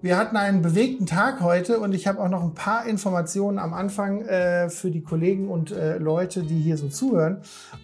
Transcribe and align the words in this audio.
Wir 0.00 0.16
hatten 0.16 0.36
einen 0.36 0.62
bewegten 0.62 1.06
Tag 1.06 1.40
heute 1.40 1.80
und 1.80 1.92
ich 1.92 2.06
habe 2.06 2.20
auch 2.20 2.28
noch 2.28 2.44
ein 2.44 2.54
paar 2.54 2.86
Informationen 2.86 3.58
am 3.58 3.74
Anfang 3.74 4.22
äh, 4.22 4.70
für 4.70 4.92
die 4.92 5.02
Kollegen 5.02 5.48
und 5.48 5.72
äh, 5.72 5.98
Leute, 5.98 6.44
die 6.44 6.60
hier 6.60 6.76
so 6.76 6.88
zuhören. 6.88 7.38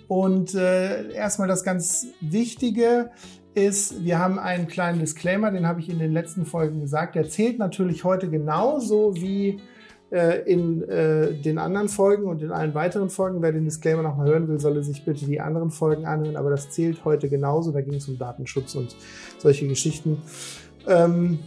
Und 0.07 0.55
äh, 0.55 1.11
erstmal 1.13 1.49
das 1.49 1.65
ganz 1.65 2.07
Wichtige 2.21 3.11
ist, 3.55 4.05
wir 4.05 4.21
haben 4.21 4.39
einen 4.39 4.69
kleinen 4.69 5.01
Disclaimer, 5.01 5.51
den 5.51 5.67
habe 5.67 5.81
ich 5.81 5.91
in 5.91 5.99
den 5.99 6.13
letzten 6.13 6.47
Folgen 6.47 6.81
gesagt. 6.81 7.17
Der 7.17 7.29
zählt 7.29 7.59
natürlich 7.59 8.05
heute 8.05 8.31
genauso 8.31 9.17
wie 9.17 9.61
äh, 10.13 10.43
in 10.49 10.89
äh, 10.89 11.35
den 11.35 11.59
anderen 11.59 11.89
Folgen 11.89 12.29
und 12.29 12.43
in 12.43 12.53
allen 12.53 12.75
weiteren 12.75 13.11
Folgen. 13.11 13.43
Wer 13.43 13.51
den 13.51 13.65
Disclaimer 13.65 14.03
nochmal 14.03 14.29
hören 14.29 14.47
will, 14.47 14.61
solle 14.61 14.85
sich 14.85 15.05
bitte 15.05 15.27
die 15.27 15.41
anderen 15.41 15.73
Folgen 15.73 16.07
anhören, 16.07 16.37
aber 16.37 16.51
das 16.51 16.71
zählt 16.71 17.05
heute 17.05 17.29
genauso. 17.29 17.73
Da 17.73 17.81
ging 17.81 17.95
es 17.95 18.07
um 18.07 18.19
Datenschutz 18.19 18.77
und 18.77 18.95
solche 19.39 19.67
Geschichten. 19.67 20.23
Ähm, 20.87 21.41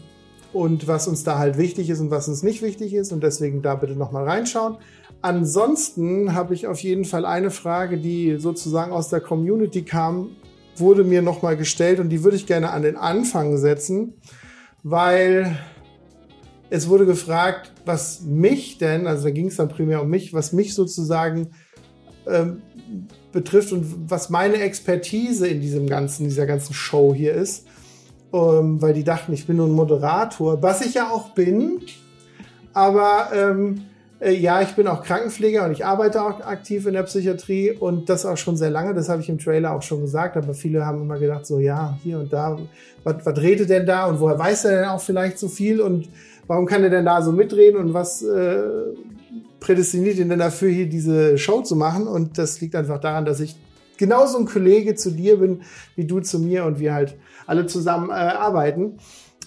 und 0.54 0.88
was 0.88 1.08
uns 1.08 1.24
da 1.24 1.38
halt 1.38 1.58
wichtig 1.58 1.90
ist 1.90 2.00
und 2.00 2.12
was 2.12 2.28
uns 2.28 2.44
nicht 2.44 2.62
wichtig 2.62 2.94
ist. 2.94 3.12
Und 3.12 3.24
deswegen 3.24 3.62
da 3.62 3.76
bitte 3.76 3.96
nochmal 3.96 4.24
reinschauen. 4.24 4.78
Ansonsten 5.22 6.34
habe 6.34 6.54
ich 6.54 6.68
auf 6.68 6.80
jeden 6.80 7.06
Fall 7.06 7.26
eine 7.26 7.52
Frage, 7.52 7.98
die 7.98 8.38
sozusagen 8.38 8.92
aus 8.92 9.10
der 9.10 9.20
Community 9.20 9.84
kam, 9.84 10.32
wurde 10.76 11.04
mir 11.04 11.22
nochmal 11.22 11.58
gestellt 11.58 12.00
und 12.00 12.10
die 12.10 12.24
würde 12.24 12.38
ich 12.38 12.46
gerne 12.46 12.70
an 12.70 12.84
den 12.84 12.98
Anfang 12.98 13.58
setzen, 13.58 14.14
weil 14.84 15.58
es 16.70 16.88
wurde 16.88 17.06
gefragt, 17.06 17.72
was 17.86 18.22
mich 18.22 18.78
denn, 18.78 19.08
also 19.08 19.24
da 19.24 19.32
ging 19.32 19.48
es 19.48 19.56
dann 19.56 19.70
primär 19.70 20.02
um 20.02 20.10
mich, 20.10 20.34
was 20.34 20.54
mich 20.54 20.76
sozusagen 20.76 21.52
ähm, 22.28 22.62
betrifft 23.32 23.72
und 23.72 24.10
was 24.10 24.30
meine 24.30 24.58
Expertise 24.58 25.48
in 25.48 25.62
diesem 25.62 25.88
ganzen, 25.88 26.26
dieser 26.26 26.46
ganzen 26.46 26.74
Show 26.74 27.14
hier 27.16 27.34
ist 27.34 27.67
ähm, 28.34 28.82
weil 28.82 28.94
die 28.94 29.04
dachten, 29.04 29.34
ich 29.34 29.48
bin 29.48 29.58
nur 29.58 29.68
ein 29.68 29.72
Moderator, 29.72 30.62
was 30.62 30.86
ich 30.86 30.96
ja 30.96 31.10
auch 31.10 31.30
bin. 31.30 31.82
Aber 32.74 33.30
ähm, 33.34 33.82
äh, 34.20 34.34
ja, 34.34 34.62
ich 34.62 34.76
bin 34.76 34.88
auch 34.88 35.04
Krankenpfleger 35.04 35.66
und 35.66 35.72
ich 35.72 35.86
arbeite 35.86 36.24
auch 36.24 36.42
aktiv 36.42 36.86
in 36.86 36.94
der 36.94 37.04
Psychiatrie 37.04 37.72
und 37.72 38.10
das 38.10 38.26
auch 38.26 38.38
schon 38.38 38.58
sehr 38.58 38.70
lange. 38.70 38.94
Das 38.94 39.10
habe 39.10 39.22
ich 39.22 39.30
im 39.30 39.38
Trailer 39.38 39.74
auch 39.74 39.82
schon 39.82 40.02
gesagt. 40.02 40.38
Aber 40.38 40.54
viele 40.54 40.86
haben 40.86 41.02
immer 41.02 41.20
gedacht, 41.20 41.46
so 41.46 41.60
ja, 41.60 41.98
hier 42.04 42.20
und 42.20 42.34
da, 42.34 42.58
was, 43.04 43.26
redet 43.38 43.70
denn 43.70 43.86
da 43.86 44.06
und 44.06 44.20
woher 44.20 44.38
weiß 44.38 44.66
er 44.66 44.82
denn 44.82 44.90
auch 44.90 45.02
vielleicht 45.02 45.40
so 45.40 45.48
viel 45.48 45.82
und 45.82 46.10
warum 46.48 46.66
kann 46.66 46.84
er 46.84 46.90
denn 46.90 47.06
da 47.06 47.22
so 47.22 47.32
mitreden 47.32 47.80
und 47.80 47.94
was 47.94 48.22
äh, 48.24 48.62
prädestiniert 49.60 50.18
ihn 50.18 50.30
denn 50.30 50.40
dafür, 50.40 50.70
hier 50.70 50.88
diese 50.88 51.38
Show 51.38 51.62
zu 51.62 51.76
machen? 51.76 52.08
Und 52.08 52.38
das 52.38 52.60
liegt 52.60 52.76
einfach 52.76 53.00
daran, 53.00 53.26
dass 53.26 53.40
ich 53.40 53.56
genauso 53.98 54.38
ein 54.38 54.46
Kollege 54.46 54.96
zu 54.96 55.12
dir 55.12 55.38
bin, 55.38 55.62
wie 55.96 56.06
du 56.06 56.20
zu 56.20 56.40
mir 56.40 56.66
und 56.66 56.80
wir 56.80 56.94
halt 56.94 57.18
alle 57.46 57.66
zusammen 57.66 58.10
äh, 58.10 58.14
arbeiten. 58.14 58.98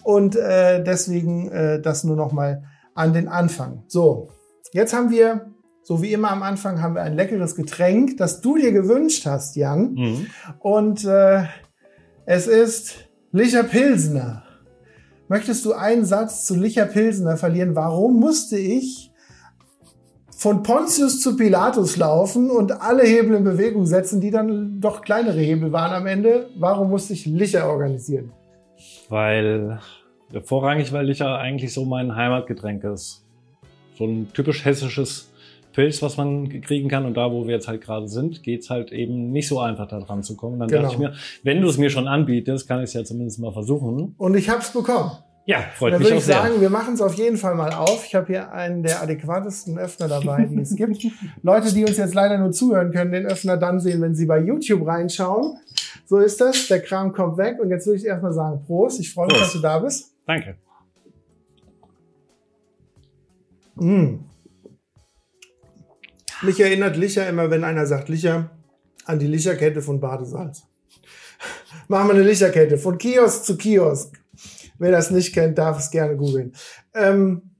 Und 0.03 0.37
äh, 0.37 0.83
deswegen 0.83 1.51
äh, 1.51 1.81
das 1.81 2.05
nur 2.05 2.17
noch 2.17 2.33
mal 2.33 2.65
an 2.95 3.13
den 3.13 3.29
Anfang. 3.29 3.85
So, 3.87 4.31
jetzt 4.73 4.95
haben 4.95 5.11
wir, 5.11 5.53
so 5.83 6.03
wie 6.03 6.13
immer 6.13 6.31
am 6.31 6.43
Anfang, 6.43 6.83
haben 6.83 6.95
wir 6.95 7.03
ein 7.03 7.15
leckeres 7.15 7.55
Getränk, 7.55 8.17
das 8.17 8.41
du 8.41 8.57
dir 8.57 8.73
gewünscht 8.73 9.27
hast, 9.27 9.57
Jan. 9.57 9.95
Mhm. 9.95 10.27
Und 10.59 11.05
äh, 11.05 11.45
es 12.27 12.47
ist 12.47 13.09
Licher 13.33 13.63
Pilsener. 13.63 14.45
Möchtest 15.29 15.65
du 15.65 15.73
einen 15.73 16.05
Satz 16.05 16.45
zu 16.45 16.57
Licher 16.57 16.87
Pilsener 16.87 17.37
verlieren? 17.37 17.77
Warum 17.77 18.19
musste 18.19 18.59
ich 18.59 19.10
von 20.41 20.63
Pontius 20.63 21.21
zu 21.21 21.37
Pilatus 21.37 21.99
laufen 21.99 22.51
und 22.51 22.73
alle 22.81 23.03
Hebel 23.03 23.37
in 23.37 23.45
Bewegung 23.45 23.85
setzen, 23.85 24.23
die 24.23 24.31
dann 24.31 24.81
doch 24.81 25.03
kleinere 25.03 25.39
Hebel 25.39 25.71
waren 25.71 25.93
am 25.93 26.07
Ende. 26.07 26.49
Warum 26.57 26.89
musste 26.89 27.13
ich 27.13 27.27
Licher 27.27 27.69
organisieren? 27.69 28.33
Weil, 29.11 29.81
vorrangig, 30.43 30.95
weil 30.95 31.05
Licher 31.05 31.37
eigentlich 31.37 31.75
so 31.75 31.85
mein 31.85 32.17
Heimatgetränk 32.17 32.85
ist. 32.85 33.23
So 33.99 34.07
ein 34.07 34.33
typisch 34.33 34.65
hessisches 34.65 35.31
Pilz, 35.75 36.01
was 36.01 36.17
man 36.17 36.49
kriegen 36.63 36.89
kann. 36.89 37.05
Und 37.05 37.19
da, 37.19 37.31
wo 37.31 37.47
wir 37.47 37.57
jetzt 37.57 37.69
halt 37.69 37.83
gerade 37.83 38.09
sind, 38.09 38.43
geht's 38.43 38.71
halt 38.71 38.93
eben 38.93 39.33
nicht 39.33 39.47
so 39.47 39.61
einfach 39.61 39.89
da 39.89 40.01
dran 40.01 40.23
zu 40.23 40.37
kommen. 40.37 40.59
Dann 40.59 40.69
genau. 40.69 40.85
dachte 40.85 40.95
ich 40.95 41.01
mir, 41.01 41.13
wenn 41.43 41.61
du 41.61 41.69
es 41.69 41.77
mir 41.77 41.91
schon 41.91 42.09
anbietest, 42.09 42.67
kann 42.67 42.79
ich 42.79 42.85
es 42.85 42.95
ja 42.95 43.05
zumindest 43.05 43.41
mal 43.41 43.53
versuchen. 43.53 44.15
Und 44.17 44.35
ich 44.39 44.49
habe 44.49 44.61
es 44.61 44.73
bekommen. 44.73 45.11
Ja, 45.51 45.63
freut 45.75 45.95
Dann 45.95 45.99
mich 45.99 46.07
würde 46.07 46.19
auch 46.19 46.21
ich 46.21 46.27
sagen, 46.27 46.53
sehr. 46.53 46.61
wir 46.61 46.71
machen 46.71 46.95
es 46.95 47.01
auf 47.01 47.15
jeden 47.15 47.37
Fall 47.37 47.57
mal 47.57 47.73
auf. 47.73 48.07
Ich 48.07 48.15
habe 48.15 48.29
hier 48.29 48.53
einen 48.53 48.85
der 48.85 49.03
adäquatesten 49.03 49.77
Öffner 49.79 50.07
dabei, 50.07 50.45
die 50.45 50.61
es 50.61 50.77
gibt. 50.77 51.05
Leute, 51.43 51.75
die 51.75 51.85
uns 51.85 51.97
jetzt 51.97 52.15
leider 52.15 52.39
nur 52.39 52.53
zuhören, 52.53 52.93
können 52.93 53.11
den 53.11 53.27
Öffner 53.27 53.57
dann 53.57 53.81
sehen, 53.81 54.01
wenn 54.01 54.15
sie 54.15 54.27
bei 54.27 54.39
YouTube 54.39 54.87
reinschauen. 54.87 55.59
So 56.07 56.19
ist 56.19 56.41
das. 56.41 56.69
Der 56.69 56.81
Kram 56.81 57.13
kommt 57.13 57.37
weg. 57.37 57.59
Und 57.61 57.71
jetzt 57.71 57.85
würde 57.89 57.99
ich 57.99 58.07
erstmal 58.07 58.33
sagen, 58.33 58.63
Prost. 58.65 59.01
Ich 59.01 59.13
freue 59.13 59.27
mich, 59.27 59.39
dass 59.39 59.53
du 59.53 59.59
da 59.59 59.81
bist. 59.81 60.13
Danke. 60.25 60.55
Mm. 63.75 64.21
Mich 66.43 66.61
erinnert 66.61 66.97
Licher 66.97 67.29
immer, 67.29 67.51
wenn 67.51 67.65
einer 67.65 67.87
sagt 67.87 68.09
Licher, 68.09 68.53
an 69.05 69.19
die 69.19 69.27
Licherkette 69.27 69.83
von 69.83 69.99
Badesalz. 69.99 70.63
Machen 71.89 72.07
wir 72.07 72.15
eine 72.15 72.23
Licherkette 72.23 72.79
von 72.79 72.99
Kiosk 72.99 73.43
zu 73.43 73.57
Kiosk. 73.57 74.20
Wer 74.81 74.91
das 74.91 75.11
nicht 75.11 75.35
kennt, 75.35 75.59
darf 75.59 75.79
es 75.79 75.91
gerne 75.91 76.17
googeln. 76.17 76.55
Ähm, 76.95 77.51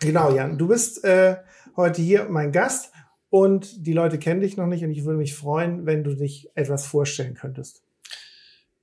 genau, 0.00 0.34
Jan, 0.34 0.58
du 0.58 0.68
bist 0.68 1.02
äh, 1.02 1.36
heute 1.76 2.02
hier 2.02 2.26
mein 2.28 2.52
Gast 2.52 2.92
und 3.30 3.86
die 3.86 3.94
Leute 3.94 4.18
kennen 4.18 4.42
dich 4.42 4.58
noch 4.58 4.66
nicht 4.66 4.84
und 4.84 4.90
ich 4.90 5.04
würde 5.04 5.18
mich 5.18 5.34
freuen, 5.34 5.86
wenn 5.86 6.04
du 6.04 6.14
dich 6.14 6.50
etwas 6.54 6.86
vorstellen 6.86 7.32
könntest. 7.32 7.82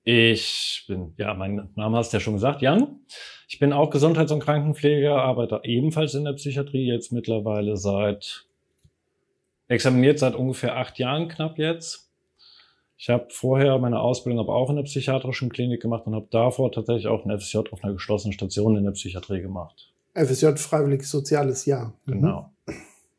Ich 0.04 0.86
bin, 0.88 1.14
ja, 1.18 1.36
mein 1.36 1.70
Name 1.76 1.98
hast 1.98 2.12
du 2.12 2.18
ja 2.18 2.22
schon 2.22 2.34
gesagt, 2.34 2.64
Jan. 2.64 3.02
Ich 3.48 3.60
bin 3.60 3.72
auch 3.72 3.92
Gesundheits- 3.92 4.32
und 4.32 4.40
Krankenpfleger, 4.40 5.22
arbeite 5.22 5.62
ebenfalls 5.64 6.16
in 6.16 6.26
der 6.26 6.34
Psychiatrie 6.34 6.88
jetzt 6.88 7.12
mittlerweile 7.12 7.78
seit, 7.78 8.48
examiniert 9.68 10.18
seit 10.18 10.34
ungefähr 10.34 10.76
acht 10.76 10.98
Jahren 10.98 11.28
knapp 11.28 11.60
jetzt. 11.60 12.05
Ich 12.98 13.10
habe 13.10 13.28
vorher 13.30 13.78
meine 13.78 14.00
Ausbildung 14.00 14.40
aber 14.40 14.56
auch 14.56 14.70
in 14.70 14.78
der 14.78 14.84
psychiatrischen 14.84 15.50
Klinik 15.50 15.82
gemacht 15.82 16.08
und 16.08 16.16
habe 16.16 16.28
davor 16.32 16.72
tatsächlich 16.72 17.08
auch 17.08 17.26
ein 17.26 17.40
FSJ 17.40 17.58
auf 17.72 17.84
einer 17.84 17.94
geschlossenen 17.94 18.34
Station 18.34 18.78
in 18.78 18.86
der 18.86 18.92
Psychiatrie 18.92 19.42
gemacht. 19.42 19.92
FSJ 20.14 20.56
freiwilliges 20.56 21.12
soziales 21.12 21.66
Jahr. 21.66 21.94
Mhm. 22.06 22.14
Genau. 22.14 22.52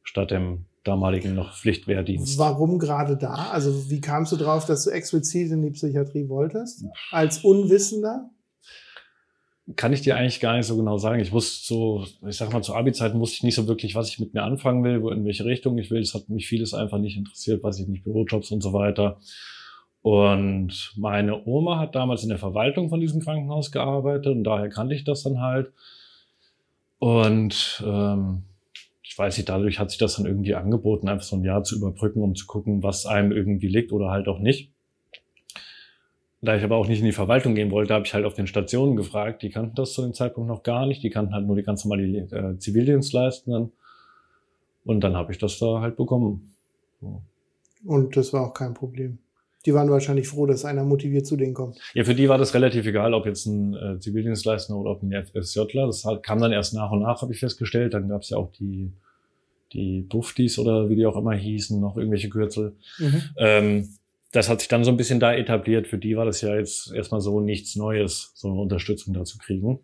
Statt 0.02 0.30
dem 0.30 0.64
damaligen 0.82 1.34
noch 1.34 1.54
Pflichtwehrdienst. 1.54 2.38
Warum 2.38 2.78
gerade 2.78 3.16
da? 3.16 3.50
Also 3.50 3.90
wie 3.90 4.00
kamst 4.00 4.32
du 4.32 4.36
drauf, 4.36 4.66
dass 4.66 4.84
du 4.84 4.90
explizit 4.90 5.50
in 5.50 5.62
die 5.62 5.70
Psychiatrie 5.70 6.28
wolltest? 6.28 6.84
Als 7.10 7.44
Unwissender? 7.44 8.30
Kann 9.74 9.92
ich 9.92 10.00
dir 10.00 10.16
eigentlich 10.16 10.38
gar 10.38 10.56
nicht 10.56 10.66
so 10.66 10.76
genau 10.76 10.96
sagen. 10.96 11.20
Ich 11.20 11.32
wusste 11.32 11.66
so, 11.66 12.06
ich 12.26 12.36
sag 12.36 12.52
mal, 12.52 12.62
zur 12.62 12.76
Abi-Zeiten 12.76 13.18
wusste 13.18 13.38
ich 13.38 13.42
nicht 13.42 13.56
so 13.56 13.66
wirklich, 13.66 13.96
was 13.96 14.08
ich 14.08 14.20
mit 14.20 14.32
mir 14.32 14.44
anfangen 14.44 14.84
will, 14.84 15.12
in 15.12 15.24
welche 15.24 15.44
Richtung 15.44 15.76
ich 15.76 15.90
will. 15.90 16.00
Es 16.00 16.14
hat 16.14 16.28
mich 16.28 16.46
vieles 16.46 16.72
einfach 16.72 16.98
nicht 16.98 17.16
interessiert, 17.16 17.64
weiß 17.64 17.80
ich 17.80 17.88
nicht, 17.88 18.04
Bürojobs 18.04 18.52
und 18.52 18.60
so 18.60 18.72
weiter. 18.72 19.18
Und 20.06 20.92
meine 20.94 21.44
Oma 21.48 21.80
hat 21.80 21.96
damals 21.96 22.22
in 22.22 22.28
der 22.28 22.38
Verwaltung 22.38 22.90
von 22.90 23.00
diesem 23.00 23.20
Krankenhaus 23.20 23.72
gearbeitet 23.72 24.28
und 24.28 24.44
daher 24.44 24.68
kannte 24.68 24.94
ich 24.94 25.02
das 25.02 25.24
dann 25.24 25.40
halt. 25.40 25.72
Und 27.00 27.82
ähm, 27.84 28.44
ich 29.02 29.18
weiß 29.18 29.36
nicht, 29.36 29.48
dadurch 29.48 29.80
hat 29.80 29.90
sich 29.90 29.98
das 29.98 30.14
dann 30.14 30.26
irgendwie 30.26 30.54
angeboten, 30.54 31.08
einfach 31.08 31.24
so 31.24 31.34
ein 31.34 31.42
Jahr 31.42 31.64
zu 31.64 31.74
überbrücken, 31.74 32.22
um 32.22 32.36
zu 32.36 32.46
gucken, 32.46 32.84
was 32.84 33.04
einem 33.04 33.32
irgendwie 33.32 33.66
liegt 33.66 33.90
oder 33.90 34.12
halt 34.12 34.28
auch 34.28 34.38
nicht. 34.38 34.70
Da 36.40 36.54
ich 36.54 36.62
aber 36.62 36.76
auch 36.76 36.86
nicht 36.86 37.00
in 37.00 37.06
die 37.06 37.10
Verwaltung 37.10 37.56
gehen 37.56 37.72
wollte, 37.72 37.92
habe 37.92 38.06
ich 38.06 38.14
halt 38.14 38.26
auf 38.26 38.34
den 38.34 38.46
Stationen 38.46 38.94
gefragt. 38.94 39.42
Die 39.42 39.50
kannten 39.50 39.74
das 39.74 39.92
zu 39.92 40.02
dem 40.02 40.14
Zeitpunkt 40.14 40.48
noch 40.48 40.62
gar 40.62 40.86
nicht. 40.86 41.02
Die 41.02 41.10
kannten 41.10 41.34
halt 41.34 41.48
nur 41.48 41.56
die 41.56 41.64
ganz 41.64 41.84
normale 41.84 42.06
äh, 42.06 42.56
Zivildienstleistenden. 42.58 43.72
Und 44.84 45.00
dann 45.00 45.16
habe 45.16 45.32
ich 45.32 45.38
das 45.38 45.58
da 45.58 45.80
halt 45.80 45.96
bekommen. 45.96 46.54
So. 47.00 47.22
Und 47.84 48.16
das 48.16 48.32
war 48.32 48.46
auch 48.46 48.54
kein 48.54 48.72
Problem 48.72 49.18
die 49.66 49.74
waren 49.74 49.90
wahrscheinlich 49.90 50.28
froh, 50.28 50.46
dass 50.46 50.64
einer 50.64 50.84
motiviert 50.84 51.26
zu 51.26 51.36
denen 51.36 51.52
kommt. 51.52 51.78
Ja, 51.92 52.04
für 52.04 52.14
die 52.14 52.28
war 52.28 52.38
das 52.38 52.54
relativ 52.54 52.86
egal, 52.86 53.12
ob 53.14 53.26
jetzt 53.26 53.46
ein 53.46 53.74
äh, 53.74 53.98
Zivildienstleister 53.98 54.74
oder 54.76 54.92
ob 54.92 55.02
ein 55.02 55.12
FSJler. 55.12 55.86
Das 55.86 56.06
kam 56.22 56.40
dann 56.40 56.52
erst 56.52 56.72
nach 56.72 56.92
und 56.92 57.00
nach, 57.00 57.20
habe 57.20 57.32
ich 57.32 57.40
festgestellt. 57.40 57.92
Dann 57.92 58.08
gab 58.08 58.22
es 58.22 58.30
ja 58.30 58.36
auch 58.36 58.52
die, 58.52 58.92
die 59.72 60.08
Duftis 60.08 60.58
oder 60.58 60.88
wie 60.88 60.94
die 60.96 61.04
auch 61.04 61.16
immer 61.16 61.34
hießen, 61.34 61.80
noch 61.80 61.96
irgendwelche 61.96 62.28
Kürzel. 62.28 62.76
Mhm. 62.98 63.22
Ähm, 63.36 63.88
das 64.30 64.48
hat 64.48 64.60
sich 64.60 64.68
dann 64.68 64.84
so 64.84 64.90
ein 64.92 64.96
bisschen 64.96 65.18
da 65.18 65.34
etabliert. 65.34 65.88
Für 65.88 65.98
die 65.98 66.16
war 66.16 66.24
das 66.24 66.40
ja 66.42 66.54
jetzt 66.54 66.92
erstmal 66.92 67.20
so 67.20 67.40
nichts 67.40 67.74
Neues, 67.74 68.32
so 68.34 68.48
eine 68.48 68.60
Unterstützung 68.60 69.14
da 69.14 69.24
zu 69.24 69.38
kriegen. 69.38 69.80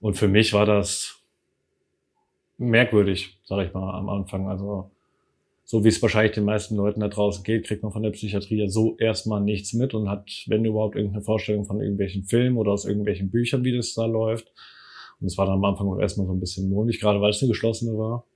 Und 0.00 0.14
für 0.14 0.28
mich 0.28 0.52
war 0.52 0.66
das 0.66 1.22
merkwürdig, 2.58 3.40
sage 3.44 3.66
ich 3.66 3.74
mal, 3.74 3.94
am 3.94 4.08
Anfang. 4.08 4.48
Also 4.48 4.91
so 5.64 5.84
wie 5.84 5.88
es 5.88 6.02
wahrscheinlich 6.02 6.32
den 6.32 6.44
meisten 6.44 6.76
Leuten 6.76 7.00
da 7.00 7.08
draußen 7.08 7.44
geht, 7.44 7.66
kriegt 7.66 7.82
man 7.82 7.92
von 7.92 8.02
der 8.02 8.10
Psychiatrie 8.10 8.60
ja 8.60 8.68
so 8.68 8.96
erstmal 8.98 9.40
nichts 9.40 9.72
mit 9.72 9.94
und 9.94 10.08
hat, 10.08 10.28
wenn 10.48 10.64
überhaupt, 10.64 10.96
irgendeine 10.96 11.24
Vorstellung 11.24 11.64
von 11.64 11.80
irgendwelchen 11.80 12.24
Filmen 12.24 12.56
oder 12.56 12.72
aus 12.72 12.84
irgendwelchen 12.84 13.30
Büchern, 13.30 13.64
wie 13.64 13.76
das 13.76 13.94
da 13.94 14.06
läuft. 14.06 14.52
Und 15.20 15.26
es 15.26 15.38
war 15.38 15.46
dann 15.46 15.54
am 15.54 15.64
Anfang 15.64 15.88
auch 15.88 15.98
erstmal 15.98 16.26
so 16.26 16.32
ein 16.32 16.40
bisschen 16.40 16.68
mulmig, 16.68 17.00
gerade 17.00 17.20
weil 17.20 17.30
es 17.30 17.40
eine 17.40 17.50
geschlossene 17.50 17.96
war. 17.96 18.26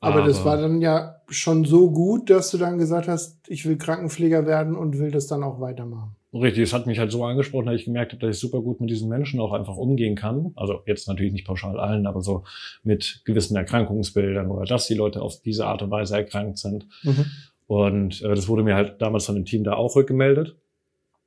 Aber, 0.00 0.16
Aber 0.16 0.26
das 0.28 0.44
war 0.44 0.58
dann 0.58 0.80
ja 0.80 1.16
schon 1.28 1.64
so 1.64 1.90
gut, 1.90 2.28
dass 2.28 2.50
du 2.50 2.58
dann 2.58 2.78
gesagt 2.78 3.08
hast, 3.08 3.38
ich 3.48 3.64
will 3.66 3.78
Krankenpfleger 3.78 4.46
werden 4.46 4.76
und 4.76 4.98
will 4.98 5.10
das 5.10 5.26
dann 5.26 5.42
auch 5.42 5.60
weitermachen. 5.60 6.14
Richtig, 6.34 6.64
es 6.64 6.72
hat 6.72 6.86
mich 6.86 6.98
halt 6.98 7.12
so 7.12 7.24
angesprochen, 7.24 7.66
dass 7.66 7.76
ich 7.76 7.84
gemerkt 7.84 8.12
habe, 8.12 8.26
dass 8.26 8.34
ich 8.34 8.40
super 8.40 8.60
gut 8.60 8.80
mit 8.80 8.90
diesen 8.90 9.08
Menschen 9.08 9.38
auch 9.38 9.52
einfach 9.52 9.76
umgehen 9.76 10.16
kann. 10.16 10.52
Also 10.56 10.80
jetzt 10.84 11.06
natürlich 11.06 11.32
nicht 11.32 11.46
pauschal 11.46 11.78
allen, 11.78 12.06
aber 12.06 12.22
so 12.22 12.42
mit 12.82 13.22
gewissen 13.24 13.56
Erkrankungsbildern 13.56 14.50
oder 14.50 14.64
dass 14.64 14.88
die 14.88 14.94
Leute 14.94 15.22
auf 15.22 15.40
diese 15.42 15.66
Art 15.66 15.82
und 15.82 15.92
Weise 15.92 16.16
erkrankt 16.16 16.58
sind. 16.58 16.88
Mhm. 17.04 17.26
Und 17.68 18.22
äh, 18.22 18.34
das 18.34 18.48
wurde 18.48 18.64
mir 18.64 18.74
halt 18.74 19.00
damals 19.00 19.26
von 19.26 19.36
dem 19.36 19.44
Team 19.44 19.62
da 19.62 19.74
auch 19.74 19.94
rückgemeldet. 19.94 20.56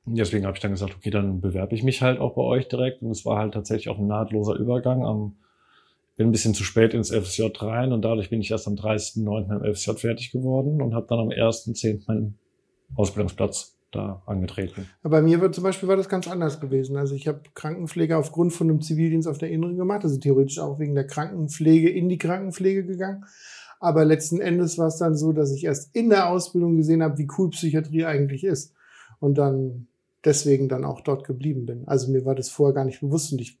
Und 0.04 0.18
deswegen 0.18 0.44
habe 0.44 0.56
ich 0.56 0.60
dann 0.60 0.72
gesagt, 0.72 0.94
okay, 0.94 1.10
dann 1.10 1.40
bewerbe 1.40 1.74
ich 1.74 1.82
mich 1.82 2.02
halt 2.02 2.20
auch 2.20 2.34
bei 2.34 2.42
euch 2.42 2.68
direkt. 2.68 3.00
Und 3.00 3.10
es 3.10 3.24
war 3.24 3.38
halt 3.38 3.54
tatsächlich 3.54 3.88
auch 3.88 3.98
ein 3.98 4.06
nahtloser 4.06 4.56
Übergang. 4.56 5.06
Am, 5.06 5.36
bin 6.16 6.28
ein 6.28 6.32
bisschen 6.32 6.52
zu 6.52 6.64
spät 6.64 6.92
ins 6.92 7.10
FSJ 7.10 7.46
rein 7.60 7.92
und 7.92 8.02
dadurch 8.02 8.28
bin 8.28 8.42
ich 8.42 8.50
erst 8.50 8.66
am 8.66 8.74
30.09. 8.74 9.64
im 9.64 9.74
FSJ 9.74 9.92
fertig 9.92 10.32
geworden 10.32 10.82
und 10.82 10.94
habe 10.94 11.06
dann 11.08 11.20
am 11.20 11.28
1.10. 11.28 12.02
meinen 12.06 12.38
Ausbildungsplatz 12.94 13.77
da 13.90 14.22
angetreten. 14.26 14.86
Bei 15.02 15.22
mir 15.22 15.40
war 15.40 15.50
zum 15.50 15.64
Beispiel 15.64 15.88
war 15.88 15.96
das 15.96 16.08
ganz 16.08 16.28
anders 16.28 16.60
gewesen. 16.60 16.96
Also 16.96 17.14
ich 17.14 17.26
habe 17.26 17.40
Krankenpflege 17.54 18.16
aufgrund 18.16 18.52
von 18.52 18.68
einem 18.68 18.82
Zivildienst 18.82 19.26
auf 19.26 19.38
der 19.38 19.50
Inneren 19.50 19.76
gemacht, 19.76 20.04
also 20.04 20.18
theoretisch 20.18 20.58
auch 20.58 20.78
wegen 20.78 20.94
der 20.94 21.06
Krankenpflege 21.06 21.88
in 21.88 22.08
die 22.08 22.18
Krankenpflege 22.18 22.84
gegangen. 22.84 23.24
Aber 23.80 24.04
letzten 24.04 24.40
Endes 24.40 24.76
war 24.76 24.88
es 24.88 24.96
dann 24.96 25.16
so, 25.16 25.32
dass 25.32 25.52
ich 25.52 25.64
erst 25.64 25.94
in 25.94 26.10
der 26.10 26.28
Ausbildung 26.28 26.76
gesehen 26.76 27.02
habe, 27.02 27.16
wie 27.18 27.28
cool 27.38 27.50
Psychiatrie 27.50 28.04
eigentlich 28.04 28.44
ist. 28.44 28.74
Und 29.20 29.38
dann 29.38 29.86
deswegen 30.24 30.68
dann 30.68 30.84
auch 30.84 31.00
dort 31.00 31.24
geblieben 31.24 31.64
bin. 31.66 31.86
Also 31.86 32.10
mir 32.10 32.24
war 32.24 32.34
das 32.34 32.50
vorher 32.50 32.74
gar 32.74 32.84
nicht 32.84 33.00
bewusst 33.00 33.32
und 33.32 33.40
ich 33.40 33.58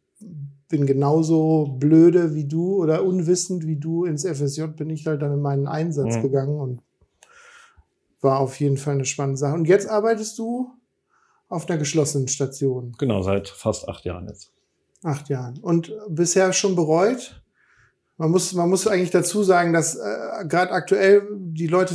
bin 0.68 0.86
genauso 0.86 1.76
blöde 1.78 2.34
wie 2.34 2.46
du 2.46 2.76
oder 2.76 3.04
unwissend 3.04 3.66
wie 3.66 3.76
du 3.76 4.04
ins 4.04 4.26
FSJ 4.26 4.64
bin 4.76 4.90
ich 4.90 5.06
halt 5.06 5.22
dann 5.22 5.32
in 5.32 5.40
meinen 5.40 5.66
Einsatz 5.66 6.16
mhm. 6.16 6.22
gegangen 6.22 6.60
und 6.60 6.82
war 8.20 8.40
auf 8.40 8.58
jeden 8.60 8.76
Fall 8.76 8.94
eine 8.94 9.04
spannende 9.04 9.38
Sache. 9.38 9.54
Und 9.54 9.66
jetzt 9.66 9.88
arbeitest 9.88 10.38
du 10.38 10.70
auf 11.48 11.68
einer 11.68 11.78
geschlossenen 11.78 12.28
Station. 12.28 12.94
Genau, 12.98 13.22
seit 13.22 13.48
fast 13.48 13.88
acht 13.88 14.04
Jahren 14.04 14.28
jetzt. 14.28 14.52
Acht 15.02 15.28
Jahren. 15.28 15.58
Und 15.60 15.92
bisher 16.08 16.52
schon 16.52 16.74
bereut? 16.74 17.42
Man 18.16 18.32
muss, 18.32 18.52
man 18.52 18.68
muss 18.68 18.86
eigentlich 18.88 19.12
dazu 19.12 19.44
sagen, 19.44 19.72
dass 19.72 19.94
äh, 19.94 20.44
gerade 20.48 20.72
aktuell 20.72 21.22
die 21.36 21.68
Leute 21.68 21.94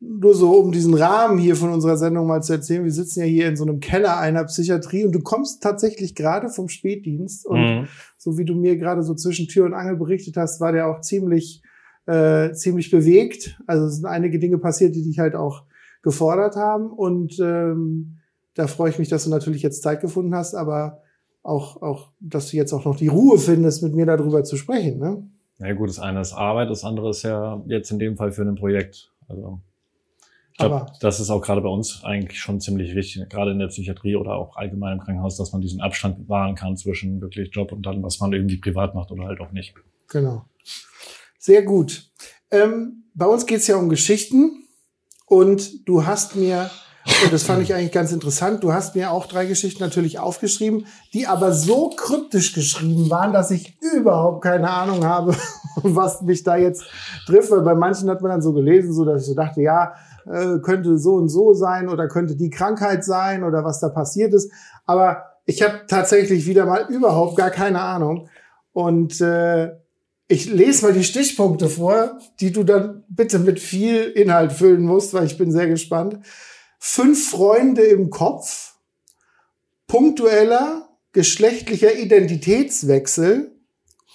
nur 0.00 0.34
so 0.34 0.52
um 0.52 0.70
diesen 0.70 0.94
Rahmen 0.94 1.38
hier 1.38 1.56
von 1.56 1.72
unserer 1.72 1.96
Sendung 1.96 2.28
mal 2.28 2.42
zu 2.42 2.52
erzählen. 2.52 2.84
Wir 2.84 2.92
sitzen 2.92 3.20
ja 3.20 3.26
hier 3.26 3.48
in 3.48 3.56
so 3.56 3.64
einem 3.64 3.80
Keller 3.80 4.18
einer 4.18 4.44
Psychiatrie 4.44 5.04
und 5.04 5.10
du 5.10 5.20
kommst 5.20 5.60
tatsächlich 5.60 6.14
gerade 6.14 6.48
vom 6.48 6.68
Spätdienst 6.68 7.44
und 7.44 7.58
mhm. 7.58 7.88
so 8.16 8.38
wie 8.38 8.44
du 8.44 8.54
mir 8.54 8.76
gerade 8.76 9.02
so 9.02 9.14
zwischen 9.14 9.48
Tür 9.48 9.66
und 9.66 9.74
Angel 9.74 9.96
berichtet 9.96 10.36
hast, 10.36 10.60
war 10.60 10.70
der 10.70 10.86
auch 10.86 11.00
ziemlich 11.00 11.62
äh, 12.08 12.54
ziemlich 12.54 12.90
bewegt. 12.90 13.60
Also 13.66 13.86
es 13.86 13.96
sind 13.96 14.06
einige 14.06 14.38
Dinge 14.38 14.58
passiert, 14.58 14.94
die 14.94 15.02
dich 15.02 15.18
halt 15.18 15.34
auch 15.34 15.64
gefordert 16.02 16.56
haben. 16.56 16.90
Und 16.90 17.38
ähm, 17.38 18.16
da 18.54 18.66
freue 18.66 18.90
ich 18.90 18.98
mich, 18.98 19.08
dass 19.08 19.24
du 19.24 19.30
natürlich 19.30 19.62
jetzt 19.62 19.82
Zeit 19.82 20.00
gefunden 20.00 20.34
hast, 20.34 20.54
aber 20.54 21.02
auch, 21.42 21.82
auch, 21.82 22.08
dass 22.18 22.50
du 22.50 22.56
jetzt 22.56 22.72
auch 22.72 22.84
noch 22.86 22.96
die 22.96 23.08
Ruhe 23.08 23.38
findest, 23.38 23.82
mit 23.82 23.94
mir 23.94 24.06
darüber 24.06 24.42
zu 24.42 24.56
sprechen. 24.56 24.98
Ne? 24.98 25.28
Ja 25.58 25.74
gut, 25.74 25.90
das 25.90 25.98
eine 25.98 26.20
ist 26.20 26.32
Arbeit, 26.32 26.70
das 26.70 26.82
andere 26.82 27.10
ist 27.10 27.24
ja 27.24 27.62
jetzt 27.66 27.90
in 27.90 27.98
dem 27.98 28.16
Fall 28.16 28.32
für 28.32 28.42
ein 28.42 28.54
Projekt. 28.54 29.12
Also 29.28 29.60
ich 30.52 30.58
glaube, 30.58 30.86
das 31.00 31.20
ist 31.20 31.30
auch 31.30 31.42
gerade 31.42 31.60
bei 31.60 31.68
uns 31.68 32.02
eigentlich 32.04 32.40
schon 32.40 32.60
ziemlich 32.60 32.94
wichtig, 32.94 33.28
gerade 33.28 33.52
in 33.52 33.58
der 33.58 33.68
Psychiatrie 33.68 34.16
oder 34.16 34.34
auch 34.34 34.56
allgemein 34.56 34.94
im 34.94 35.00
Krankenhaus, 35.00 35.36
dass 35.36 35.52
man 35.52 35.60
diesen 35.60 35.80
Abstand 35.80 36.28
wahren 36.28 36.54
kann 36.54 36.76
zwischen 36.76 37.20
wirklich 37.20 37.54
Job 37.54 37.70
und 37.70 37.84
dann, 37.84 38.02
was 38.02 38.18
man 38.18 38.32
irgendwie 38.32 38.56
privat 38.56 38.94
macht 38.94 39.12
oder 39.12 39.24
halt 39.24 39.40
auch 39.40 39.52
nicht. 39.52 39.74
Genau. 40.08 40.44
Sehr 41.38 41.62
gut. 41.62 42.10
Ähm, 42.50 43.04
bei 43.14 43.26
uns 43.26 43.46
geht 43.46 43.60
es 43.60 43.66
ja 43.66 43.76
um 43.76 43.88
Geschichten 43.88 44.64
und 45.26 45.88
du 45.88 46.06
hast 46.06 46.36
mir, 46.36 46.70
und 47.22 47.32
das 47.32 47.44
fand 47.44 47.62
ich 47.62 47.74
eigentlich 47.74 47.92
ganz 47.92 48.12
interessant, 48.12 48.62
du 48.64 48.72
hast 48.72 48.94
mir 48.94 49.12
auch 49.12 49.26
drei 49.26 49.46
Geschichten 49.46 49.82
natürlich 49.82 50.18
aufgeschrieben, 50.18 50.86
die 51.14 51.26
aber 51.26 51.52
so 51.52 51.90
kryptisch 51.90 52.54
geschrieben 52.54 53.08
waren, 53.10 53.32
dass 53.32 53.50
ich 53.50 53.78
überhaupt 53.94 54.42
keine 54.42 54.70
Ahnung 54.70 55.04
habe, 55.04 55.36
was 55.82 56.22
mich 56.22 56.42
da 56.42 56.56
jetzt 56.56 56.84
trifft. 57.26 57.50
Weil 57.50 57.62
bei 57.62 57.74
manchen 57.74 58.10
hat 58.10 58.20
man 58.20 58.30
dann 58.30 58.42
so 58.42 58.52
gelesen, 58.52 58.92
so 58.92 59.04
dass 59.04 59.22
ich 59.22 59.28
so 59.28 59.34
dachte, 59.34 59.62
ja, 59.62 59.94
äh, 60.26 60.58
könnte 60.58 60.98
so 60.98 61.14
und 61.14 61.28
so 61.28 61.54
sein 61.54 61.88
oder 61.88 62.08
könnte 62.08 62.36
die 62.36 62.50
Krankheit 62.50 63.04
sein 63.04 63.44
oder 63.44 63.64
was 63.64 63.80
da 63.80 63.88
passiert 63.88 64.34
ist. 64.34 64.50
Aber 64.86 65.24
ich 65.44 65.62
habe 65.62 65.82
tatsächlich 65.86 66.46
wieder 66.46 66.66
mal 66.66 66.86
überhaupt 66.88 67.36
gar 67.36 67.50
keine 67.50 67.80
Ahnung. 67.80 68.28
Und 68.72 69.20
äh, 69.20 69.72
ich 70.28 70.46
lese 70.46 70.84
mal 70.84 70.92
die 70.92 71.04
Stichpunkte 71.04 71.68
vor, 71.68 72.18
die 72.40 72.52
du 72.52 72.62
dann 72.62 73.04
bitte 73.08 73.38
mit 73.38 73.58
viel 73.58 74.04
Inhalt 74.04 74.52
füllen 74.52 74.82
musst, 74.82 75.14
weil 75.14 75.26
ich 75.26 75.38
bin 75.38 75.50
sehr 75.50 75.66
gespannt. 75.66 76.18
Fünf 76.78 77.30
Freunde 77.30 77.82
im 77.82 78.10
Kopf, 78.10 78.74
punktueller 79.86 80.88
geschlechtlicher 81.12 81.98
Identitätswechsel 81.98 83.52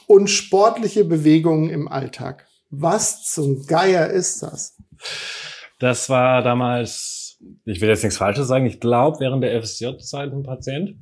und 0.06 0.30
sportliche 0.30 1.04
Bewegungen 1.04 1.70
im 1.70 1.88
Alltag. 1.88 2.48
Was 2.70 3.24
zum 3.26 3.66
Geier 3.66 4.10
ist 4.10 4.44
das? 4.44 4.78
Das 5.80 6.10
war 6.10 6.44
damals, 6.44 7.38
ich 7.66 7.82
will 7.82 7.90
jetzt 7.90 8.04
nichts 8.04 8.18
Falsches 8.18 8.48
sagen, 8.48 8.68
ich 8.68 8.80
glaube 8.80 9.20
während 9.20 9.44
der 9.44 9.62
FSJ-Zeit 9.62 10.32
ein 10.32 10.44
Patient 10.44 10.96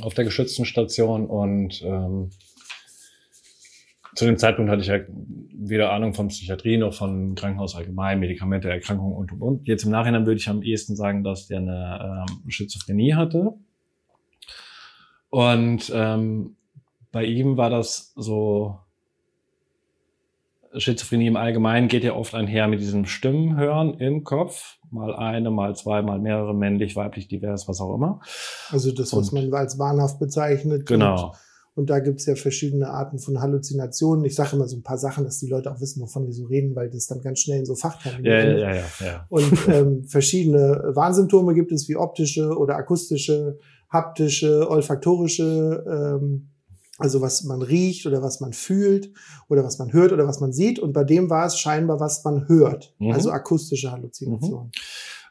auf 0.00 0.14
der 0.14 0.24
geschützten 0.24 0.66
Station 0.66 1.26
und 1.26 1.82
ähm, 1.82 2.30
zu 4.14 4.24
dem 4.26 4.38
Zeitpunkt 4.38 4.70
hatte 4.70 4.82
ich 4.82 4.88
ja 4.88 5.00
weder 5.56 5.92
Ahnung 5.92 6.14
von 6.14 6.28
Psychiatrie 6.28 6.76
noch 6.76 6.94
von 6.94 7.34
Krankenhaus 7.34 7.74
allgemein, 7.74 8.20
Medikamente, 8.20 8.68
Erkrankungen 8.68 9.16
und, 9.16 9.32
und, 9.32 9.42
und. 9.42 9.68
Jetzt 9.68 9.84
im 9.84 9.90
Nachhinein 9.90 10.26
würde 10.26 10.38
ich 10.38 10.48
am 10.48 10.62
ehesten 10.62 10.94
sagen, 10.96 11.24
dass 11.24 11.46
der 11.46 11.58
eine 11.58 12.26
ähm, 12.28 12.50
Schizophrenie 12.50 13.14
hatte. 13.14 13.54
Und 15.30 15.90
ähm, 15.94 16.56
bei 17.10 17.24
ihm 17.24 17.56
war 17.56 17.70
das 17.70 18.12
so, 18.14 18.78
Schizophrenie 20.76 21.28
im 21.28 21.36
Allgemeinen 21.36 21.88
geht 21.88 22.04
ja 22.04 22.14
oft 22.14 22.34
einher 22.34 22.68
mit 22.68 22.80
diesem 22.80 23.06
Stimmenhören 23.06 23.94
im 23.94 24.24
Kopf. 24.24 24.78
Mal 24.90 25.14
eine, 25.14 25.50
mal 25.50 25.74
zwei, 25.76 26.02
mal 26.02 26.18
mehrere, 26.18 26.54
männlich, 26.54 26.96
weiblich, 26.96 27.28
divers, 27.28 27.68
was 27.68 27.80
auch 27.80 27.94
immer. 27.94 28.20
Also 28.70 28.92
das, 28.92 29.14
was 29.14 29.30
und, 29.30 29.50
man 29.50 29.54
als 29.54 29.78
wahnhaft 29.78 30.18
bezeichnet. 30.18 30.86
Genau. 30.86 31.34
Und 31.76 31.90
da 31.90 31.98
gibt's 31.98 32.26
ja 32.26 32.36
verschiedene 32.36 32.88
Arten 32.88 33.18
von 33.18 33.40
Halluzinationen. 33.40 34.24
Ich 34.24 34.36
sage 34.36 34.54
immer 34.54 34.68
so 34.68 34.76
ein 34.76 34.84
paar 34.84 34.98
Sachen, 34.98 35.24
dass 35.24 35.40
die 35.40 35.48
Leute 35.48 35.72
auch 35.72 35.80
wissen, 35.80 36.00
wovon 36.00 36.26
wir 36.26 36.32
so 36.32 36.44
reden, 36.44 36.76
weil 36.76 36.88
das 36.88 37.08
dann 37.08 37.20
ganz 37.20 37.40
schnell 37.40 37.58
in 37.58 37.66
so 37.66 37.74
Fachtermine 37.74 38.28
ja, 38.28 38.44
ja, 38.44 38.58
ja, 38.58 38.74
ja, 38.74 39.06
ja. 39.06 39.26
Und 39.28 39.52
ähm, 39.68 40.04
verschiedene 40.04 40.92
Warnsymptome 40.94 41.52
gibt 41.54 41.72
es 41.72 41.88
wie 41.88 41.96
optische 41.96 42.56
oder 42.56 42.76
akustische, 42.76 43.58
haptische, 43.90 44.70
olfaktorische, 44.70 45.84
ähm, 45.88 46.50
also 46.98 47.20
was 47.20 47.42
man 47.42 47.60
riecht 47.60 48.06
oder 48.06 48.22
was 48.22 48.40
man 48.40 48.52
fühlt 48.52 49.10
oder 49.48 49.64
was 49.64 49.78
man 49.80 49.92
hört 49.92 50.12
oder 50.12 50.28
was 50.28 50.40
man 50.40 50.52
sieht. 50.52 50.78
Und 50.78 50.92
bei 50.92 51.02
dem 51.02 51.28
war 51.28 51.46
es 51.46 51.58
scheinbar, 51.58 51.98
was 51.98 52.22
man 52.22 52.46
hört. 52.46 52.94
Mhm. 53.00 53.10
Also 53.10 53.30
akustische 53.30 53.90
Halluzinationen. 53.90 54.66
Mhm. 54.66 54.72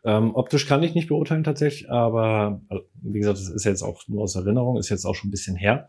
Ähm, 0.05 0.36
optisch 0.36 0.67
kann 0.67 0.83
ich 0.83 0.95
nicht 0.95 1.07
beurteilen 1.07 1.43
tatsächlich, 1.43 1.89
aber 1.89 2.62
also, 2.67 2.83
wie 3.01 3.19
gesagt, 3.19 3.38
das 3.38 3.50
ist 3.50 3.63
jetzt 3.63 3.83
auch 3.83 4.01
nur 4.07 4.24
aus 4.24 4.36
Erinnerung, 4.36 4.77
ist 4.77 4.89
jetzt 4.89 5.05
auch 5.05 5.15
schon 5.15 5.29
ein 5.29 5.31
bisschen 5.31 5.55
her. 5.55 5.88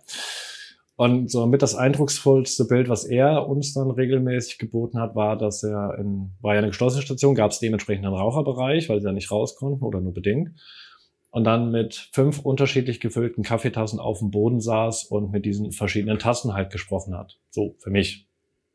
Und 0.97 1.29
so 1.29 1.45
mit 1.47 1.63
das 1.63 1.75
eindrucksvollste 1.75 2.67
Bild, 2.67 2.89
was 2.89 3.05
er 3.05 3.49
uns 3.49 3.75
dann 3.75 3.91
regelmäßig 3.91 4.59
geboten 4.59 5.01
hat, 5.01 5.17
war, 5.17 5.37
dass 5.37 5.65
er 5.65 5.99
in, 5.99 6.31
war 6.41 6.55
ja 6.55 6.59
eine 6.59 6.69
geschlossene 6.69 7.03
Station, 7.03 7.35
gab 7.35 7.51
es 7.51 7.59
dementsprechend 7.59 8.07
einen 8.07 8.15
Raucherbereich, 8.15 8.89
weil 8.89 9.01
sie 9.01 9.07
ja 9.07 9.13
nicht 9.13 9.33
raus 9.33 9.57
konnten 9.57 9.83
oder 9.83 10.01
nur 10.01 10.15
bedingt. 10.15 10.51
Und 11.31 11.43
dann 11.43 11.73
mit 11.73 12.11
fünf 12.13 12.39
unterschiedlich 12.39 13.01
gefüllten 13.01 13.43
Kaffeetassen 13.43 13.99
auf 13.99 14.21
dem 14.21 14.31
Boden 14.31 14.61
saß 14.61 15.07
und 15.07 15.33
mit 15.33 15.45
diesen 15.45 15.73
verschiedenen 15.73 16.21
Tassen 16.21 16.55
halt 16.55 16.71
gesprochen 16.71 17.19
hat. 17.19 17.41
So, 17.51 17.75
für 17.81 17.91
mich 17.91 18.29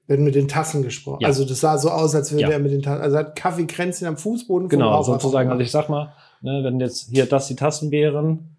werden 0.09 0.25
mit 0.25 0.33
den 0.33 0.47
Tassen 0.47 0.81
gesprochen. 0.81 1.21
Ja. 1.21 1.27
Also 1.27 1.45
das 1.45 1.59
sah 1.59 1.77
so 1.77 1.89
aus, 1.89 2.15
als 2.15 2.31
würde 2.31 2.41
ja. 2.41 2.49
er 2.49 2.59
mit 2.59 2.71
den 2.71 2.81
Tassen, 2.81 3.01
also 3.01 3.17
hat 3.17 3.35
Kaffeekränzchen 3.35 4.07
am 4.07 4.17
Fußboden. 4.17 4.67
Genau, 4.67 5.01
sozusagen. 5.03 5.49
Also 5.51 5.61
ich 5.61 5.71
sag 5.71 5.87
mal, 5.87 6.13
ne, 6.41 6.61
wenn 6.63 6.79
jetzt 6.79 7.09
hier 7.11 7.27
das 7.27 7.47
die 7.47 7.55
Tassen 7.55 7.91
wären, 7.91 8.57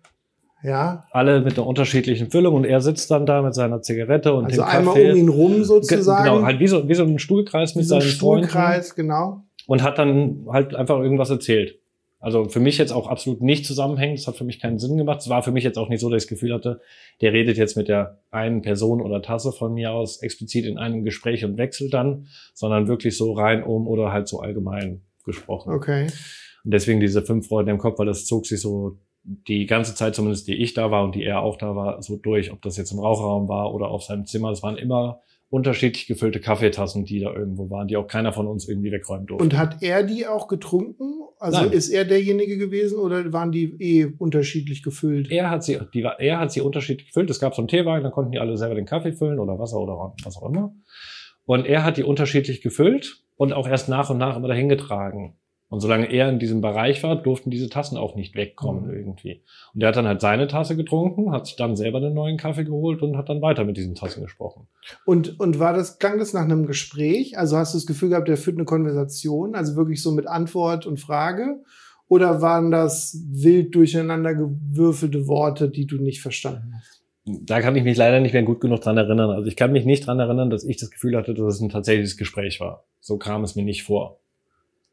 ja. 0.62 1.04
Alle 1.10 1.40
mit 1.40 1.56
einer 1.56 1.66
unterschiedlichen 1.66 2.30
Füllung 2.30 2.54
und 2.54 2.64
er 2.64 2.82
sitzt 2.82 3.10
dann 3.10 3.24
da 3.24 3.40
mit 3.40 3.54
seiner 3.54 3.80
Zigarette 3.80 4.34
und 4.34 4.44
also 4.44 4.60
dem 4.60 4.68
einmal 4.68 4.94
Kaffee. 4.94 5.12
um 5.12 5.16
ihn 5.16 5.28
rum 5.30 5.64
sozusagen. 5.64 6.24
Genau, 6.24 6.42
halt 6.44 6.60
wie 6.60 6.66
so, 6.66 6.86
wie 6.86 6.94
so 6.94 7.02
ein 7.02 7.18
Stuhlkreis 7.18 7.74
mit 7.76 7.86
seinen 7.86 8.02
Stuhlkreis, 8.02 8.88
Freunden. 8.88 9.08
genau. 9.08 9.42
Und 9.66 9.82
hat 9.82 9.98
dann 9.98 10.46
halt 10.52 10.74
einfach 10.74 10.98
irgendwas 10.98 11.30
erzählt. 11.30 11.78
Also 12.20 12.48
für 12.50 12.60
mich 12.60 12.76
jetzt 12.76 12.92
auch 12.92 13.08
absolut 13.08 13.40
nicht 13.40 13.64
zusammenhängend. 13.64 14.18
Das 14.18 14.26
hat 14.26 14.36
für 14.36 14.44
mich 14.44 14.60
keinen 14.60 14.78
Sinn 14.78 14.98
gemacht. 14.98 15.20
Es 15.20 15.30
war 15.30 15.42
für 15.42 15.52
mich 15.52 15.64
jetzt 15.64 15.78
auch 15.78 15.88
nicht 15.88 16.00
so, 16.00 16.10
dass 16.10 16.22
ich 16.22 16.28
das 16.28 16.38
Gefühl 16.38 16.52
hatte, 16.52 16.80
der 17.22 17.32
redet 17.32 17.56
jetzt 17.56 17.76
mit 17.78 17.88
der 17.88 18.20
einen 18.30 18.60
Person 18.60 19.00
oder 19.00 19.22
Tasse 19.22 19.52
von 19.52 19.72
mir 19.72 19.92
aus 19.92 20.22
explizit 20.22 20.66
in 20.66 20.76
einem 20.76 21.02
Gespräch 21.04 21.44
und 21.46 21.56
wechselt 21.56 21.94
dann, 21.94 22.26
sondern 22.52 22.88
wirklich 22.88 23.16
so 23.16 23.32
rein 23.32 23.64
um 23.64 23.88
oder 23.88 24.12
halt 24.12 24.28
so 24.28 24.40
allgemein 24.40 25.00
gesprochen. 25.24 25.72
Okay. 25.72 26.08
Und 26.62 26.74
deswegen 26.74 27.00
diese 27.00 27.22
fünf 27.22 27.48
Freunde 27.48 27.72
im 27.72 27.78
Kopf, 27.78 27.98
weil 27.98 28.06
das 28.06 28.26
zog 28.26 28.46
sich 28.46 28.60
so 28.60 28.98
die 29.22 29.66
ganze 29.66 29.94
Zeit 29.94 30.14
zumindest, 30.14 30.46
die 30.46 30.56
ich 30.56 30.74
da 30.74 30.90
war 30.90 31.04
und 31.04 31.14
die 31.14 31.24
er 31.24 31.40
auch 31.40 31.56
da 31.56 31.74
war, 31.74 32.02
so 32.02 32.16
durch, 32.16 32.52
ob 32.52 32.60
das 32.62 32.76
jetzt 32.76 32.92
im 32.92 32.98
Rauchraum 32.98 33.48
war 33.48 33.74
oder 33.74 33.88
auf 33.88 34.02
seinem 34.02 34.26
Zimmer. 34.26 34.50
Es 34.50 34.62
waren 34.62 34.76
immer 34.76 35.22
unterschiedlich 35.50 36.06
gefüllte 36.06 36.38
Kaffeetassen, 36.40 37.04
die 37.04 37.20
da 37.20 37.34
irgendwo 37.34 37.68
waren, 37.70 37.88
die 37.88 37.96
auch 37.96 38.06
keiner 38.06 38.32
von 38.32 38.46
uns 38.46 38.68
irgendwie 38.68 38.92
wegräumen 38.92 39.26
durfte. 39.26 39.42
Und 39.44 39.58
hat 39.58 39.82
er 39.82 40.04
die 40.04 40.26
auch 40.26 40.46
getrunken? 40.48 41.14
Also 41.40 41.62
Nein. 41.62 41.72
ist 41.72 41.88
er 41.88 42.04
derjenige 42.04 42.56
gewesen 42.56 42.98
oder 42.98 43.32
waren 43.32 43.50
die 43.50 43.64
eh 43.80 44.06
unterschiedlich 44.18 44.82
gefüllt? 44.82 45.30
er 45.30 45.50
hat 45.50 45.64
sie, 45.64 45.78
die, 45.92 46.04
war- 46.04 46.20
er 46.20 46.38
hat 46.38 46.52
sie 46.52 46.60
unterschiedlich 46.60 47.08
gefüllt. 47.08 47.30
Es 47.30 47.40
gab 47.40 47.54
so 47.54 47.62
einen 47.62 47.68
Teewagen, 47.68 48.04
da 48.04 48.10
konnten 48.10 48.30
die 48.32 48.38
alle 48.38 48.56
selber 48.56 48.74
den 48.76 48.86
Kaffee 48.86 49.12
füllen 49.12 49.38
oder 49.40 49.58
Wasser 49.58 49.78
oder 49.80 50.14
was 50.24 50.36
auch 50.36 50.48
immer. 50.48 50.72
Und 51.46 51.66
er 51.66 51.82
hat 51.84 51.96
die 51.96 52.04
unterschiedlich 52.04 52.60
gefüllt 52.60 53.24
und 53.36 53.52
auch 53.52 53.66
erst 53.66 53.88
nach 53.88 54.10
und 54.10 54.18
nach 54.18 54.36
immer 54.36 54.48
dahin 54.48 54.68
getragen. 54.68 55.34
Und 55.70 55.78
solange 55.80 56.12
er 56.12 56.28
in 56.28 56.40
diesem 56.40 56.60
Bereich 56.60 57.02
war, 57.04 57.14
durften 57.14 57.48
diese 57.50 57.68
Tassen 57.68 57.96
auch 57.96 58.16
nicht 58.16 58.34
wegkommen 58.34 58.86
Mhm. 58.88 58.92
irgendwie. 58.92 59.42
Und 59.72 59.80
er 59.82 59.88
hat 59.88 59.96
dann 59.96 60.08
halt 60.08 60.20
seine 60.20 60.48
Tasse 60.48 60.76
getrunken, 60.76 61.30
hat 61.30 61.46
sich 61.46 61.54
dann 61.56 61.76
selber 61.76 61.98
einen 61.98 62.12
neuen 62.12 62.36
Kaffee 62.36 62.64
geholt 62.64 63.02
und 63.02 63.16
hat 63.16 63.28
dann 63.28 63.40
weiter 63.40 63.64
mit 63.64 63.76
diesen 63.76 63.94
Tassen 63.94 64.22
gesprochen. 64.22 64.66
Und, 65.06 65.38
und 65.38 65.60
war 65.60 65.72
das, 65.72 65.98
klang 65.98 66.18
das 66.18 66.32
nach 66.32 66.42
einem 66.42 66.66
Gespräch? 66.66 67.38
Also 67.38 67.56
hast 67.56 67.72
du 67.72 67.78
das 67.78 67.86
Gefühl 67.86 68.08
gehabt, 68.10 68.26
der 68.26 68.36
führt 68.36 68.56
eine 68.56 68.64
Konversation, 68.64 69.54
also 69.54 69.76
wirklich 69.76 70.02
so 70.02 70.10
mit 70.10 70.26
Antwort 70.26 70.86
und 70.86 70.98
Frage? 70.98 71.62
Oder 72.08 72.42
waren 72.42 72.72
das 72.72 73.16
wild 73.30 73.72
durcheinander 73.72 74.34
gewürfelte 74.34 75.28
Worte, 75.28 75.70
die 75.70 75.86
du 75.86 75.96
nicht 75.96 76.20
verstanden 76.20 76.74
hast? 76.76 77.00
Da 77.24 77.60
kann 77.60 77.76
ich 77.76 77.84
mich 77.84 77.96
leider 77.96 78.18
nicht 78.18 78.32
mehr 78.32 78.42
gut 78.42 78.60
genug 78.60 78.80
dran 78.80 78.96
erinnern. 78.96 79.30
Also 79.30 79.46
ich 79.46 79.54
kann 79.54 79.70
mich 79.70 79.84
nicht 79.84 80.04
dran 80.04 80.18
erinnern, 80.18 80.50
dass 80.50 80.64
ich 80.64 80.78
das 80.78 80.90
Gefühl 80.90 81.16
hatte, 81.16 81.32
dass 81.34 81.54
es 81.54 81.60
ein 81.60 81.68
tatsächliches 81.68 82.16
Gespräch 82.16 82.58
war. 82.58 82.86
So 82.98 83.18
kam 83.18 83.44
es 83.44 83.54
mir 83.54 83.62
nicht 83.64 83.84
vor. 83.84 84.18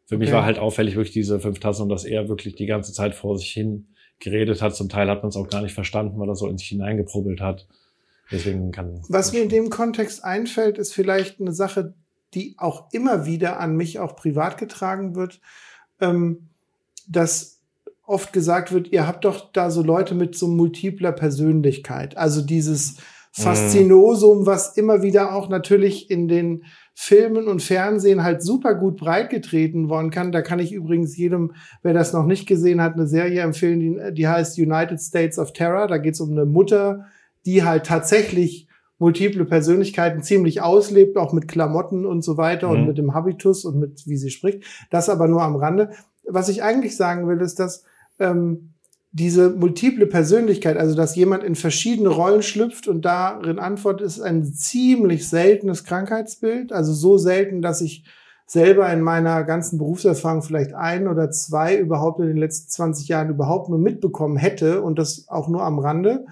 Für 0.08 0.18
mich 0.18 0.30
Okay. 0.30 0.38
war 0.38 0.46
halt 0.46 0.58
auffällig 0.58 0.96
wirklich 0.96 1.14
diese 1.14 1.40
fünf 1.40 1.60
Tassen 1.60 1.84
und 1.84 1.90
dass 1.90 2.06
er 2.06 2.30
wirklich 2.30 2.56
die 2.56 2.66
ganze 2.66 2.94
Zeit 2.94 3.14
vor 3.14 3.38
sich 3.38 3.52
hin 3.52 3.88
geredet 4.20 4.62
hat. 4.62 4.76
Zum 4.76 4.90
Teil 4.90 5.10
hat 5.10 5.22
man 5.22 5.30
es 5.30 5.36
auch 5.36 5.50
gar 5.50 5.62
nicht 5.62 5.74
verstanden, 5.74 6.18
weil 6.18 6.30
er 6.30 6.36
so 6.36 6.48
in 6.48 6.58
sich 6.58 6.70
hineingeprobbelt 6.70 7.42
hat. 7.42 7.68
Deswegen 8.32 8.72
kann. 8.72 9.02
Was 9.10 9.34
mir 9.34 9.42
in 9.44 9.50
dem 9.50 9.70
Kontext 9.70 10.24
einfällt, 10.24 10.78
ist 10.78 10.94
vielleicht 10.94 11.40
eine 11.40 11.52
Sache, 11.52 11.94
die 12.34 12.56
auch 12.58 12.92
immer 12.92 13.26
wieder 13.26 13.60
an 13.60 13.76
mich 13.76 14.00
auch 14.00 14.16
privat 14.16 14.58
getragen 14.58 15.16
wird, 15.16 15.40
ähm, 16.02 16.50
dass 17.08 17.62
oft 18.06 18.34
gesagt 18.34 18.72
wird, 18.72 18.92
ihr 18.92 19.06
habt 19.06 19.26
doch 19.26 19.52
da 19.52 19.70
so 19.70 19.84
Leute 19.84 20.16
mit 20.16 20.36
so 20.36 20.48
multipler 20.48 21.12
Persönlichkeit. 21.12 22.18
Also 22.18 22.42
dieses 22.42 22.98
Faszinosum, 23.32 24.46
was 24.46 24.78
immer 24.78 25.04
wieder 25.04 25.36
auch 25.36 25.50
natürlich 25.50 26.10
in 26.10 26.28
den 26.28 26.64
Filmen 27.00 27.48
und 27.48 27.62
Fernsehen 27.62 28.24
halt 28.24 28.42
super 28.42 28.74
gut 28.74 28.98
breitgetreten 28.98 29.88
worden 29.88 30.10
kann. 30.10 30.32
Da 30.32 30.42
kann 30.42 30.58
ich 30.58 30.74
übrigens 30.74 31.16
jedem, 31.16 31.54
wer 31.84 31.94
das 31.94 32.12
noch 32.12 32.26
nicht 32.26 32.48
gesehen 32.48 32.82
hat, 32.82 32.96
eine 32.96 33.06
Serie 33.06 33.42
empfehlen, 33.42 33.80
die, 33.80 34.14
die 34.14 34.28
heißt 34.28 34.58
United 34.58 35.00
States 35.00 35.38
of 35.38 35.54
Terror. 35.54 35.86
Da 35.88 36.00
geht 36.00 36.16
es 36.16 36.22
um 36.22 36.32
eine 36.32 36.46
Mutter, 36.46 37.06
die 37.46 37.64
halt 37.64 37.86
tatsächlich 37.86 38.68
multiple 38.98 39.46
Persönlichkeiten 39.46 40.24
ziemlich 40.24 40.64
auslebt, 40.64 41.18
auch 41.18 41.34
mit 41.34 41.48
Klamotten 41.48 42.04
und 42.04 42.24
so 42.24 42.36
weiter 42.36 42.68
und 42.70 42.82
Mhm. 42.82 42.88
mit 42.88 42.98
dem 42.98 43.14
Habitus 43.14 43.64
und 43.64 43.78
mit 43.78 44.08
wie 44.08 44.18
sie 44.18 44.32
spricht. 44.32 44.64
Das 44.90 45.08
aber 45.08 45.28
nur 45.28 45.44
am 45.44 45.56
Rande. 45.56 45.92
Was 46.26 46.50
ich 46.50 46.64
eigentlich 46.64 46.98
sagen 46.98 47.28
will, 47.28 47.40
ist, 47.42 47.60
dass 47.60 47.84
ähm, 48.20 48.72
diese 49.18 49.50
multiple 49.50 50.06
Persönlichkeit, 50.06 50.78
also 50.78 50.96
dass 50.96 51.16
jemand 51.16 51.44
in 51.44 51.56
verschiedene 51.56 52.10
Rollen 52.10 52.44
schlüpft 52.44 52.88
und 52.88 53.04
darin 53.04 53.58
antwortet, 53.58 54.06
ist 54.06 54.22
ein 54.22 54.46
ziemlich 54.46 55.28
seltenes 55.28 55.84
Krankheitsbild. 55.84 56.72
Also 56.72 56.94
so 56.94 57.18
selten, 57.18 57.64
dass 57.64 57.82
ich 57.82 58.06
selber 58.46 58.92
in 58.94 59.02
meiner 59.02 59.44
ganzen 59.44 59.80
Berufserfahrung 59.80 60.44
vielleicht 60.44 60.74
ein 60.74 61.08
oder 61.08 61.32
zwei 61.32 61.78
überhaupt 61.78 62.20
in 62.20 62.28
den 62.28 62.38
letzten 62.38 62.70
20 62.70 63.08
Jahren 63.08 63.30
überhaupt 63.30 63.70
nur 63.70 63.80
mitbekommen 63.80 64.38
hätte 64.38 64.84
und 64.84 65.00
das 65.00 65.28
auch 65.28 65.48
nur 65.48 65.64
am 65.64 65.80
Rande. 65.80 66.28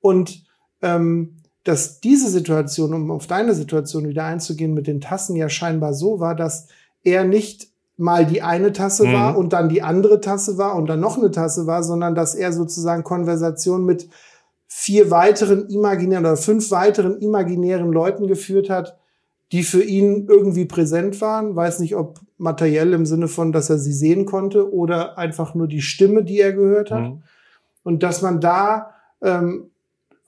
Und 0.00 0.44
ähm, 0.80 1.38
dass 1.64 2.00
diese 2.00 2.30
Situation, 2.30 2.94
um 2.94 3.10
auf 3.10 3.26
deine 3.26 3.54
Situation 3.54 4.08
wieder 4.08 4.24
einzugehen, 4.24 4.74
mit 4.74 4.86
den 4.86 5.00
Tassen 5.00 5.34
ja 5.34 5.48
scheinbar 5.48 5.92
so 5.92 6.20
war, 6.20 6.36
dass 6.36 6.68
er 7.02 7.24
nicht 7.24 7.68
mal 7.98 8.24
die 8.24 8.42
eine 8.42 8.72
Tasse 8.72 9.04
Mhm. 9.04 9.12
war 9.12 9.36
und 9.36 9.52
dann 9.52 9.68
die 9.68 9.82
andere 9.82 10.20
Tasse 10.20 10.56
war 10.56 10.76
und 10.76 10.86
dann 10.86 11.00
noch 11.00 11.18
eine 11.18 11.30
Tasse 11.30 11.66
war, 11.66 11.82
sondern 11.82 12.14
dass 12.14 12.34
er 12.34 12.52
sozusagen 12.52 13.02
Konversation 13.04 13.84
mit 13.84 14.08
vier 14.68 15.10
weiteren 15.10 15.68
imaginären 15.68 16.24
oder 16.24 16.36
fünf 16.36 16.70
weiteren 16.70 17.18
imaginären 17.20 17.92
Leuten 17.92 18.28
geführt 18.28 18.70
hat, 18.70 18.98
die 19.50 19.62
für 19.64 19.82
ihn 19.82 20.26
irgendwie 20.28 20.66
präsent 20.66 21.20
waren. 21.20 21.56
Weiß 21.56 21.80
nicht, 21.80 21.96
ob 21.96 22.20
materiell 22.36 22.92
im 22.92 23.04
Sinne 23.04 23.28
von, 23.28 23.50
dass 23.50 23.68
er 23.70 23.78
sie 23.78 23.92
sehen 23.92 24.26
konnte 24.26 24.72
oder 24.72 25.18
einfach 25.18 25.54
nur 25.54 25.66
die 25.66 25.80
Stimme, 25.82 26.22
die 26.22 26.38
er 26.38 26.52
gehört 26.52 26.90
hat. 26.90 27.02
Mhm. 27.02 27.22
Und 27.82 28.02
dass 28.02 28.22
man 28.22 28.40
da 28.40 28.90
ähm, 29.22 29.70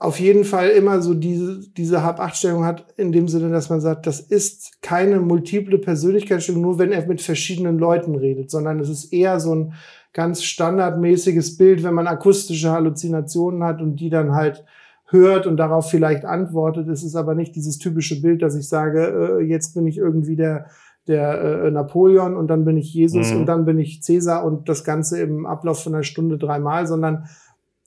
auf 0.00 0.18
jeden 0.18 0.44
Fall 0.44 0.70
immer 0.70 1.02
so 1.02 1.12
diese, 1.12 1.60
diese 1.76 2.02
Hab-Acht-Stellung 2.02 2.64
hat, 2.64 2.86
in 2.96 3.12
dem 3.12 3.28
Sinne, 3.28 3.50
dass 3.50 3.68
man 3.68 3.82
sagt, 3.82 4.06
das 4.06 4.18
ist 4.18 4.80
keine 4.80 5.20
multiple 5.20 5.76
Persönlichkeitsstellung, 5.78 6.62
nur 6.62 6.78
wenn 6.78 6.90
er 6.90 7.06
mit 7.06 7.20
verschiedenen 7.20 7.78
Leuten 7.78 8.14
redet, 8.14 8.50
sondern 8.50 8.80
es 8.80 8.88
ist 8.88 9.12
eher 9.12 9.38
so 9.40 9.54
ein 9.54 9.74
ganz 10.14 10.42
standardmäßiges 10.42 11.58
Bild, 11.58 11.82
wenn 11.84 11.92
man 11.92 12.06
akustische 12.06 12.70
Halluzinationen 12.70 13.62
hat 13.62 13.82
und 13.82 13.96
die 13.96 14.08
dann 14.08 14.34
halt 14.34 14.64
hört 15.04 15.46
und 15.46 15.58
darauf 15.58 15.90
vielleicht 15.90 16.24
antwortet. 16.24 16.88
Es 16.88 17.02
ist 17.02 17.14
aber 17.14 17.34
nicht 17.34 17.54
dieses 17.54 17.76
typische 17.76 18.22
Bild, 18.22 18.40
dass 18.40 18.56
ich 18.56 18.68
sage, 18.68 19.38
äh, 19.38 19.42
jetzt 19.44 19.74
bin 19.74 19.86
ich 19.86 19.98
irgendwie 19.98 20.36
der, 20.36 20.66
der 21.08 21.64
äh, 21.64 21.70
Napoleon 21.70 22.36
und 22.36 22.48
dann 22.48 22.64
bin 22.64 22.78
ich 22.78 22.94
Jesus 22.94 23.30
Mhm. 23.32 23.40
und 23.40 23.46
dann 23.46 23.66
bin 23.66 23.78
ich 23.78 24.02
Cäsar 24.02 24.46
und 24.46 24.68
das 24.70 24.82
Ganze 24.82 25.20
im 25.20 25.44
Ablauf 25.44 25.82
von 25.82 25.94
einer 25.94 26.04
Stunde 26.04 26.38
dreimal, 26.38 26.86
sondern 26.86 27.26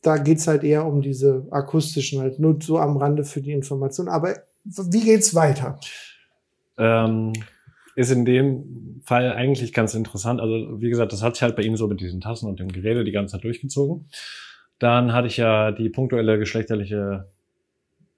da 0.03 0.17
geht's 0.17 0.47
halt 0.47 0.63
eher 0.63 0.85
um 0.85 1.01
diese 1.01 1.47
akustischen, 1.49 2.19
halt 2.21 2.37
nur 2.39 2.59
so 2.61 2.77
am 2.77 2.97
Rande 2.97 3.23
für 3.23 3.41
die 3.41 3.51
Information. 3.53 4.07
Aber 4.07 4.35
wie 4.63 5.01
geht's 5.01 5.33
weiter? 5.33 5.79
Ähm, 6.77 7.33
ist 7.95 8.11
in 8.11 8.25
dem 8.25 9.01
Fall 9.03 9.31
eigentlich 9.33 9.73
ganz 9.73 9.93
interessant. 9.93 10.39
Also, 10.39 10.81
wie 10.81 10.89
gesagt, 10.89 11.13
das 11.13 11.23
hat 11.23 11.35
sich 11.35 11.43
halt 11.43 11.55
bei 11.55 11.63
ihm 11.63 11.75
so 11.77 11.87
mit 11.87 12.01
diesen 12.01 12.21
Tassen 12.21 12.47
und 12.47 12.59
dem 12.59 12.69
Gerede 12.71 13.03
die 13.03 13.11
ganze 13.11 13.33
Zeit 13.33 13.43
durchgezogen. 13.43 14.05
Dann 14.79 15.13
hatte 15.13 15.27
ich 15.27 15.37
ja 15.37 15.71
die 15.71 15.89
punktuelle 15.89 16.37
geschlechterliche 16.37 17.27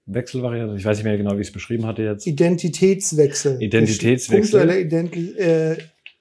Wechselvariante. 0.06 0.76
Ich 0.76 0.84
weiß 0.84 0.98
nicht 0.98 1.04
mehr 1.04 1.16
genau, 1.16 1.36
wie 1.36 1.40
ich 1.40 1.48
es 1.48 1.52
beschrieben 1.52 1.86
hatte 1.86 2.02
jetzt. 2.02 2.26
Identitätswechsel. 2.26 3.60
Identitätswechsel. 3.62 4.60
Punktueller, 4.60 4.78
identi 4.78 5.32
äh, 5.36 5.76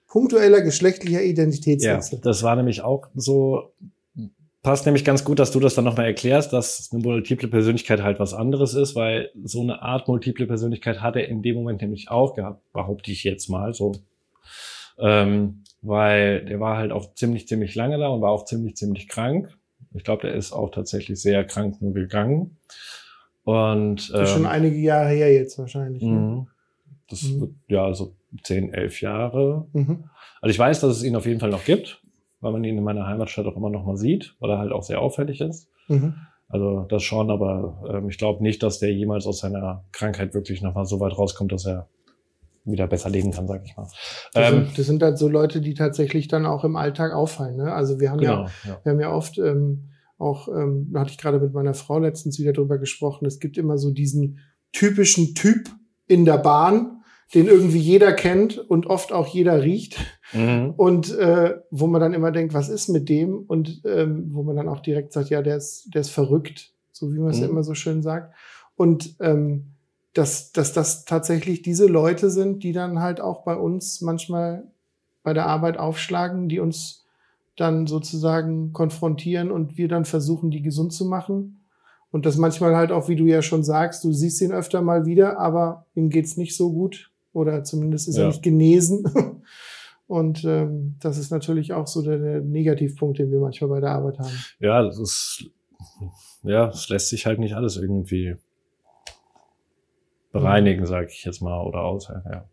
punktueller 0.07 0.61
geschlechtlicher 0.61 1.21
Ja, 1.21 1.29
Identitätswechsel. 1.29 2.19
das 2.21 2.43
war 2.43 2.55
nämlich 2.55 2.81
auch 2.81 3.07
so, 3.15 3.71
passt 4.65 4.85
nämlich 4.85 5.05
ganz 5.05 5.23
gut, 5.23 5.39
dass 5.39 5.51
du 5.51 5.59
das 5.61 5.75
dann 5.75 5.85
nochmal 5.85 6.07
erklärst, 6.07 6.51
dass 6.51 6.89
eine 6.91 7.01
multiple 7.01 7.47
Persönlichkeit 7.47 8.01
halt 8.03 8.19
was 8.19 8.33
anderes 8.33 8.73
ist, 8.73 8.95
weil 8.95 9.29
so 9.43 9.61
eine 9.61 9.81
Art 9.81 10.07
multiple 10.09 10.45
Persönlichkeit 10.47 11.01
hat 11.01 11.15
er 11.15 11.29
in 11.29 11.41
dem 11.41 11.55
Moment 11.55 11.81
nämlich 11.81 12.09
auch 12.11 12.33
gehabt, 12.35 12.61
behaupte 12.73 13.11
ich 13.11 13.23
jetzt 13.23 13.47
mal 13.49 13.73
so. 13.73 13.93
Ähm, 14.99 15.63
weil 15.81 16.43
der 16.45 16.59
war 16.59 16.77
halt 16.77 16.91
auch 16.91 17.13
ziemlich, 17.13 17.47
ziemlich 17.47 17.75
lange 17.75 17.97
da 17.97 18.07
und 18.09 18.21
war 18.21 18.31
auch 18.31 18.45
ziemlich, 18.45 18.75
ziemlich 18.75 19.07
krank. 19.07 19.55
Ich 19.93 20.03
glaube, 20.03 20.23
der 20.27 20.33
ist 20.35 20.51
auch 20.51 20.71
tatsächlich 20.71 21.21
sehr 21.21 21.45
krank 21.45 21.81
nur 21.81 21.93
gegangen. 21.93 22.57
Und 23.43 24.11
Das 24.11 24.21
ist 24.21 24.29
schon 24.31 24.41
ähm, 24.43 24.49
einige 24.49 24.77
Jahre 24.77 25.09
her 25.09 25.31
jetzt 25.31 25.57
wahrscheinlich. 25.59 26.01
Ne? 26.03 26.09
mhm. 26.09 26.47
das 27.09 27.23
Mhm. 27.23 27.41
wird, 27.41 27.51
ja 27.67 27.93
so 27.93 28.15
10, 28.43 28.73
11 28.73 29.01
Jahre 29.01 29.67
Mhm. 29.73 30.05
also 30.41 30.51
ich 30.51 30.59
weiß, 30.59 30.81
dass 30.81 30.97
es 30.97 31.03
ihn 31.03 31.15
auf 31.15 31.25
jeden 31.25 31.39
Fall 31.39 31.51
noch 31.51 31.63
gibt, 31.63 32.01
weil 32.45 32.51
man 32.51 32.63
ihn 32.63 32.77
in 32.77 32.83
meiner 32.83 33.07
Heimatstadt 33.07 33.47
auch 33.47 33.57
immer 33.57 33.71
noch 33.71 33.85
mal 33.85 33.97
sieht, 33.97 34.35
weil 34.39 34.51
er 34.51 34.59
halt 34.59 34.71
auch 34.71 34.83
sehr 34.83 35.01
auffällig 35.01 35.41
ist. 35.41 35.67
Mhm. 35.87 36.13
Also 36.47 36.85
das 36.87 37.01
schon, 37.01 37.31
aber 37.31 37.83
ähm, 37.89 38.07
ich 38.07 38.19
glaube 38.19 38.43
nicht, 38.43 38.61
dass 38.61 38.77
der 38.77 38.93
jemals 38.93 39.25
aus 39.25 39.39
seiner 39.39 39.83
Krankheit 39.91 40.35
wirklich 40.35 40.61
noch 40.61 40.75
mal 40.75 40.85
so 40.85 40.99
weit 40.99 41.17
rauskommt, 41.17 41.51
dass 41.51 41.65
er 41.65 41.89
wieder 42.63 42.85
besser 42.85 43.09
leben 43.09 43.31
kann, 43.31 43.47
sag 43.47 43.63
ich 43.65 43.75
mal. 43.75 43.87
Das, 44.33 44.51
Ähm, 44.51 44.65
sind, 44.65 44.77
das 44.77 44.85
sind 44.85 45.01
halt 45.01 45.17
so 45.17 45.27
Leute, 45.27 45.59
die 45.59 45.73
tatsächlich 45.73 46.27
dann 46.27 46.45
auch 46.45 46.63
im 46.63 46.75
Alltag 46.75 47.13
auffallen. 47.13 47.57
Ne? 47.57 47.73
Also 47.73 47.99
wir 47.99 48.11
haben 48.11 48.21
ja 48.21 48.35
genau, 48.35 48.47
ja. 48.63 48.79
Wir 48.83 48.91
haben 48.91 48.99
ja 48.99 49.11
oft 49.11 49.39
ähm, 49.39 49.89
auch, 50.19 50.47
ähm, 50.47 50.91
da 50.93 50.99
hatte 50.99 51.11
ich 51.11 51.17
gerade 51.17 51.39
mit 51.39 51.51
meiner 51.51 51.73
Frau 51.73 51.97
letztens 51.97 52.39
wieder 52.39 52.53
drüber 52.53 52.77
gesprochen, 52.77 53.25
es 53.25 53.39
gibt 53.39 53.57
immer 53.57 53.79
so 53.79 53.89
diesen 53.89 54.37
typischen 54.71 55.33
Typ 55.33 55.69
in 56.05 56.25
der 56.25 56.37
Bahn, 56.37 56.94
den 57.33 57.47
irgendwie 57.47 57.79
jeder 57.79 58.13
kennt 58.13 58.57
und 58.57 58.85
oft 58.87 59.11
auch 59.11 59.27
jeder 59.27 59.63
riecht. 59.63 59.97
Mhm. 60.33 60.73
Und 60.77 61.17
äh, 61.17 61.55
wo 61.71 61.87
man 61.87 61.99
dann 62.01 62.13
immer 62.13 62.31
denkt, 62.31 62.53
was 62.53 62.69
ist 62.69 62.87
mit 62.87 63.09
dem? 63.09 63.37
Und 63.47 63.81
ähm, 63.85 64.29
wo 64.31 64.43
man 64.43 64.55
dann 64.55 64.69
auch 64.69 64.79
direkt 64.79 65.11
sagt, 65.11 65.29
ja, 65.29 65.41
der 65.41 65.57
ist, 65.57 65.89
der 65.93 66.01
ist 66.01 66.11
verrückt, 66.11 66.71
so 66.91 67.13
wie 67.13 67.19
man 67.19 67.31
es 67.31 67.39
ja 67.39 67.45
Mhm. 67.47 67.51
immer 67.53 67.63
so 67.63 67.73
schön 67.73 68.01
sagt. 68.01 68.33
Und 68.75 69.15
ähm, 69.19 69.71
dass, 70.13 70.51
dass 70.51 70.71
das 70.71 71.03
tatsächlich 71.05 71.61
diese 71.61 71.87
Leute 71.87 72.29
sind, 72.29 72.63
die 72.63 72.71
dann 72.71 73.01
halt 73.01 73.19
auch 73.19 73.43
bei 73.43 73.55
uns 73.55 74.01
manchmal 74.01 74.63
bei 75.23 75.33
der 75.33 75.47
Arbeit 75.47 75.77
aufschlagen, 75.77 76.47
die 76.47 76.59
uns 76.59 77.05
dann 77.57 77.87
sozusagen 77.87 78.71
konfrontieren 78.71 79.51
und 79.51 79.77
wir 79.77 79.87
dann 79.87 80.05
versuchen, 80.05 80.51
die 80.51 80.61
gesund 80.61 80.93
zu 80.93 81.05
machen. 81.05 81.65
Und 82.11 82.25
das 82.25 82.37
manchmal 82.37 82.75
halt 82.75 82.91
auch, 82.91 83.09
wie 83.09 83.15
du 83.15 83.25
ja 83.25 83.41
schon 83.41 83.63
sagst, 83.63 84.03
du 84.03 84.13
siehst 84.13 84.41
ihn 84.41 84.51
öfter 84.53 84.81
mal 84.81 85.05
wieder, 85.05 85.39
aber 85.39 85.85
ihm 85.95 86.09
geht's 86.09 86.37
nicht 86.37 86.55
so 86.55 86.71
gut 86.71 87.11
oder 87.35 87.63
zumindest 87.63 88.07
ist 88.07 88.15
ja. 88.17 88.23
er 88.23 88.27
nicht 88.27 88.41
genesen. 88.41 89.03
Und 90.07 90.43
ähm, 90.45 90.95
das 90.99 91.17
ist 91.17 91.31
natürlich 91.31 91.73
auch 91.73 91.87
so 91.87 92.01
der, 92.03 92.19
der 92.19 92.41
Negativpunkt, 92.41 93.17
den 93.17 93.31
wir 93.31 93.39
manchmal 93.39 93.69
bei 93.71 93.79
der 93.79 93.91
Arbeit 93.91 94.19
haben. 94.19 94.45
Ja, 94.59 94.83
das 94.83 94.99
ist, 94.99 95.49
ja, 96.43 96.69
es 96.69 96.89
lässt 96.89 97.09
sich 97.09 97.25
halt 97.25 97.39
nicht 97.39 97.55
alles 97.55 97.75
irgendwie 97.77 98.35
bereinigen, 100.31 100.81
mhm. 100.81 100.85
sage 100.85 101.07
ich 101.09 101.25
jetzt 101.25 101.41
mal, 101.41 101.59
oder 101.65 101.79
aus. 101.79 102.07
Ja. 102.09 102.45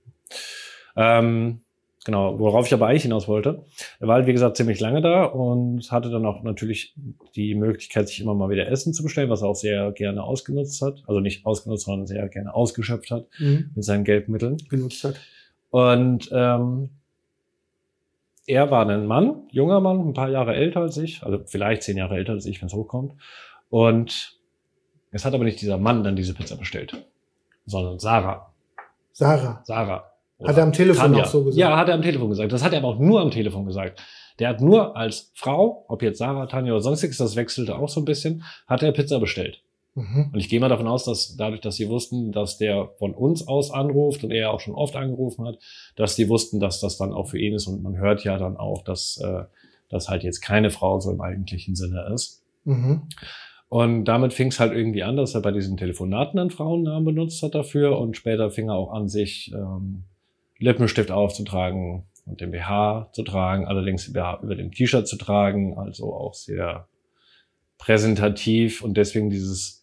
Ähm, 0.97 1.61
genau, 2.05 2.39
worauf 2.39 2.67
ich 2.67 2.75
aber 2.75 2.87
eigentlich 2.87 3.03
hinaus 3.03 3.29
wollte. 3.29 3.65
Er 4.01 4.09
war 4.09 4.17
halt, 4.17 4.27
wie 4.27 4.33
gesagt, 4.33 4.57
ziemlich 4.57 4.81
lange 4.81 5.03
da 5.03 5.25
und 5.25 5.91
hatte 5.91 6.11
dann 6.11 6.27
auch 6.27 6.43
natürlich 6.43 6.95
die 7.35 7.55
Möglichkeit, 7.55 8.09
sich 8.09 8.21
immer 8.21 8.35
mal 8.35 8.51
wieder 8.51 8.69
Essen 8.69 8.93
zu 8.93 9.03
bestellen, 9.03 9.31
was 9.31 9.43
er 9.43 9.49
auch 9.49 9.55
sehr 9.55 9.93
gerne 9.93 10.23
ausgenutzt 10.23 10.83
hat. 10.83 11.03
Also 11.07 11.21
nicht 11.21 11.47
ausgenutzt, 11.47 11.85
sondern 11.85 12.07
sehr 12.07 12.29
gerne 12.29 12.55
ausgeschöpft 12.55 13.11
hat 13.11 13.27
mhm. 13.39 13.71
mit 13.75 13.85
seinen 13.85 14.05
Geldmitteln. 14.05 14.57
Genutzt 14.69 15.05
hat. 15.05 15.15
Und 15.71 16.29
ähm, 16.33 16.91
er 18.47 18.71
war 18.71 18.89
ein 18.89 19.07
Mann, 19.07 19.45
junger 19.51 19.81
Mann, 19.81 20.09
ein 20.09 20.15
paar 20.15 20.29
Jahre 20.29 20.55
älter 20.55 20.81
als 20.81 20.97
ich, 20.97 21.23
also 21.23 21.41
vielleicht 21.47 21.83
zehn 21.83 21.97
Jahre 21.97 22.17
älter 22.17 22.33
als 22.33 22.47
ich, 22.47 22.61
wenn 22.61 22.67
es 22.67 22.75
hochkommt. 22.75 23.15
Und 23.71 24.39
es 25.13 25.25
hat 25.25 25.35
aber 25.35 25.45
nicht 25.45 25.61
dieser 25.61 25.79
Mann 25.79 26.03
dann 26.05 26.17
diese 26.17 26.35
Pizza 26.35 26.57
bestellt, 26.57 27.07
sondern 27.67 27.99
Sarah. 27.99 28.53
Sarah. 29.13 29.63
Sarah. 29.65 30.12
Hat 30.45 30.57
er 30.57 30.63
am 30.65 30.73
Telefon 30.73 31.13
Tanja. 31.13 31.25
auch 31.25 31.29
so 31.29 31.45
gesagt? 31.45 31.59
Ja, 31.59 31.77
hat 31.77 31.89
er 31.89 31.95
am 31.95 32.03
Telefon 32.03 32.31
gesagt. 32.31 32.53
Das 32.53 32.63
hat 32.63 32.73
er 32.73 32.79
aber 32.79 32.89
auch 32.89 32.99
nur 32.99 33.21
am 33.21 33.31
Telefon 33.31 33.67
gesagt. 33.67 34.03
Der 34.39 34.49
hat 34.49 34.61
nur 34.61 34.97
als 34.97 35.31
Frau, 35.35 35.85
ob 35.89 36.03
jetzt 36.03 36.19
Sarah, 36.19 36.47
Tanja 36.47 36.73
oder 36.73 36.81
sonstiges, 36.81 37.19
das 37.19 37.37
wechselte 37.37 37.77
auch 37.77 37.89
so 37.89 38.01
ein 38.01 38.05
bisschen, 38.05 38.43
hat 38.67 38.83
er 38.83 38.93
Pizza 38.93 39.21
bestellt. 39.21 39.63
Mhm. 39.95 40.31
Und 40.33 40.39
ich 40.39 40.49
gehe 40.49 40.59
mal 40.59 40.69
davon 40.69 40.89
aus, 40.89 41.05
dass 41.05 41.37
dadurch, 41.37 41.61
dass 41.61 41.77
sie 41.77 41.89
wussten, 41.89 42.33
dass 42.33 42.57
der 42.57 42.89
von 42.99 43.15
uns 43.15 43.47
aus 43.47 43.71
anruft 43.71 44.25
und 44.25 44.31
er 44.31 44.53
auch 44.53 44.61
schon 44.61 44.75
oft 44.75 44.97
angerufen 44.97 45.47
hat, 45.47 45.59
dass 45.97 46.17
die 46.17 46.29
wussten, 46.29 46.61
dass 46.61 46.81
das 46.81 46.97
dann 46.97 47.13
auch 47.13 47.29
für 47.29 47.39
ihn 47.39 47.55
ist. 47.55 47.67
Und 47.67 47.83
man 47.83 47.99
hört 47.99 48.25
ja 48.25 48.39
dann 48.39 48.57
auch, 48.57 48.83
dass 48.83 49.21
äh, 49.23 49.45
das 49.91 50.09
halt 50.09 50.23
jetzt 50.23 50.41
keine 50.41 50.71
Frau 50.71 50.99
so 50.99 51.11
im 51.11 51.21
eigentlichen 51.21 51.75
Sinne 51.75 52.11
ist. 52.15 52.43
Mhm. 52.65 53.03
Und 53.69 54.05
damit 54.05 54.33
fing 54.33 54.49
es 54.49 54.61
halt 54.61 54.73
irgendwie 54.73 55.03
an, 55.03 55.17
dass 55.17 55.35
er 55.35 55.41
bei 55.41 55.51
diesen 55.51 55.77
Telefonaten 55.77 56.39
einen 56.39 56.51
Frauennamen 56.51 57.05
benutzt 57.05 57.43
hat 57.43 57.55
dafür 57.55 57.99
und 57.99 58.17
später 58.17 58.51
fing 58.51 58.69
er 58.69 58.75
auch 58.75 58.93
an, 58.93 59.09
sich 59.09 59.53
ähm, 59.55 60.05
Lippenstift 60.63 61.11
aufzutragen 61.11 62.05
und 62.27 62.41
den 62.41 62.53
BH 62.53 63.11
zu 63.13 63.23
tragen, 63.23 63.67
allerdings 63.67 64.13
BH 64.13 64.41
über 64.43 64.55
dem 64.55 64.71
T-Shirt 64.71 65.07
zu 65.07 65.17
tragen, 65.17 65.79
also 65.79 66.15
auch 66.15 66.35
sehr 66.35 66.87
präsentativ 67.79 68.83
und 68.83 68.97
deswegen 68.97 69.29
dieses 69.29 69.83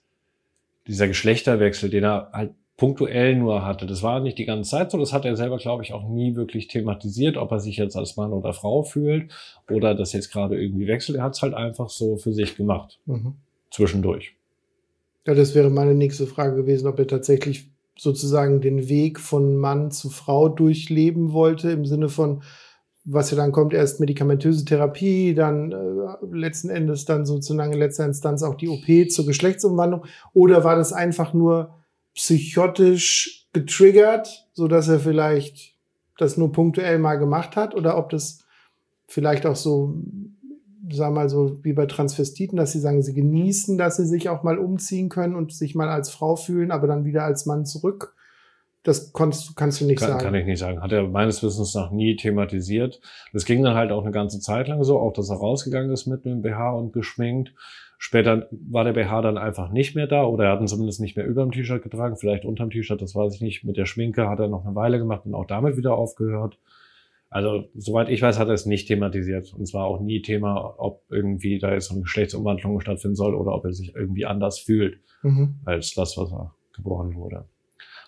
dieser 0.87 1.07
Geschlechterwechsel, 1.07 1.89
den 1.89 2.03
er 2.03 2.29
halt 2.33 2.51
punktuell 2.75 3.35
nur 3.35 3.65
hatte. 3.65 3.85
Das 3.85 4.01
war 4.01 4.21
nicht 4.21 4.37
die 4.37 4.45
ganze 4.45 4.71
Zeit 4.71 4.89
so. 4.89 4.97
Das 4.97 5.13
hat 5.13 5.25
er 5.25 5.35
selber, 5.35 5.57
glaube 5.57 5.83
ich, 5.83 5.93
auch 5.93 6.07
nie 6.07 6.35
wirklich 6.35 6.67
thematisiert, 6.67 7.37
ob 7.37 7.51
er 7.51 7.59
sich 7.59 7.77
jetzt 7.77 7.95
als 7.95 8.15
Mann 8.15 8.31
oder 8.31 8.53
Frau 8.53 8.83
fühlt 8.83 9.31
oder 9.69 9.93
das 9.93 10.13
jetzt 10.13 10.31
gerade 10.31 10.59
irgendwie 10.59 10.87
wechselt. 10.87 11.17
Er 11.17 11.25
hat 11.25 11.35
es 11.35 11.41
halt 11.41 11.53
einfach 11.53 11.89
so 11.89 12.15
für 12.15 12.33
sich 12.33 12.55
gemacht. 12.55 12.99
Mhm. 13.05 13.35
Zwischendurch. 13.69 14.33
Ja, 15.27 15.35
das 15.35 15.53
wäre 15.53 15.69
meine 15.69 15.93
nächste 15.93 16.25
Frage 16.25 16.55
gewesen, 16.55 16.87
ob 16.87 16.97
er 16.97 17.07
tatsächlich 17.07 17.69
sozusagen 17.99 18.61
den 18.61 18.87
Weg 18.87 19.19
von 19.19 19.57
Mann 19.57 19.91
zu 19.91 20.09
Frau 20.09 20.47
durchleben 20.47 21.33
wollte, 21.33 21.69
im 21.71 21.85
Sinne 21.85 22.07
von, 22.07 22.43
was 23.03 23.31
ja 23.31 23.37
dann 23.37 23.51
kommt, 23.51 23.73
erst 23.73 23.99
medikamentöse 23.99 24.63
Therapie, 24.63 25.33
dann 25.33 25.71
äh, 25.71 26.25
letzten 26.31 26.69
Endes 26.69 27.05
dann 27.05 27.25
sozusagen 27.25 27.73
in 27.73 27.79
letzter 27.79 28.05
Instanz 28.05 28.41
auch 28.41 28.55
die 28.55 28.69
OP 28.69 29.11
zur 29.11 29.25
Geschlechtsumwandlung? 29.25 30.05
Oder 30.33 30.63
war 30.63 30.77
das 30.77 30.93
einfach 30.93 31.33
nur 31.33 31.75
psychotisch 32.15 33.47
getriggert, 33.51 34.47
so 34.53 34.67
dass 34.67 34.87
er 34.87 34.99
vielleicht 34.99 35.75
das 36.17 36.37
nur 36.37 36.51
punktuell 36.53 36.99
mal 36.99 37.15
gemacht 37.15 37.57
hat? 37.57 37.75
Oder 37.75 37.97
ob 37.97 38.09
das 38.11 38.45
vielleicht 39.07 39.45
auch 39.45 39.55
so, 39.57 39.95
sagen 40.91 41.13
wir 41.13 41.21
mal 41.21 41.29
so 41.29 41.63
wie 41.63 41.73
bei 41.73 41.85
Transvestiten, 41.85 42.57
dass 42.57 42.71
sie 42.71 42.79
sagen, 42.79 43.01
sie 43.01 43.13
genießen, 43.13 43.77
dass 43.77 43.97
sie 43.97 44.05
sich 44.05 44.29
auch 44.29 44.43
mal 44.43 44.57
umziehen 44.57 45.09
können 45.09 45.35
und 45.35 45.53
sich 45.53 45.75
mal 45.75 45.89
als 45.89 46.09
Frau 46.09 46.35
fühlen, 46.35 46.71
aber 46.71 46.87
dann 46.87 47.05
wieder 47.05 47.23
als 47.23 47.45
Mann 47.45 47.65
zurück 47.65 48.15
das 48.83 49.11
kannst, 49.13 49.55
kannst 49.55 49.81
du 49.81 49.85
nicht 49.85 49.99
kann, 49.99 50.09
sagen. 50.09 50.23
Kann 50.23 50.35
ich 50.35 50.45
nicht 50.45 50.59
sagen. 50.59 50.81
Hat 50.81 50.91
er 50.91 51.07
meines 51.07 51.43
Wissens 51.43 51.75
noch 51.75 51.91
nie 51.91 52.15
thematisiert. 52.15 53.01
Das 53.33 53.45
ging 53.45 53.63
dann 53.63 53.75
halt 53.75 53.91
auch 53.91 54.03
eine 54.03 54.11
ganze 54.11 54.39
Zeit 54.39 54.67
lang 54.67 54.83
so, 54.83 54.99
auch 54.99 55.13
dass 55.13 55.29
er 55.29 55.37
rausgegangen 55.37 55.91
ist 55.91 56.07
mit 56.07 56.25
einem 56.25 56.41
BH 56.41 56.71
und 56.71 56.93
geschminkt. 56.93 57.53
Später 57.97 58.47
war 58.51 58.85
der 58.85 58.93
BH 58.93 59.21
dann 59.21 59.37
einfach 59.37 59.71
nicht 59.71 59.95
mehr 59.95 60.07
da 60.07 60.23
oder 60.23 60.45
er 60.45 60.51
hat 60.53 60.61
ihn 60.61 60.67
zumindest 60.67 61.01
nicht 61.01 61.17
mehr 61.17 61.25
über 61.25 61.43
dem 61.43 61.51
T-Shirt 61.51 61.83
getragen, 61.83 62.15
vielleicht 62.15 62.45
unterm 62.45 62.69
T-Shirt, 62.69 63.01
das 63.01 63.13
weiß 63.13 63.35
ich 63.35 63.41
nicht. 63.41 63.65
Mit 63.65 63.75
der 63.75 63.85
Schminke 63.85 64.29
hat 64.29 64.39
er 64.39 64.47
noch 64.47 64.65
eine 64.65 64.75
Weile 64.75 64.99
gemacht 64.99 65.25
und 65.25 65.33
auch 65.33 65.45
damit 65.45 65.75
wieder 65.75 65.95
aufgehört. 65.95 66.57
Also, 67.31 67.65
soweit 67.75 68.09
ich 68.09 68.21
weiß, 68.21 68.39
hat 68.39 68.47
er 68.47 68.55
es 68.55 68.65
nicht 68.65 68.87
thematisiert. 68.87 69.53
Und 69.53 69.67
zwar 69.67 69.85
auch 69.85 69.99
nie 69.99 70.21
Thema, 70.21 70.75
ob 70.77 71.03
irgendwie 71.09 71.59
da 71.59 71.71
jetzt 71.71 71.91
eine 71.91 72.01
Geschlechtsumwandlung 72.01 72.79
stattfinden 72.79 73.15
soll 73.15 73.35
oder 73.35 73.53
ob 73.53 73.65
er 73.65 73.73
sich 73.73 73.93
irgendwie 73.95 74.25
anders 74.25 74.59
fühlt 74.59 74.99
mhm. 75.21 75.59
als 75.65 75.93
das, 75.93 76.17
was 76.17 76.31
er 76.31 76.55
geboren 76.75 77.15
wurde. 77.15 77.45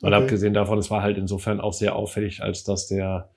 Weil 0.01 0.13
okay. 0.13 0.23
abgesehen 0.23 0.53
davon, 0.55 0.79
es 0.79 0.89
war 0.89 1.03
halt 1.03 1.17
insofern 1.17 1.61
auch 1.61 1.73
sehr 1.73 1.95
auffällig, 1.95 2.41
als 2.41 2.63
dass 2.63 2.87
der 2.87 3.29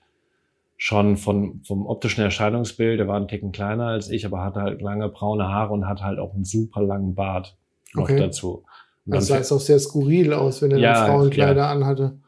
schon 0.77 1.17
von, 1.17 1.61
vom 1.65 1.85
optischen 1.85 2.23
Erscheinungsbild, 2.23 2.99
der 2.99 3.07
war 3.07 3.19
ein 3.19 3.27
Ticken 3.27 3.51
kleiner 3.51 3.87
als 3.87 4.09
ich, 4.09 4.25
aber 4.25 4.43
hatte 4.43 4.61
halt 4.61 4.81
lange 4.81 5.07
braune 5.09 5.47
Haare 5.47 5.73
und 5.73 5.87
hat 5.87 6.01
halt 6.01 6.19
auch 6.19 6.33
einen 6.33 6.43
super 6.43 6.81
langen 6.81 7.15
Bart 7.15 7.55
noch 7.93 8.03
okay. 8.03 8.17
dazu. 8.17 8.63
Und 9.05 9.15
das 9.15 9.27
sah 9.27 9.37
jetzt 9.37 9.51
auch 9.51 9.59
sehr 9.59 9.79
skurril 9.79 10.33
aus, 10.33 10.61
wenn 10.61 10.71
er 10.71 10.79
ja, 10.79 10.93
dann 10.93 11.11
Frauenkleider 11.11 11.61
ja. 11.61 11.71
anhatte. 11.71 12.19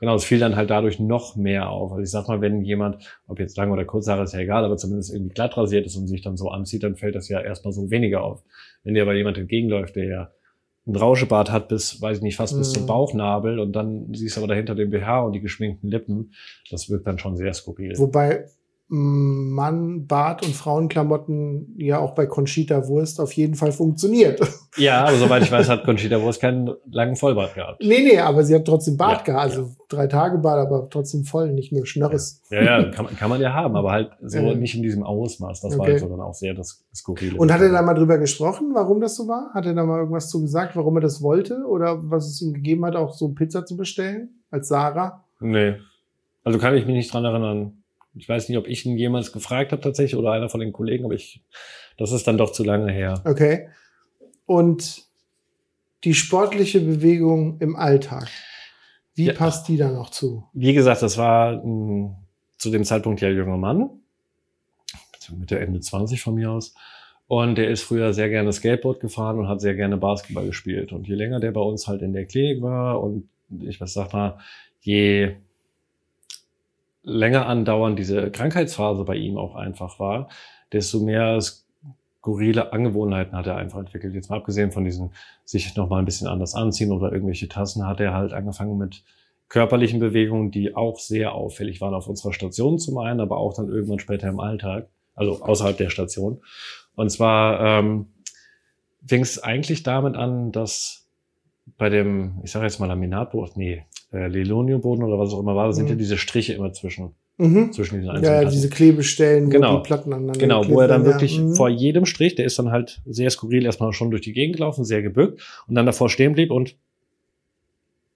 Genau, 0.00 0.14
es 0.14 0.24
fiel 0.24 0.38
dann 0.38 0.54
halt 0.54 0.70
dadurch 0.70 1.00
noch 1.00 1.34
mehr 1.34 1.70
auf. 1.70 1.90
Also 1.90 2.02
ich 2.02 2.10
sag 2.10 2.28
mal, 2.28 2.40
wenn 2.40 2.62
jemand, 2.62 3.04
ob 3.26 3.40
jetzt 3.40 3.56
lang 3.56 3.72
oder 3.72 3.84
kurz 3.84 4.06
Haare 4.06 4.22
ist 4.22 4.32
ja 4.32 4.40
egal, 4.40 4.64
aber 4.64 4.76
zumindest 4.76 5.12
irgendwie 5.12 5.34
glatt 5.34 5.56
rasiert 5.56 5.86
ist 5.86 5.96
und 5.96 6.06
sich 6.06 6.22
dann 6.22 6.36
so 6.36 6.50
anzieht, 6.50 6.84
dann 6.84 6.96
fällt 6.96 7.16
das 7.16 7.28
ja 7.28 7.40
erstmal 7.40 7.72
so 7.72 7.90
weniger 7.90 8.22
auf. 8.22 8.44
Wenn 8.84 8.94
dir 8.94 9.02
aber 9.02 9.14
jemand 9.14 9.38
entgegenläuft, 9.38 9.96
der 9.96 10.04
ja 10.04 10.30
ein 10.86 10.96
Rauschebart 10.96 11.50
hat 11.50 11.68
bis, 11.68 12.00
weiß 12.00 12.18
ich 12.18 12.22
nicht, 12.22 12.36
fast 12.36 12.56
bis 12.56 12.72
zum 12.72 12.84
mhm. 12.84 12.86
Bauchnabel 12.86 13.58
und 13.58 13.72
dann 13.72 14.14
siehst 14.14 14.36
du 14.36 14.40
aber 14.40 14.48
dahinter 14.48 14.74
den 14.74 14.90
BH 14.90 15.20
und 15.22 15.32
die 15.32 15.40
geschminkten 15.40 15.90
Lippen. 15.90 16.32
Das 16.70 16.88
wirkt 16.88 17.06
dann 17.06 17.18
schon 17.18 17.36
sehr 17.36 17.52
skurril. 17.52 17.92
Wobei 17.98 18.46
Mann, 18.90 20.06
Bart 20.06 20.42
und 20.46 20.54
Frauenklamotten 20.54 21.74
ja 21.76 21.98
auch 21.98 22.14
bei 22.14 22.24
Conchita 22.24 22.88
Wurst 22.88 23.20
auf 23.20 23.32
jeden 23.32 23.54
Fall 23.54 23.72
funktioniert. 23.72 24.40
Ja, 24.76 25.06
aber 25.06 25.16
soweit 25.16 25.42
ich 25.42 25.50
weiß, 25.50 25.68
hat 25.68 25.82
Conchita 25.86 26.22
Wurst 26.22 26.40
keinen 26.40 26.70
langen 26.88 27.16
Vollbart 27.16 27.54
gehabt. 27.54 27.80
Nee, 27.82 28.00
nee, 28.00 28.18
aber 28.20 28.44
sie 28.44 28.54
hat 28.54 28.64
trotzdem 28.64 28.96
Bart 28.96 29.20
ja, 29.20 29.24
gehabt. 29.24 29.42
Also 29.42 29.62
ja. 29.62 29.68
drei 29.88 30.06
Tage 30.06 30.38
Bart, 30.38 30.64
aber 30.64 30.88
trotzdem 30.88 31.24
voll, 31.24 31.52
nicht 31.52 31.72
nur 31.72 31.84
Schnörres. 31.84 32.42
Ja, 32.50 32.62
ja, 32.62 32.80
ja 32.82 32.90
kann, 32.90 33.06
man, 33.06 33.16
kann 33.16 33.28
man 33.28 33.40
ja 33.40 33.52
haben, 33.52 33.74
aber 33.74 33.90
halt 33.90 34.12
so 34.22 34.38
ja. 34.38 34.54
nicht 34.54 34.76
in 34.76 34.82
diesem 34.82 35.02
Ausmaß. 35.02 35.62
Das 35.62 35.72
okay. 35.72 35.78
war 35.80 35.86
halt 35.86 36.00
so 36.00 36.08
dann 36.08 36.20
auch 36.20 36.34
sehr 36.34 36.54
das 36.54 36.84
Skurrile. 36.94 37.38
Und 37.38 37.52
hat 37.52 37.60
er 37.60 37.72
da 37.72 37.82
mal 37.82 37.94
drüber 37.94 38.18
gesprochen, 38.18 38.70
warum 38.74 39.00
das 39.00 39.16
so 39.16 39.26
war? 39.26 39.50
Hat 39.52 39.66
er 39.66 39.74
da 39.74 39.84
mal 39.84 39.98
irgendwas 39.98 40.30
zu 40.30 40.42
gesagt, 40.42 40.76
warum 40.76 40.96
er 40.96 41.00
das 41.00 41.22
wollte? 41.22 41.64
Oder 41.66 41.98
was 42.08 42.28
es 42.28 42.40
ihm 42.40 42.54
gegeben 42.54 42.84
hat, 42.84 42.94
auch 42.94 43.14
so 43.14 43.30
Pizza 43.30 43.66
zu 43.66 43.76
bestellen? 43.76 44.42
Als 44.50 44.68
Sarah? 44.68 45.24
Nee. 45.40 45.74
Also 46.44 46.60
kann 46.60 46.76
ich 46.76 46.86
mich 46.86 46.94
nicht 46.94 47.12
dran 47.12 47.24
erinnern. 47.24 47.82
Ich 48.18 48.28
weiß 48.28 48.48
nicht, 48.48 48.58
ob 48.58 48.66
ich 48.66 48.84
ihn 48.84 48.96
jemals 48.96 49.32
gefragt 49.32 49.72
habe 49.72 49.82
tatsächlich 49.82 50.16
oder 50.16 50.32
einer 50.32 50.48
von 50.48 50.60
den 50.60 50.72
Kollegen, 50.72 51.04
aber 51.04 51.14
ich, 51.14 51.42
das 51.96 52.12
ist 52.12 52.26
dann 52.26 52.38
doch 52.38 52.52
zu 52.52 52.64
lange 52.64 52.90
her. 52.92 53.22
Okay. 53.24 53.68
Und 54.46 55.04
die 56.04 56.14
sportliche 56.14 56.80
Bewegung 56.80 57.58
im 57.60 57.76
Alltag, 57.76 58.28
wie 59.14 59.26
ja. 59.26 59.32
passt 59.32 59.68
die 59.68 59.76
da 59.76 59.90
noch 59.90 60.10
zu? 60.10 60.44
Wie 60.52 60.74
gesagt, 60.74 61.02
das 61.02 61.18
war 61.18 61.64
mh, 61.64 62.16
zu 62.56 62.70
dem 62.70 62.84
Zeitpunkt 62.84 63.20
ja 63.20 63.28
junger 63.28 63.56
Mann, 63.56 63.90
mit 65.36 65.50
der 65.50 65.60
Ende 65.60 65.80
20 65.80 66.22
von 66.22 66.34
mir 66.34 66.50
aus. 66.50 66.74
Und 67.26 67.58
der 67.58 67.68
ist 67.68 67.82
früher 67.82 68.14
sehr 68.14 68.30
gerne 68.30 68.52
Skateboard 68.52 69.00
gefahren 69.00 69.38
und 69.38 69.48
hat 69.48 69.60
sehr 69.60 69.74
gerne 69.74 69.98
Basketball 69.98 70.46
gespielt. 70.46 70.92
Und 70.92 71.06
je 71.06 71.14
länger 71.14 71.40
der 71.40 71.52
bei 71.52 71.60
uns 71.60 71.86
halt 71.86 72.00
in 72.00 72.14
der 72.14 72.24
Klinik 72.24 72.62
war 72.62 73.02
und 73.02 73.28
ich 73.60 73.80
was 73.80 73.92
sag 73.92 74.12
mal, 74.12 74.38
je 74.80 75.36
länger 77.08 77.46
andauern 77.46 77.96
diese 77.96 78.30
Krankheitsphase 78.30 79.04
bei 79.04 79.16
ihm 79.16 79.36
auch 79.38 79.54
einfach 79.54 79.98
war, 79.98 80.28
desto 80.72 81.00
mehr 81.00 81.40
skurrile 81.40 82.72
Angewohnheiten 82.72 83.36
hat 83.36 83.46
er 83.46 83.56
einfach 83.56 83.78
entwickelt. 83.78 84.14
Jetzt 84.14 84.30
mal 84.30 84.36
abgesehen 84.36 84.70
von 84.70 84.84
diesen 84.84 85.12
sich 85.44 85.74
noch 85.76 85.88
mal 85.88 85.98
ein 85.98 86.04
bisschen 86.04 86.26
anders 86.26 86.54
anziehen 86.54 86.92
oder 86.92 87.12
irgendwelche 87.12 87.48
Tassen, 87.48 87.86
hat 87.86 88.00
er 88.00 88.12
halt 88.12 88.32
angefangen 88.32 88.76
mit 88.76 89.02
körperlichen 89.48 89.98
Bewegungen, 89.98 90.50
die 90.50 90.76
auch 90.76 90.98
sehr 90.98 91.32
auffällig 91.32 91.80
waren 91.80 91.94
auf 91.94 92.06
unserer 92.06 92.34
Station 92.34 92.78
zum 92.78 92.98
einen, 92.98 93.20
aber 93.20 93.38
auch 93.38 93.54
dann 93.54 93.70
irgendwann 93.70 93.98
später 93.98 94.28
im 94.28 94.40
Alltag, 94.40 94.88
also 95.14 95.42
außerhalb 95.42 95.76
der 95.76 95.88
Station. 95.88 96.42
Und 96.96 97.10
zwar 97.10 97.60
ähm, 97.60 98.08
fing 99.06 99.22
es 99.22 99.42
eigentlich 99.42 99.82
damit 99.82 100.16
an, 100.16 100.52
dass 100.52 101.06
bei 101.78 101.88
dem, 101.88 102.40
ich 102.42 102.50
sage 102.50 102.66
jetzt 102.66 102.78
mal 102.78 102.86
Laminatboden, 102.86 103.54
nee, 103.56 103.84
äh, 104.12 104.26
Lelonioboden 104.28 105.04
oder 105.04 105.18
was 105.18 105.32
auch 105.32 105.40
immer 105.40 105.54
war, 105.54 105.66
da 105.66 105.72
sind 105.72 105.84
mhm. 105.84 105.90
ja 105.90 105.96
diese 105.96 106.16
Striche 106.18 106.54
immer 106.54 106.72
zwischen 106.72 107.14
Mhm. 107.40 107.72
zwischen 107.72 107.96
diesen 108.00 108.06
Ja, 108.08 108.14
einzelnen 108.14 108.42
ja, 108.42 108.50
diese 108.50 108.68
Klebestellen, 108.68 109.48
Genau. 109.48 109.74
wo 109.74 109.76
die 109.76 109.82
Platten 109.84 110.12
aneinander 110.12 110.40
Genau, 110.40 110.68
wo 110.68 110.80
er 110.80 110.88
dann 110.88 111.04
wirklich 111.04 111.36
ja. 111.36 111.42
Mhm. 111.44 111.54
vor 111.54 111.68
jedem 111.68 112.04
Strich, 112.04 112.34
der 112.34 112.44
ist 112.46 112.58
dann 112.58 112.72
halt 112.72 113.00
sehr 113.06 113.30
skurril 113.30 113.64
erstmal 113.64 113.92
schon 113.92 114.10
durch 114.10 114.22
die 114.22 114.32
Gegend 114.32 114.56
gelaufen, 114.56 114.84
sehr 114.84 115.02
gebückt 115.02 115.40
und 115.68 115.76
dann 115.76 115.86
davor 115.86 116.08
stehen 116.10 116.32
blieb 116.32 116.50
und 116.50 116.74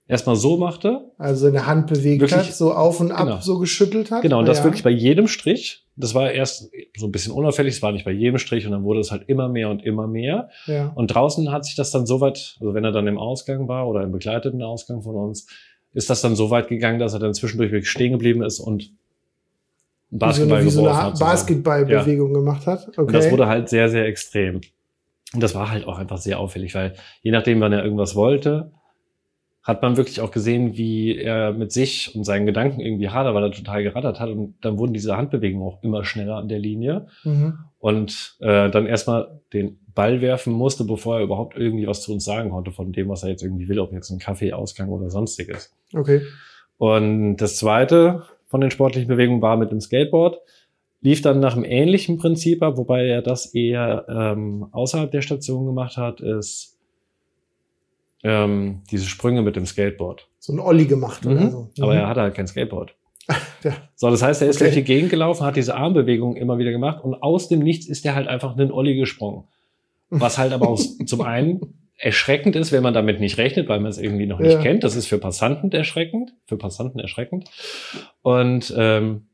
erstmal 0.09 0.37
so 0.37 0.57
machte. 0.57 1.13
Also 1.19 1.47
seine 1.47 1.67
Hand 1.67 1.87
bewegt 1.87 2.21
Wirklich- 2.21 2.49
hat, 2.49 2.53
so 2.53 2.73
auf 2.73 3.01
und 3.01 3.13
ab 3.13 3.27
Genau. 3.27 3.41
so 3.41 3.59
geschüttelt 3.59 4.11
hat. 4.11 4.23
Genau, 4.23 4.41
und 4.41 4.47
das 4.49 4.59
ja. 4.59 4.65
wirklich 4.65 4.83
bei 4.83 4.91
jedem 4.91 5.29
Strich. 5.29 5.87
Das 5.95 6.15
war 6.15 6.33
erst 6.33 6.71
so 6.97 7.07
ein 7.07 7.13
bisschen 7.13 7.33
unauffällig, 7.33 7.75
es 7.75 7.83
war 7.83 7.93
nicht 7.93 8.05
bei 8.05 8.11
jedem 8.13 8.39
Strich 8.39 8.65
und 8.67 8.73
dann 8.73 8.83
wurde 8.83 9.01
es 9.01 9.11
halt 9.13 9.29
immer 9.29 9.49
mehr 9.49 9.69
und 9.71 9.85
immer 9.85 10.07
mehr. 10.09 10.49
Ja. 10.67 10.91
Und 10.95 11.09
draußen 11.15 11.53
hat 11.53 11.65
sich 11.65 11.77
das 11.77 11.91
dann 11.91 12.07
so 12.07 12.21
weit, 12.21 12.57
also 12.61 12.75
wenn 12.75 12.83
er 12.83 12.93
dann 12.93 13.07
im 13.07 13.19
Ausgang 13.19 13.69
war 13.69 13.87
oder 13.87 14.03
im 14.03 14.11
begleiteten 14.11 14.63
Ausgang 14.63 15.03
von 15.03 15.15
uns, 15.15 15.47
ist 15.95 16.11
das 16.11 16.23
dann 16.23 16.37
so 16.37 16.51
weit 16.51 16.69
gegangen, 16.69 16.99
dass 16.99 17.13
er 17.13 17.21
dann 17.21 17.35
zwischendurch 17.35 17.71
wirklich 17.71 17.91
stehen 17.91 18.13
geblieben 18.13 18.43
ist 18.43 18.61
und 18.61 18.93
Basketball 20.11 20.65
wie 20.65 20.71
so 20.71 20.85
eine, 20.85 20.91
wie 20.91 20.95
so 20.95 21.07
eine. 21.07 21.19
Basketballbewegung 21.19 22.35
gemacht 22.35 22.67
hat. 22.67 22.89
Okay. 22.89 23.01
Und 23.01 23.13
das 23.13 23.31
wurde 23.31 23.47
halt 23.47 23.69
sehr, 23.69 23.89
sehr 23.89 24.07
extrem. 24.07 24.61
Und 25.35 25.43
das 25.43 25.55
war 25.55 25.71
halt 25.71 25.87
auch 25.87 25.99
einfach 25.99 26.19
sehr 26.19 26.39
auffällig, 26.39 26.75
weil 26.75 26.95
je 27.23 27.31
nachdem, 27.31 27.61
wann 27.61 27.73
er 27.73 27.83
irgendwas 27.83 28.15
wollte, 28.15 28.73
hat 29.63 29.81
man 29.81 29.97
wirklich 29.97 30.21
auch 30.21 30.33
gesehen, 30.33 30.77
wie 30.77 31.17
er 31.17 31.53
mit 31.53 31.73
sich 31.73 32.15
und 32.15 32.25
seinen 32.25 32.47
Gedanken 32.47 32.81
irgendwie 32.81 33.09
hadert, 33.09 33.35
weil 33.35 33.45
er 33.45 33.53
total 33.53 33.83
gerattert 33.83 34.19
hat. 34.19 34.29
Und 34.29 34.57
dann 34.61 34.77
wurden 34.77 34.93
diese 34.93 35.17
Handbewegungen 35.17 35.67
auch 35.67 35.83
immer 35.83 36.05
schneller 36.05 36.37
an 36.37 36.49
der 36.49 36.59
Linie. 36.59 37.07
mhm. 37.25 37.59
Und 37.79 38.37
äh, 38.41 38.71
dann 38.71 38.87
erstmal 38.87 39.41
den 39.53 39.79
Ball 39.95 40.21
werfen 40.21 40.53
musste, 40.53 40.85
bevor 40.85 41.17
er 41.19 41.23
überhaupt 41.25 41.57
irgendwie 41.57 41.87
was 41.87 42.03
zu 42.03 42.13
uns 42.13 42.25
sagen 42.25 42.51
konnte 42.51 42.71
von 42.73 42.93
dem, 42.93 43.09
was 43.09 43.23
er 43.23 43.31
jetzt 43.31 43.43
irgendwie 43.43 43.69
will, 43.69 43.79
ob 43.79 43.93
jetzt 43.93 44.11
ein 44.11 44.19
Kaffeeausgang 44.19 44.89
oder 44.89 45.11
sonstiges. 45.11 45.73
Okay. 45.95 46.23
Und 46.79 47.37
das 47.37 47.57
zweite 47.57 48.23
von 48.47 48.61
den 48.61 48.71
sportlichen 48.71 49.09
Bewegungen 49.09 49.43
war 49.43 49.57
mit 49.57 49.71
dem 49.71 49.81
Skateboard. 49.81 50.39
Lief 51.01 51.21
dann 51.21 51.41
nach 51.41 51.55
einem 51.57 51.65
ähnlichen 51.65 52.17
Prinzip 52.19 52.63
ab, 52.63 52.77
wobei 52.77 53.07
er 53.07 53.23
das 53.23 53.47
eher 53.55 54.07
ähm, 54.09 54.67
außerhalb 54.73 55.11
der 55.11 55.23
Station 55.23 55.67
gemacht 55.67 55.97
hat, 55.97 56.21
ist 56.21 56.79
ähm, 58.23 58.83
diese 58.91 59.07
Sprünge 59.07 59.43
mit 59.43 59.57
dem 59.57 59.67
Skateboard. 59.67 60.29
So 60.39 60.53
ein 60.53 60.61
Olli 60.61 60.87
gemacht 60.87 61.27
oder 61.27 61.51
so. 61.51 61.71
Aber 61.81 61.93
Mhm. 61.93 61.99
er 61.99 62.09
hatte 62.09 62.21
halt 62.21 62.35
kein 62.35 62.47
Skateboard. 62.47 62.95
Ja. 63.65 63.75
So, 63.95 64.11
das 64.11 64.23
heißt, 64.23 64.43
er 64.43 64.49
ist 64.49 64.57
Okay. 64.57 64.65
durch 64.65 64.75
die 64.75 64.83
Gegend 64.83 65.11
gelaufen, 65.11 65.47
hat 65.47 65.55
diese 65.55 65.77
Armbewegungen 65.77 66.37
immer 66.37 66.59
wieder 66.59 66.73
gemacht 66.73 67.05
und 67.05 67.15
aus 67.23 67.47
dem 67.47 67.61
Nichts 67.61 67.87
ist 67.87 68.05
er 68.05 68.17
halt 68.17 68.27
einfach 68.27 68.57
einen 68.57 68.73
Olli 68.73 68.97
gesprungen. 68.97 69.45
Was 70.20 70.38
halt 70.38 70.53
aber 70.53 70.68
auch 70.68 70.81
zum 71.07 71.20
einen 71.22 71.61
erschreckend 71.96 72.57
ist, 72.57 72.72
wenn 72.72 72.83
man 72.83 72.94
damit 72.94 73.20
nicht 73.20 73.38
rechnet, 73.38 73.68
weil 73.68 73.81
man 73.81 73.90
es 73.90 73.98
irgendwie 73.98 74.27
noch 74.27 74.38
nicht 74.40 74.53
Ja. 74.55 74.61
kennt. 74.62 74.83
Das 74.85 74.96
ist 74.96 75.07
für 75.07 75.18
Passanten 75.18 75.70
erschreckend, 75.72 76.35
für 76.46 76.57
Passanten 76.57 76.98
erschreckend. 77.01 77.48
Und 78.22 78.75
ähm, 78.77 79.29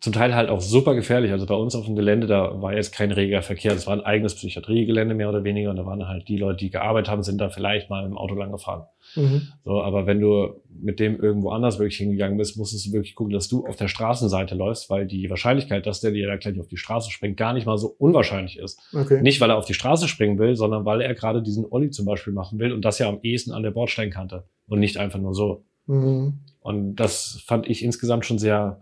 zum 0.00 0.12
Teil 0.12 0.34
halt 0.34 0.48
auch 0.48 0.60
super 0.60 0.94
gefährlich. 0.94 1.32
Also 1.32 1.46
bei 1.46 1.54
uns 1.54 1.74
auf 1.74 1.86
dem 1.86 1.96
Gelände, 1.96 2.26
da 2.28 2.62
war 2.62 2.74
jetzt 2.74 2.94
kein 2.94 3.10
reger 3.10 3.42
Verkehr. 3.42 3.74
Das 3.74 3.86
war 3.86 3.94
ein 3.94 4.00
eigenes 4.00 4.36
Psychiatriegelände 4.36 5.14
mehr 5.14 5.28
oder 5.28 5.42
weniger. 5.42 5.70
Und 5.70 5.76
da 5.76 5.86
waren 5.86 6.06
halt 6.06 6.28
die 6.28 6.36
Leute, 6.36 6.58
die 6.58 6.70
gearbeitet 6.70 7.10
haben, 7.10 7.22
sind 7.24 7.40
da 7.40 7.48
vielleicht 7.48 7.90
mal 7.90 8.06
im 8.06 8.16
Auto 8.16 8.34
lang 8.34 8.52
gefahren. 8.52 8.86
Mhm. 9.16 9.48
So, 9.64 9.82
aber 9.82 10.06
wenn 10.06 10.20
du 10.20 10.60
mit 10.70 11.00
dem 11.00 11.20
irgendwo 11.20 11.50
anders 11.50 11.80
wirklich 11.80 11.96
hingegangen 11.96 12.38
bist, 12.38 12.56
musstest 12.56 12.86
du 12.86 12.92
wirklich 12.92 13.16
gucken, 13.16 13.32
dass 13.32 13.48
du 13.48 13.66
auf 13.66 13.74
der 13.74 13.88
Straßenseite 13.88 14.54
läufst, 14.54 14.88
weil 14.88 15.06
die 15.06 15.28
Wahrscheinlichkeit, 15.30 15.86
dass 15.86 16.00
der 16.00 16.12
dir 16.12 16.28
da 16.28 16.36
gleich 16.36 16.60
auf 16.60 16.68
die 16.68 16.76
Straße 16.76 17.10
springt, 17.10 17.36
gar 17.36 17.52
nicht 17.52 17.66
mal 17.66 17.78
so 17.78 17.88
unwahrscheinlich 17.98 18.58
ist. 18.58 18.80
Okay. 18.94 19.20
Nicht, 19.20 19.40
weil 19.40 19.50
er 19.50 19.56
auf 19.56 19.66
die 19.66 19.74
Straße 19.74 20.06
springen 20.06 20.38
will, 20.38 20.54
sondern 20.54 20.84
weil 20.84 21.00
er 21.00 21.14
gerade 21.14 21.42
diesen 21.42 21.66
Olli 21.68 21.90
zum 21.90 22.06
Beispiel 22.06 22.32
machen 22.32 22.60
will 22.60 22.72
und 22.72 22.84
das 22.84 23.00
ja 23.00 23.08
am 23.08 23.18
ehesten 23.22 23.50
an 23.50 23.64
der 23.64 23.72
Bordsteinkante 23.72 24.44
und 24.68 24.78
nicht 24.78 24.98
einfach 24.98 25.18
nur 25.18 25.34
so. 25.34 25.64
Mhm. 25.86 26.34
Und 26.60 26.96
das 26.96 27.42
fand 27.46 27.68
ich 27.68 27.82
insgesamt 27.82 28.26
schon 28.26 28.38
sehr 28.38 28.80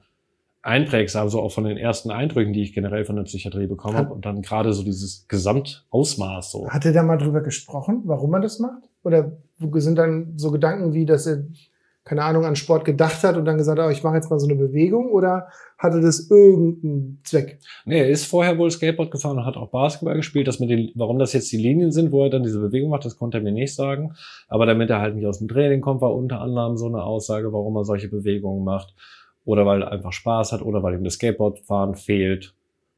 einprägsam, 0.67 1.29
so 1.29 1.41
auch 1.41 1.53
von 1.53 1.65
den 1.65 1.77
ersten 1.77 2.11
Eindrücken, 2.11 2.53
die 2.53 2.63
ich 2.63 2.73
generell 2.73 3.05
von 3.05 3.17
der 3.17 3.23
Psychiatrie 3.23 3.69
bekommen 3.69 3.97
habe. 3.97 4.13
Und 4.13 4.27
dann 4.27 4.43
gerade 4.43 4.73
so 4.73 4.83
dieses 4.83 5.27
Gesamtausmaß 5.29 6.51
so. 6.51 6.69
Hat 6.69 6.85
er 6.85 6.93
da 6.93 7.03
mal 7.03 7.19
drüber 7.19 7.41
gesprochen, 7.41 8.03
warum 8.05 8.35
er 8.35 8.41
das 8.41 8.59
macht? 8.59 8.83
Oder 9.05 9.33
sind 9.75 9.97
dann 9.97 10.33
so 10.37 10.51
Gedanken 10.51 10.93
wie, 10.93 11.07
dass 11.07 11.27
er, 11.27 11.45
keine 12.05 12.25
Ahnung, 12.25 12.45
an 12.45 12.57
Sport 12.57 12.85
gedacht 12.85 13.23
hat 13.23 13.37
und 13.37 13.45
dann 13.45 13.59
gesagt 13.59 13.79
hat, 13.79 13.87
oh, 13.87 13.91
ich 13.91 14.03
mache 14.03 14.17
jetzt 14.17 14.29
mal 14.29 14.41
so 14.41 14.49
eine 14.49 14.57
Bewegung? 14.57 15.11
Oder 15.11 15.47
hatte 15.79 16.01
das 16.01 16.29
irgendeinen 16.29 17.21
Zweck? 17.23 17.61
Nee, 17.85 18.01
er 18.01 18.09
ist 18.09 18.27
vorher 18.27 18.59
wohl 18.59 18.71
Skateboard 18.71 19.13
gefahren 19.13 19.39
und 19.39 19.47
hat 19.47 19.57
auch 19.57 19.71
Basketball 19.71 20.17
gespielt. 20.17 20.49
Das 20.49 20.59
mit 20.59 20.71
den, 20.71 20.91
warum 20.97 21.21
das 21.21 21.33
jetzt 21.33 21.53
die 21.53 21.59
Linien 21.59 21.93
sind, 21.93 22.11
wo 22.11 22.25
er 22.25 22.31
dann 22.31 22.43
diese 22.43 22.59
Bewegung 22.59 22.91
macht, 22.91 23.05
das 23.05 23.17
konnte 23.17 23.39
er 23.39 23.45
mir 23.45 23.53
nicht 23.53 23.75
sagen. 23.75 24.15
Aber 24.49 24.67
damit 24.67 24.91
er 24.91 25.01
halt 25.01 25.15
nicht 25.15 25.27
aus 25.27 25.39
dem 25.39 25.47
Training 25.47 25.81
kommt, 25.81 26.01
war 26.01 26.13
unter 26.13 26.41
anderem 26.41 26.77
so 26.77 26.87
eine 26.87 27.05
Aussage, 27.05 27.53
warum 27.53 27.77
er 27.77 27.85
solche 27.85 28.09
Bewegungen 28.09 28.65
macht. 28.65 28.95
Oder 29.47 29.65
weil 29.65 29.81
er 29.83 29.93
einfach 29.93 30.13
Spaß 30.13 30.53
hat 30.53 30.61
oder 30.61 30.83
weil 30.83 30.95
ihm 30.95 31.05
das 31.05 31.15
Skateboardfahren 31.15 31.95
fehlt. 31.95 32.53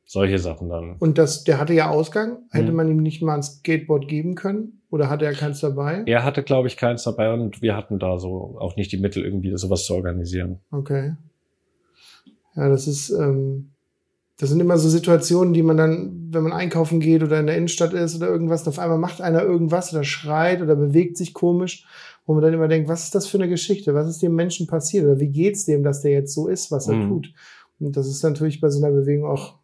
Solche 0.04 0.38
Sachen 0.38 0.70
dann. 0.70 0.96
Und 0.98 1.18
das, 1.18 1.44
der 1.44 1.58
hatte 1.60 1.74
ja 1.74 1.90
Ausgang. 1.90 2.38
Hätte 2.50 2.70
Mhm. 2.70 2.76
man 2.76 2.88
ihm 2.88 2.96
nicht 2.96 3.22
mal 3.22 3.34
ein 3.36 3.42
Skateboard 3.42 4.08
geben 4.08 4.34
können? 4.34 4.80
Oder 4.90 5.10
hatte 5.10 5.26
er 5.26 5.34
keins 5.34 5.60
dabei? 5.60 6.02
Er 6.06 6.24
hatte, 6.24 6.42
glaube 6.42 6.66
ich, 6.66 6.78
keins 6.78 7.04
dabei 7.04 7.30
und 7.32 7.60
wir 7.60 7.76
hatten 7.76 7.98
da 7.98 8.18
so 8.18 8.56
auch 8.58 8.74
nicht 8.76 8.90
die 8.90 8.96
Mittel, 8.96 9.22
irgendwie 9.22 9.54
sowas 9.58 9.84
zu 9.84 9.94
organisieren. 9.94 10.60
Okay. 10.72 11.14
Ja, 12.56 12.70
das 12.70 12.88
ist, 12.88 13.10
ähm, 13.10 13.72
das 14.38 14.50
sind 14.50 14.60
immer 14.60 14.78
so 14.78 14.88
Situationen, 14.88 15.52
die 15.52 15.62
man 15.62 15.76
dann, 15.76 16.28
wenn 16.30 16.44
man 16.44 16.52
einkaufen 16.52 17.00
geht 17.00 17.22
oder 17.22 17.40
in 17.40 17.46
der 17.46 17.56
Innenstadt 17.56 17.92
ist 17.92 18.16
oder 18.16 18.28
irgendwas, 18.28 18.62
und 18.62 18.68
auf 18.68 18.78
einmal 18.78 18.98
macht 18.98 19.20
einer 19.20 19.42
irgendwas 19.42 19.92
oder 19.92 20.04
schreit 20.04 20.62
oder 20.62 20.76
bewegt 20.76 21.16
sich 21.16 21.34
komisch, 21.34 21.84
wo 22.24 22.34
man 22.34 22.42
dann 22.42 22.54
immer 22.54 22.68
denkt, 22.68 22.88
was 22.88 23.04
ist 23.04 23.14
das 23.14 23.26
für 23.26 23.38
eine 23.38 23.48
Geschichte? 23.48 23.94
Was 23.94 24.08
ist 24.08 24.22
dem 24.22 24.34
Menschen 24.34 24.66
passiert? 24.66 25.04
Oder 25.06 25.18
wie 25.18 25.28
geht's 25.28 25.64
dem, 25.64 25.82
dass 25.82 26.02
der 26.02 26.12
jetzt 26.12 26.34
so 26.34 26.46
ist, 26.46 26.70
was 26.70 26.86
er 26.88 26.94
Mhm. 26.94 27.08
tut? 27.08 27.32
Und 27.80 27.96
das 27.96 28.06
ist 28.06 28.22
natürlich 28.22 28.60
bei 28.60 28.68
so 28.70 28.84
einer 28.84 28.94
Bewegung 28.94 29.28
auch 29.28 29.54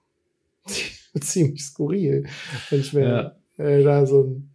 ziemlich 1.21 1.65
skurril. 1.65 2.27
Wenn 2.71 2.81
ich 2.81 2.93
mir 2.93 3.37
äh, 3.59 3.83
da 3.85 4.07
so 4.07 4.23
ein, 4.23 4.51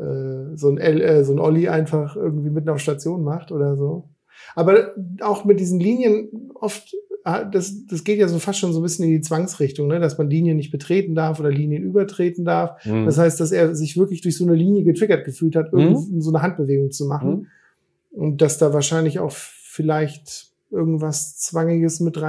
äh, 0.00 0.56
so 0.56 0.68
ein, 0.70 0.78
L, 0.78 1.00
äh, 1.02 1.24
so 1.24 1.32
ein 1.32 1.38
Olli 1.40 1.68
einfach 1.68 2.16
irgendwie 2.16 2.50
mitten 2.50 2.68
auf 2.70 2.78
Station 2.80 3.22
macht 3.24 3.52
oder 3.52 3.76
so. 3.76 4.08
Aber 4.54 4.92
auch 5.20 5.44
mit 5.44 5.60
diesen 5.60 5.80
Linien 5.80 6.50
oft, 6.54 6.94
das, 7.24 7.86
das 7.86 8.04
geht 8.04 8.18
ja 8.18 8.28
so 8.28 8.38
fast 8.38 8.58
schon 8.58 8.72
so 8.74 8.80
ein 8.80 8.82
bisschen 8.82 9.06
in 9.06 9.12
die 9.12 9.20
Zwangsrichtung, 9.22 9.88
ne? 9.88 9.98
dass 9.98 10.18
man 10.18 10.28
Linien 10.28 10.58
nicht 10.58 10.70
betreten 10.70 11.14
darf 11.14 11.40
oder 11.40 11.50
Linien 11.50 11.82
übertreten 11.82 12.44
darf. 12.44 12.84
Mhm. 12.84 13.06
Das 13.06 13.16
heißt, 13.16 13.40
dass 13.40 13.50
er 13.50 13.74
sich 13.74 13.96
wirklich 13.96 14.20
durch 14.20 14.36
so 14.36 14.44
eine 14.44 14.54
Linie 14.54 14.84
getriggert 14.84 15.24
gefühlt 15.24 15.56
hat, 15.56 15.72
Mhm. 15.72 16.20
so 16.20 16.30
eine 16.30 16.42
Handbewegung 16.42 16.90
zu 16.90 17.06
machen. 17.06 17.30
Mhm. 17.30 17.46
Und 18.10 18.42
dass 18.42 18.58
da 18.58 18.72
wahrscheinlich 18.74 19.18
auch 19.18 19.32
vielleicht 19.32 20.52
irgendwas 20.70 21.38
Zwangiges 21.38 22.00
mit 22.00 22.20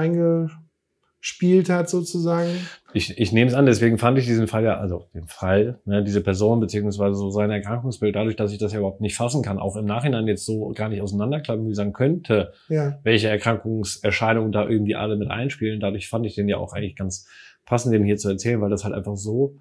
reingespielt 1.26 1.68
hat, 1.70 1.88
sozusagen. 1.88 2.50
Ich, 2.92 3.18
ich 3.18 3.32
nehme 3.32 3.48
es 3.50 3.54
an, 3.54 3.66
deswegen 3.66 3.98
fand 3.98 4.18
ich 4.18 4.26
diesen 4.26 4.46
Fall 4.46 4.64
ja, 4.64 4.78
also 4.78 5.06
den 5.14 5.26
Fall, 5.26 5.80
ne, 5.84 6.02
diese 6.02 6.20
Person 6.20 6.60
beziehungsweise 6.60 7.16
so 7.16 7.30
sein 7.30 7.50
Erkrankungsbild, 7.50 8.14
dadurch, 8.16 8.36
dass 8.36 8.52
ich 8.52 8.58
das 8.58 8.72
ja 8.72 8.78
überhaupt 8.78 9.00
nicht 9.00 9.16
fassen 9.16 9.42
kann, 9.42 9.58
auch 9.58 9.76
im 9.76 9.84
Nachhinein 9.84 10.26
jetzt 10.26 10.46
so 10.46 10.72
gar 10.74 10.88
nicht 10.88 11.02
auseinanderklamüsern 11.02 11.92
könnte, 11.92 12.52
Ja. 12.68 12.98
welche 13.02 13.28
Erkrankungserscheinungen 13.28 14.52
da 14.52 14.68
irgendwie 14.68 14.94
alle 14.96 15.16
mit 15.16 15.30
einspielen. 15.30 15.80
Dadurch 15.80 16.08
fand 16.08 16.26
ich 16.26 16.34
den 16.34 16.48
ja 16.48 16.56
auch 16.56 16.72
eigentlich 16.72 16.96
ganz 16.96 17.26
passend, 17.64 17.92
den 17.94 18.04
hier 18.04 18.16
zu 18.16 18.28
erzählen, 18.28 18.60
weil 18.60 18.70
das 18.70 18.84
halt 18.84 18.94
einfach 18.94 19.16
so 19.16 19.56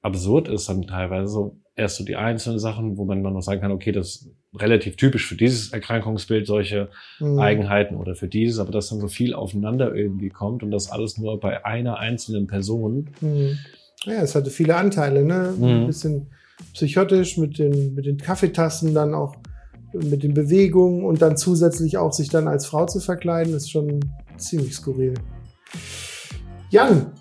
absurd 0.00 0.48
ist 0.48 0.68
dann 0.68 0.82
teilweise 0.82 1.28
so 1.28 1.56
erst 1.74 1.96
so 1.96 2.04
die 2.04 2.16
einzelnen 2.16 2.58
Sachen, 2.58 2.96
wo 2.96 3.04
man 3.04 3.22
dann 3.22 3.32
noch 3.32 3.40
sagen 3.42 3.60
kann, 3.60 3.72
okay, 3.72 3.92
das 3.92 4.30
relativ 4.54 4.96
typisch 4.96 5.26
für 5.26 5.36
dieses 5.36 5.72
Erkrankungsbild, 5.72 6.46
solche 6.46 6.88
Mhm. 7.20 7.38
Eigenheiten 7.38 7.96
oder 7.96 8.14
für 8.14 8.28
dieses, 8.28 8.58
aber 8.58 8.72
dass 8.72 8.88
dann 8.88 9.00
so 9.00 9.08
viel 9.08 9.34
aufeinander 9.34 9.94
irgendwie 9.94 10.30
kommt 10.30 10.62
und 10.62 10.70
das 10.70 10.90
alles 10.90 11.18
nur 11.18 11.38
bei 11.38 11.64
einer 11.64 11.98
einzelnen 11.98 12.46
Person. 12.46 13.10
Mhm. 13.20 13.58
Ja, 14.04 14.22
es 14.22 14.34
hatte 14.34 14.50
viele 14.50 14.76
Anteile, 14.76 15.24
ne? 15.24 15.54
Mhm. 15.56 15.64
Ein 15.64 15.86
bisschen 15.86 16.26
psychotisch 16.72 17.36
mit 17.36 17.58
den, 17.58 17.94
mit 17.94 18.06
den 18.06 18.16
Kaffeetassen, 18.16 18.94
dann 18.94 19.14
auch 19.14 19.36
mit 19.92 20.22
den 20.22 20.34
Bewegungen 20.34 21.04
und 21.04 21.22
dann 21.22 21.36
zusätzlich 21.36 21.96
auch 21.98 22.12
sich 22.12 22.28
dann 22.28 22.48
als 22.48 22.66
Frau 22.66 22.86
zu 22.86 23.00
verkleiden, 23.00 23.54
ist 23.54 23.70
schon 23.70 24.00
ziemlich 24.36 24.74
skurril. 24.74 25.14
Jan, 26.70 27.12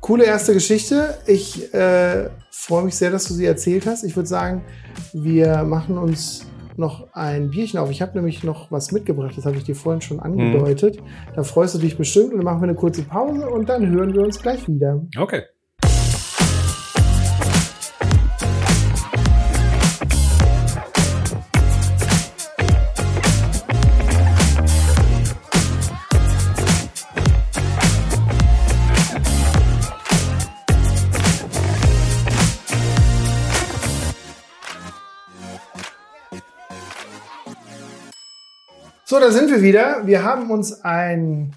coole 0.00 0.24
erste 0.24 0.52
Geschichte. 0.52 1.14
Ich 1.26 1.72
äh, 1.72 2.28
freue 2.50 2.84
mich 2.84 2.96
sehr, 2.96 3.10
dass 3.10 3.28
du 3.28 3.34
sie 3.34 3.44
erzählt 3.44 3.86
hast. 3.86 4.02
Ich 4.02 4.16
würde 4.16 4.28
sagen, 4.28 4.64
wir 5.12 5.62
machen 5.62 5.98
uns 5.98 6.46
noch 6.78 7.08
ein 7.12 7.50
Bierchen 7.50 7.78
auf. 7.78 7.90
Ich 7.90 8.02
habe 8.02 8.16
nämlich 8.16 8.44
noch 8.44 8.70
was 8.70 8.92
mitgebracht, 8.92 9.34
das 9.36 9.46
habe 9.46 9.56
ich 9.56 9.64
dir 9.64 9.74
vorhin 9.74 10.00
schon 10.00 10.20
angedeutet. 10.20 10.98
Da 11.34 11.42
freust 11.42 11.74
du 11.74 11.78
dich 11.78 11.96
bestimmt 11.96 12.32
und 12.32 12.38
dann 12.38 12.44
machen 12.44 12.60
wir 12.60 12.68
eine 12.68 12.76
kurze 12.76 13.02
Pause 13.02 13.48
und 13.48 13.68
dann 13.68 13.88
hören 13.88 14.14
wir 14.14 14.22
uns 14.22 14.40
gleich 14.40 14.66
wieder. 14.68 15.02
Okay. 15.18 15.42
So, 39.08 39.20
da 39.20 39.30
sind 39.30 39.48
wir 39.52 39.62
wieder. 39.62 40.04
Wir 40.04 40.24
haben 40.24 40.50
uns 40.50 40.82
ein 40.84 41.52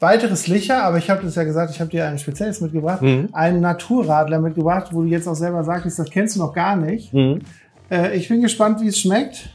weiteres 0.00 0.48
Licher, 0.48 0.82
aber 0.82 0.98
ich 0.98 1.08
habe 1.10 1.22
das 1.22 1.36
ja 1.36 1.44
gesagt, 1.44 1.70
ich 1.70 1.78
habe 1.80 1.88
dir 1.90 2.08
ein 2.08 2.18
spezielles 2.18 2.60
mitgebracht, 2.60 3.02
Mhm. 3.02 3.28
einen 3.30 3.60
Naturradler 3.60 4.40
mitgebracht, 4.40 4.88
wo 4.90 5.02
du 5.02 5.06
jetzt 5.06 5.28
auch 5.28 5.36
selber 5.36 5.62
sagtest, 5.62 6.00
das 6.00 6.10
kennst 6.10 6.34
du 6.34 6.40
noch 6.40 6.52
gar 6.52 6.74
nicht. 6.74 7.14
Mhm. 7.14 7.38
Äh, 7.88 8.16
ich 8.16 8.28
bin 8.28 8.42
gespannt, 8.42 8.80
wie 8.80 8.88
es 8.88 8.98
schmeckt. 8.98 9.48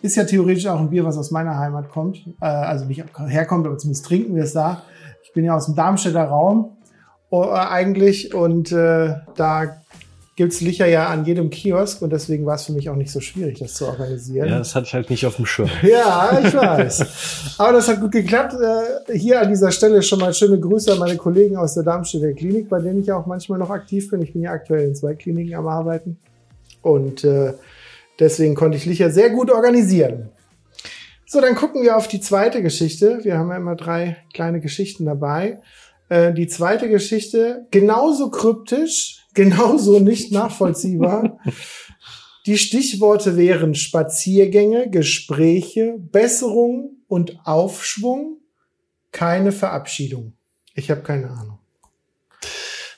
Ist 0.00 0.16
ja 0.16 0.24
theoretisch 0.24 0.66
auch 0.66 0.80
ein 0.80 0.88
Bier, 0.88 1.04
was 1.04 1.18
aus 1.18 1.30
meiner 1.30 1.58
Heimat 1.58 1.90
kommt. 1.90 2.26
Äh, 2.40 2.46
also 2.46 2.86
nicht 2.86 3.04
herkommt, 3.18 3.66
aber 3.66 3.76
zumindest 3.76 4.06
trinken 4.06 4.34
wir 4.34 4.44
es 4.44 4.54
da. 4.54 4.80
Ich 5.24 5.34
bin 5.34 5.44
ja 5.44 5.54
aus 5.54 5.66
dem 5.66 5.74
Darmstädter 5.74 6.24
Raum 6.24 6.78
äh, 7.30 7.36
eigentlich 7.36 8.32
und 8.34 8.72
äh, 8.72 9.14
da 10.38 10.44
gibt's 10.44 10.60
Licher 10.60 10.86
ja 10.86 11.08
an 11.08 11.24
jedem 11.24 11.50
Kiosk 11.50 12.00
und 12.02 12.10
deswegen 12.12 12.46
war 12.46 12.54
es 12.54 12.64
für 12.66 12.72
mich 12.72 12.88
auch 12.88 12.94
nicht 12.96 13.10
so 13.10 13.20
schwierig, 13.20 13.58
das 13.58 13.74
zu 13.74 13.86
organisieren. 13.86 14.48
Ja, 14.48 14.58
das 14.58 14.74
hatte 14.74 14.86
ich 14.86 14.94
halt 14.94 15.10
nicht 15.10 15.26
auf 15.26 15.36
dem 15.36 15.46
Schirm. 15.46 15.68
Ja, 15.82 16.40
ich 16.42 16.54
weiß. 16.54 17.54
Aber 17.58 17.72
das 17.72 17.88
hat 17.88 18.00
gut 18.00 18.12
geklappt. 18.12 18.54
Äh, 18.54 19.18
Hier 19.18 19.40
an 19.40 19.48
dieser 19.48 19.70
Stelle 19.72 20.02
schon 20.02 20.20
mal 20.20 20.32
schöne 20.32 20.58
Grüße 20.60 20.92
an 20.92 20.98
meine 20.98 21.16
Kollegen 21.16 21.56
aus 21.56 21.74
der 21.74 21.82
Darmstädter 21.82 22.32
Klinik, 22.32 22.68
bei 22.68 22.80
denen 22.80 23.00
ich 23.00 23.06
ja 23.06 23.16
auch 23.16 23.26
manchmal 23.26 23.58
noch 23.58 23.70
aktiv 23.70 24.10
bin. 24.10 24.22
Ich 24.22 24.32
bin 24.32 24.42
ja 24.42 24.52
aktuell 24.52 24.86
in 24.88 24.94
zwei 24.94 25.14
Kliniken 25.14 25.54
am 25.54 25.66
Arbeiten. 25.66 26.18
Und 26.82 27.24
äh, 27.24 27.54
deswegen 28.20 28.54
konnte 28.54 28.76
ich 28.76 28.86
Licher 28.86 29.10
sehr 29.10 29.30
gut 29.30 29.50
organisieren. 29.50 30.28
So, 31.26 31.40
dann 31.40 31.56
gucken 31.56 31.82
wir 31.82 31.96
auf 31.96 32.08
die 32.08 32.20
zweite 32.20 32.62
Geschichte. 32.62 33.18
Wir 33.22 33.36
haben 33.38 33.50
ja 33.50 33.56
immer 33.56 33.76
drei 33.76 34.16
kleine 34.32 34.60
Geschichten 34.60 35.04
dabei. 35.04 35.58
Äh, 36.08 36.32
Die 36.32 36.46
zweite 36.46 36.88
Geschichte, 36.88 37.66
genauso 37.70 38.30
kryptisch, 38.30 39.17
genauso 39.38 40.00
nicht 40.00 40.32
nachvollziehbar. 40.32 41.38
Die 42.44 42.58
Stichworte 42.58 43.36
wären 43.36 43.76
Spaziergänge, 43.76 44.90
Gespräche, 44.90 45.94
Besserung 45.96 46.96
und 47.06 47.38
Aufschwung, 47.44 48.38
keine 49.12 49.52
Verabschiedung. 49.52 50.32
Ich 50.74 50.90
habe 50.90 51.02
keine 51.02 51.30
Ahnung. 51.30 51.60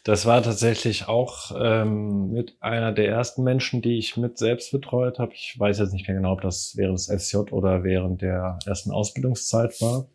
Das 0.05 0.25
war 0.25 0.43
tatsächlich 0.43 1.09
auch 1.09 1.53
ähm, 1.55 2.31
mit 2.31 2.57
einer 2.61 2.93
der 2.93 3.09
ersten 3.09 3.43
Menschen, 3.43 3.83
die 3.83 3.99
ich 3.99 4.17
mit 4.17 4.39
selbst 4.39 4.73
betreut 4.73 5.19
habe. 5.19 5.35
Ich 5.35 5.57
weiß 5.59 5.79
jetzt 5.79 5.93
nicht 5.93 6.09
mehr 6.09 6.17
genau, 6.17 6.33
ob 6.33 6.41
das 6.41 6.73
während 6.77 6.99
des 6.99 7.09
FSJ 7.09 7.53
oder 7.53 7.85
während 7.85 8.23
der 8.23 8.59
ersten 8.65 8.93
Ausbildungszeit 8.93 9.79
war. 9.83 10.07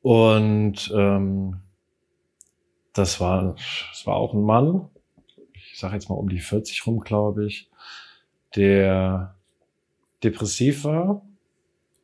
Und 0.00 0.90
ähm, 0.96 1.60
das 2.98 3.20
war, 3.20 3.54
das 3.90 4.06
war 4.06 4.16
auch 4.16 4.34
ein 4.34 4.42
Mann, 4.42 4.88
ich 5.54 5.78
sage 5.78 5.94
jetzt 5.94 6.08
mal 6.08 6.16
um 6.16 6.28
die 6.28 6.40
40 6.40 6.86
rum, 6.86 7.00
glaube 7.00 7.46
ich, 7.46 7.70
der 8.56 9.34
depressiv 10.24 10.84
war 10.84 11.22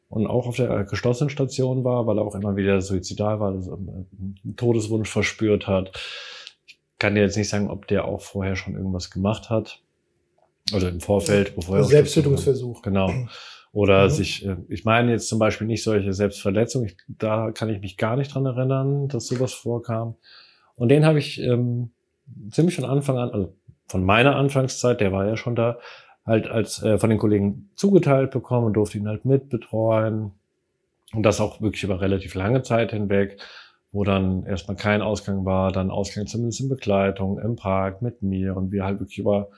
und 0.08 0.26
auch 0.26 0.46
auf 0.46 0.56
der 0.56 0.84
geschlossenen 0.84 1.30
Station 1.30 1.82
war, 1.84 2.06
weil 2.06 2.18
er 2.18 2.24
auch 2.24 2.34
immer 2.34 2.56
wieder 2.56 2.80
suizidal 2.80 3.40
war, 3.40 3.52
also 3.52 3.74
einen 3.74 4.54
Todeswunsch 4.56 5.10
verspürt 5.10 5.66
hat. 5.66 5.90
Ich 6.66 6.78
kann 6.98 7.14
dir 7.16 7.22
jetzt 7.22 7.36
nicht 7.36 7.48
sagen, 7.48 7.70
ob 7.70 7.88
der 7.88 8.04
auch 8.04 8.20
vorher 8.20 8.54
schon 8.56 8.74
irgendwas 8.76 9.10
gemacht 9.10 9.50
hat. 9.50 9.80
Also 10.72 10.86
im 10.88 11.00
Vorfeld, 11.00 11.56
bevor 11.56 11.78
er 11.78 11.84
Selbsttötungsversuch. 11.84 12.80
Genau. 12.82 13.12
Oder 13.72 14.04
Mhm. 14.04 14.10
sich, 14.10 14.46
äh, 14.46 14.56
ich 14.68 14.84
meine 14.84 15.10
jetzt 15.10 15.28
zum 15.28 15.40
Beispiel 15.40 15.66
nicht 15.66 15.82
solche 15.82 16.12
Selbstverletzungen, 16.12 16.86
ich, 16.88 16.96
da 17.08 17.50
kann 17.50 17.68
ich 17.68 17.80
mich 17.80 17.96
gar 17.96 18.16
nicht 18.16 18.32
dran 18.32 18.46
erinnern, 18.46 19.08
dass 19.08 19.26
sowas 19.26 19.52
vorkam. 19.52 20.14
Und 20.76 20.88
den 20.88 21.04
habe 21.04 21.18
ich 21.18 21.40
ähm, 21.40 21.90
ziemlich 22.50 22.76
von 22.76 22.84
Anfang 22.84 23.18
an, 23.18 23.30
also 23.30 23.54
von 23.86 24.04
meiner 24.04 24.36
Anfangszeit, 24.36 25.00
der 25.00 25.12
war 25.12 25.26
ja 25.26 25.36
schon 25.36 25.54
da, 25.54 25.78
halt 26.26 26.48
als 26.48 26.82
äh, 26.82 26.98
von 26.98 27.10
den 27.10 27.18
Kollegen 27.18 27.70
zugeteilt 27.76 28.30
bekommen 28.30 28.66
und 28.66 28.74
durfte 28.74 28.98
ihn 28.98 29.08
halt 29.08 29.24
mitbetreuen. 29.24 30.32
Und 31.12 31.22
das 31.22 31.40
auch 31.40 31.60
wirklich 31.60 31.84
über 31.84 32.00
relativ 32.00 32.34
lange 32.34 32.62
Zeit 32.62 32.90
hinweg, 32.90 33.40
wo 33.92 34.02
dann 34.04 34.44
erstmal 34.46 34.76
kein 34.76 35.02
Ausgang 35.02 35.44
war, 35.44 35.70
dann 35.70 35.90
Ausgang 35.90 36.26
zumindest 36.26 36.60
in 36.60 36.68
Begleitung, 36.68 37.38
im 37.38 37.56
Park 37.56 38.02
mit 38.02 38.22
mir 38.22 38.56
und 38.56 38.72
wir 38.72 38.84
halt 38.84 38.98
wirklich 38.98 39.18
über 39.18 39.50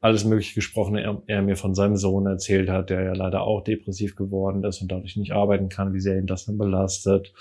alles 0.00 0.24
Mögliche 0.24 0.54
gesprochen. 0.54 0.96
Er, 0.96 1.22
er 1.26 1.42
mir 1.42 1.56
von 1.56 1.74
seinem 1.74 1.96
Sohn 1.96 2.26
erzählt 2.26 2.68
hat, 2.68 2.90
der 2.90 3.02
ja 3.02 3.12
leider 3.12 3.42
auch 3.42 3.62
depressiv 3.62 4.16
geworden 4.16 4.64
ist 4.64 4.82
und 4.82 4.90
dadurch 4.90 5.16
nicht 5.16 5.32
arbeiten 5.32 5.68
kann, 5.68 5.92
wie 5.92 6.00
sehr 6.00 6.18
ihn 6.18 6.26
das 6.26 6.46
dann 6.46 6.58
belastet. 6.58 7.32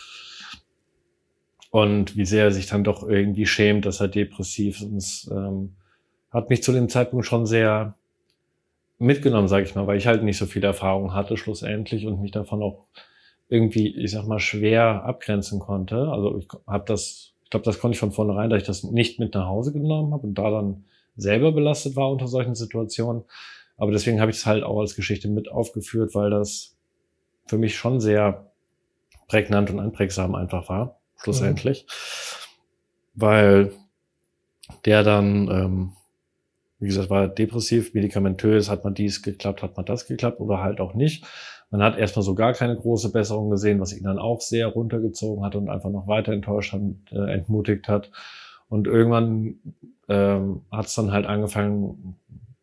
Und 1.75 2.15
wie 2.15 2.25
sehr 2.25 2.45
er 2.45 2.51
sich 2.51 2.67
dann 2.67 2.85
doch 2.85 3.05
irgendwie 3.05 3.45
schämt, 3.45 3.85
dass 3.85 3.99
er 3.99 4.07
depressiv 4.07 4.77
ist. 4.77 4.83
Und 4.83 4.95
es 4.95 5.29
ähm, 5.29 5.75
hat 6.31 6.49
mich 6.49 6.63
zu 6.63 6.71
dem 6.71 6.87
Zeitpunkt 6.87 7.25
schon 7.25 7.45
sehr 7.45 7.95
mitgenommen, 8.97 9.49
sage 9.49 9.65
ich 9.65 9.75
mal, 9.75 9.85
weil 9.85 9.97
ich 9.97 10.07
halt 10.07 10.23
nicht 10.23 10.37
so 10.37 10.45
viel 10.45 10.63
Erfahrung 10.63 11.13
hatte 11.13 11.35
schlussendlich 11.35 12.07
und 12.07 12.21
mich 12.21 12.31
davon 12.31 12.63
auch 12.63 12.85
irgendwie, 13.49 13.93
ich 13.93 14.11
sag 14.11 14.25
mal, 14.25 14.39
schwer 14.39 15.03
abgrenzen 15.03 15.59
konnte. 15.59 15.97
Also 15.97 16.37
ich 16.37 16.47
habe 16.65 16.85
das, 16.87 17.33
ich 17.43 17.49
glaube, 17.49 17.65
das 17.65 17.77
konnte 17.79 17.95
ich 17.95 17.99
von 17.99 18.13
vornherein, 18.13 18.49
da 18.49 18.55
ich 18.55 18.63
das 18.63 18.85
nicht 18.85 19.19
mit 19.19 19.33
nach 19.33 19.47
Hause 19.47 19.73
genommen 19.73 20.13
habe 20.13 20.27
und 20.27 20.35
da 20.35 20.49
dann 20.49 20.85
selber 21.17 21.51
belastet 21.51 21.97
war 21.97 22.09
unter 22.09 22.29
solchen 22.29 22.55
Situationen. 22.55 23.25
Aber 23.75 23.91
deswegen 23.91 24.21
habe 24.21 24.31
ich 24.31 24.37
es 24.37 24.45
halt 24.45 24.63
auch 24.63 24.79
als 24.79 24.95
Geschichte 24.95 25.27
mit 25.27 25.51
aufgeführt, 25.51 26.15
weil 26.15 26.29
das 26.29 26.77
für 27.47 27.57
mich 27.57 27.75
schon 27.75 27.99
sehr 27.99 28.49
prägnant 29.27 29.71
und 29.71 29.81
einprägsam 29.81 30.35
einfach 30.35 30.69
war, 30.69 31.01
schlussendlich. 31.17 31.85
Weil 33.13 33.71
der 34.85 35.03
dann, 35.03 35.49
ähm, 35.49 35.91
wie 36.79 36.87
gesagt, 36.87 37.09
war 37.09 37.27
depressiv, 37.27 37.93
medikamentös, 37.93 38.69
hat 38.69 38.83
man 38.83 38.93
dies 38.93 39.21
geklappt, 39.21 39.63
hat 39.63 39.77
man 39.77 39.85
das 39.85 40.07
geklappt 40.07 40.39
oder 40.39 40.61
halt 40.61 40.79
auch 40.81 40.93
nicht. 40.93 41.25
Man 41.71 41.81
hat 41.81 41.97
erstmal 41.97 42.23
so 42.23 42.35
gar 42.35 42.53
keine 42.53 42.75
große 42.75 43.11
Besserung 43.11 43.49
gesehen, 43.49 43.79
was 43.79 43.93
ihn 43.93 44.03
dann 44.03 44.19
auch 44.19 44.41
sehr 44.41 44.67
runtergezogen 44.67 45.43
hat 45.43 45.55
und 45.55 45.69
einfach 45.69 45.89
noch 45.89 46.07
weiter 46.07 46.31
enttäuscht 46.31 46.73
und 46.73 47.01
äh, 47.11 47.33
entmutigt 47.33 47.87
hat. 47.87 48.11
Und 48.69 48.87
irgendwann 48.87 49.59
ähm, 50.07 50.61
hat 50.71 50.87
es 50.87 50.95
dann 50.95 51.11
halt 51.11 51.25
angefangen, 51.25 52.17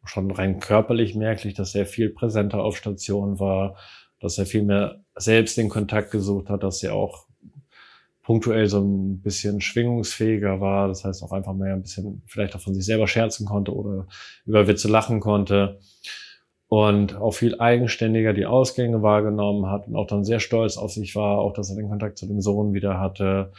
schon 0.05 0.31
rein 0.31 0.59
körperlich 0.61 1.15
merklich, 1.15 1.55
dass 1.55 1.75
er 1.75 1.87
viel 1.87 2.11
präsenter 2.11 2.63
auf 2.63 2.77
Station 2.77 3.39
war, 3.39 3.77
dass 4.21 4.39
er 4.39 4.47
viel 4.47 4.63
mehr 4.63 5.01
selbst 5.15 5.57
den 5.57 5.69
Kontakt 5.69 6.11
gesucht 6.11 6.49
hat, 6.49 6.63
dass 6.63 6.83
er 6.83 6.95
auch 6.95 7.27
punktuell 8.23 8.69
so 8.69 8.81
ein 8.81 9.21
bisschen 9.21 9.61
schwingungsfähiger 9.61 10.61
war. 10.61 10.89
Das 10.89 11.05
heißt 11.05 11.23
auch 11.23 11.33
einfach 11.33 11.55
mehr 11.55 11.75
ein 11.75 11.83
bisschen 11.83 12.23
vielleicht 12.27 12.55
auch 12.55 12.61
von 12.61 12.75
sich 12.75 12.85
selber 12.85 13.09
scherzen 13.09 13.47
konnte 13.47 13.75
oder 13.75 14.07
über 14.47 14.67
Witze 14.69 14.89
lachen 14.89 15.21
konnte 15.21 15.81
und 16.69 17.17
auch 17.17 17.33
viel 17.33 17.61
eigenständiger 17.61 18.33
die 18.33 18.47
Ausgänge 18.47 19.03
wahrgenommen 19.03 19.67
hat 19.67 19.89
und 19.89 19.97
auch 19.97 20.07
dann 20.07 20.25
sehr 20.25 20.41
stolz 20.41 20.79
auf 20.79 20.93
sich 20.93 21.15
war, 21.15 21.39
auch 21.39 21.53
dass 21.53 21.69
er 21.69 21.77
den 21.77 21.89
Kontakt 21.89 22.17
zu 22.17 22.27
dem 22.27 22.41
Sohn 22.41 22.73
wieder 22.73 22.99
hatte 22.99 23.53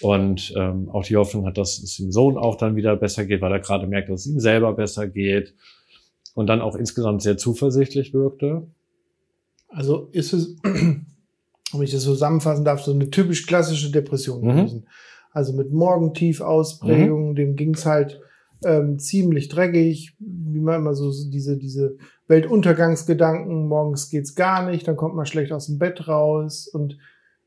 und 0.00 0.52
ähm, 0.56 0.88
auch 0.90 1.04
die 1.04 1.16
Hoffnung 1.16 1.46
hat, 1.46 1.58
dass 1.58 1.78
es 1.78 1.96
dem 1.96 2.10
Sohn 2.10 2.36
auch 2.36 2.56
dann 2.56 2.76
wieder 2.76 2.96
besser 2.96 3.26
geht, 3.26 3.42
weil 3.42 3.52
er 3.52 3.60
gerade 3.60 3.86
merkt, 3.86 4.08
dass 4.08 4.22
es 4.22 4.32
ihm 4.32 4.40
selber 4.40 4.72
besser 4.72 5.06
geht 5.06 5.54
und 6.34 6.46
dann 6.46 6.60
auch 6.60 6.74
insgesamt 6.74 7.22
sehr 7.22 7.36
zuversichtlich 7.36 8.12
wirkte. 8.14 8.66
Also 9.68 10.08
ist 10.12 10.32
es, 10.32 10.56
wenn 11.72 11.82
ich 11.82 11.92
das 11.92 12.02
zusammenfassen 12.04 12.64
darf, 12.64 12.82
so 12.82 12.92
eine 12.92 13.10
typisch 13.10 13.46
klassische 13.46 13.90
Depression 13.90 14.42
Mhm. 14.42 14.48
gewesen. 14.56 14.86
Also 15.32 15.52
mit 15.52 15.72
Morgentiefausprägungen, 15.72 17.34
dem 17.34 17.56
ging's 17.56 17.84
halt 17.86 18.20
ähm, 18.64 18.98
ziemlich 18.98 19.48
dreckig, 19.48 20.14
wie 20.18 20.58
man 20.60 20.80
immer 20.80 20.94
so 20.94 21.10
so 21.10 21.30
diese, 21.30 21.56
diese 21.56 21.96
Weltuntergangsgedanken, 22.26 23.68
morgens 23.68 24.10
geht's 24.10 24.34
gar 24.34 24.68
nicht, 24.68 24.88
dann 24.88 24.96
kommt 24.96 25.14
man 25.14 25.26
schlecht 25.26 25.52
aus 25.52 25.66
dem 25.66 25.78
Bett 25.78 26.08
raus 26.08 26.66
und 26.66 26.98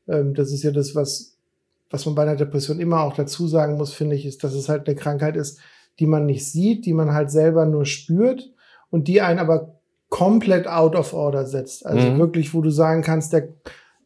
ähm, 0.08 0.34
das 0.34 0.52
ist 0.52 0.62
ja 0.62 0.70
das, 0.70 0.94
was, 0.94 1.36
was 1.90 2.06
man 2.06 2.14
bei 2.14 2.22
einer 2.22 2.36
Depression 2.36 2.80
immer 2.80 3.02
auch 3.02 3.14
dazu 3.14 3.46
sagen 3.46 3.76
muss, 3.76 3.92
finde 3.92 4.16
ich, 4.16 4.24
ist, 4.24 4.42
dass 4.42 4.54
es 4.54 4.68
halt 4.68 4.86
eine 4.86 4.96
Krankheit 4.96 5.36
ist, 5.36 5.58
die 6.00 6.06
man 6.06 6.24
nicht 6.24 6.46
sieht, 6.50 6.86
die 6.86 6.94
man 6.94 7.12
halt 7.12 7.30
selber 7.30 7.66
nur 7.66 7.84
spürt 7.84 8.50
und 8.90 9.06
die 9.08 9.20
einen 9.20 9.38
aber 9.38 9.78
komplett 10.08 10.66
out 10.66 10.96
of 10.96 11.12
order 11.12 11.46
setzt. 11.46 11.84
Also 11.86 12.10
Mhm. 12.10 12.18
wirklich, 12.18 12.54
wo 12.54 12.60
du 12.62 12.70
sagen 12.70 13.02
kannst, 13.02 13.32
der, 13.32 13.48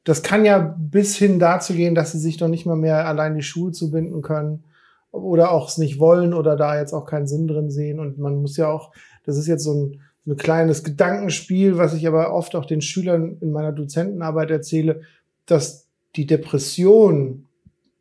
das 0.06 0.22
kann 0.22 0.44
ja 0.44 0.76
bis 0.78 1.16
hin 1.16 1.40
dazu 1.40 1.74
gehen, 1.74 1.96
dass 1.96 2.12
sie 2.12 2.20
sich 2.20 2.36
doch 2.36 2.46
nicht 2.46 2.64
mal 2.64 2.76
mehr 2.76 3.08
allein 3.08 3.34
die 3.34 3.42
Schuhe 3.42 3.72
zubinden 3.72 4.22
können 4.22 4.62
oder 5.10 5.50
auch 5.50 5.68
es 5.68 5.78
nicht 5.78 5.98
wollen 5.98 6.32
oder 6.32 6.54
da 6.54 6.78
jetzt 6.78 6.92
auch 6.92 7.06
keinen 7.06 7.26
Sinn 7.26 7.48
drin 7.48 7.70
sehen. 7.70 7.98
Und 7.98 8.16
man 8.16 8.36
muss 8.36 8.56
ja 8.56 8.70
auch, 8.70 8.92
das 9.24 9.36
ist 9.36 9.48
jetzt 9.48 9.64
so 9.64 9.74
ein, 9.74 10.00
so 10.24 10.32
ein 10.32 10.36
kleines 10.36 10.84
Gedankenspiel, 10.84 11.76
was 11.76 11.92
ich 11.92 12.06
aber 12.06 12.32
oft 12.32 12.54
auch 12.54 12.66
den 12.66 12.82
Schülern 12.82 13.38
in 13.40 13.50
meiner 13.50 13.72
Dozentenarbeit 13.72 14.52
erzähle, 14.52 15.00
dass 15.44 15.88
die 16.14 16.26
Depression, 16.26 17.46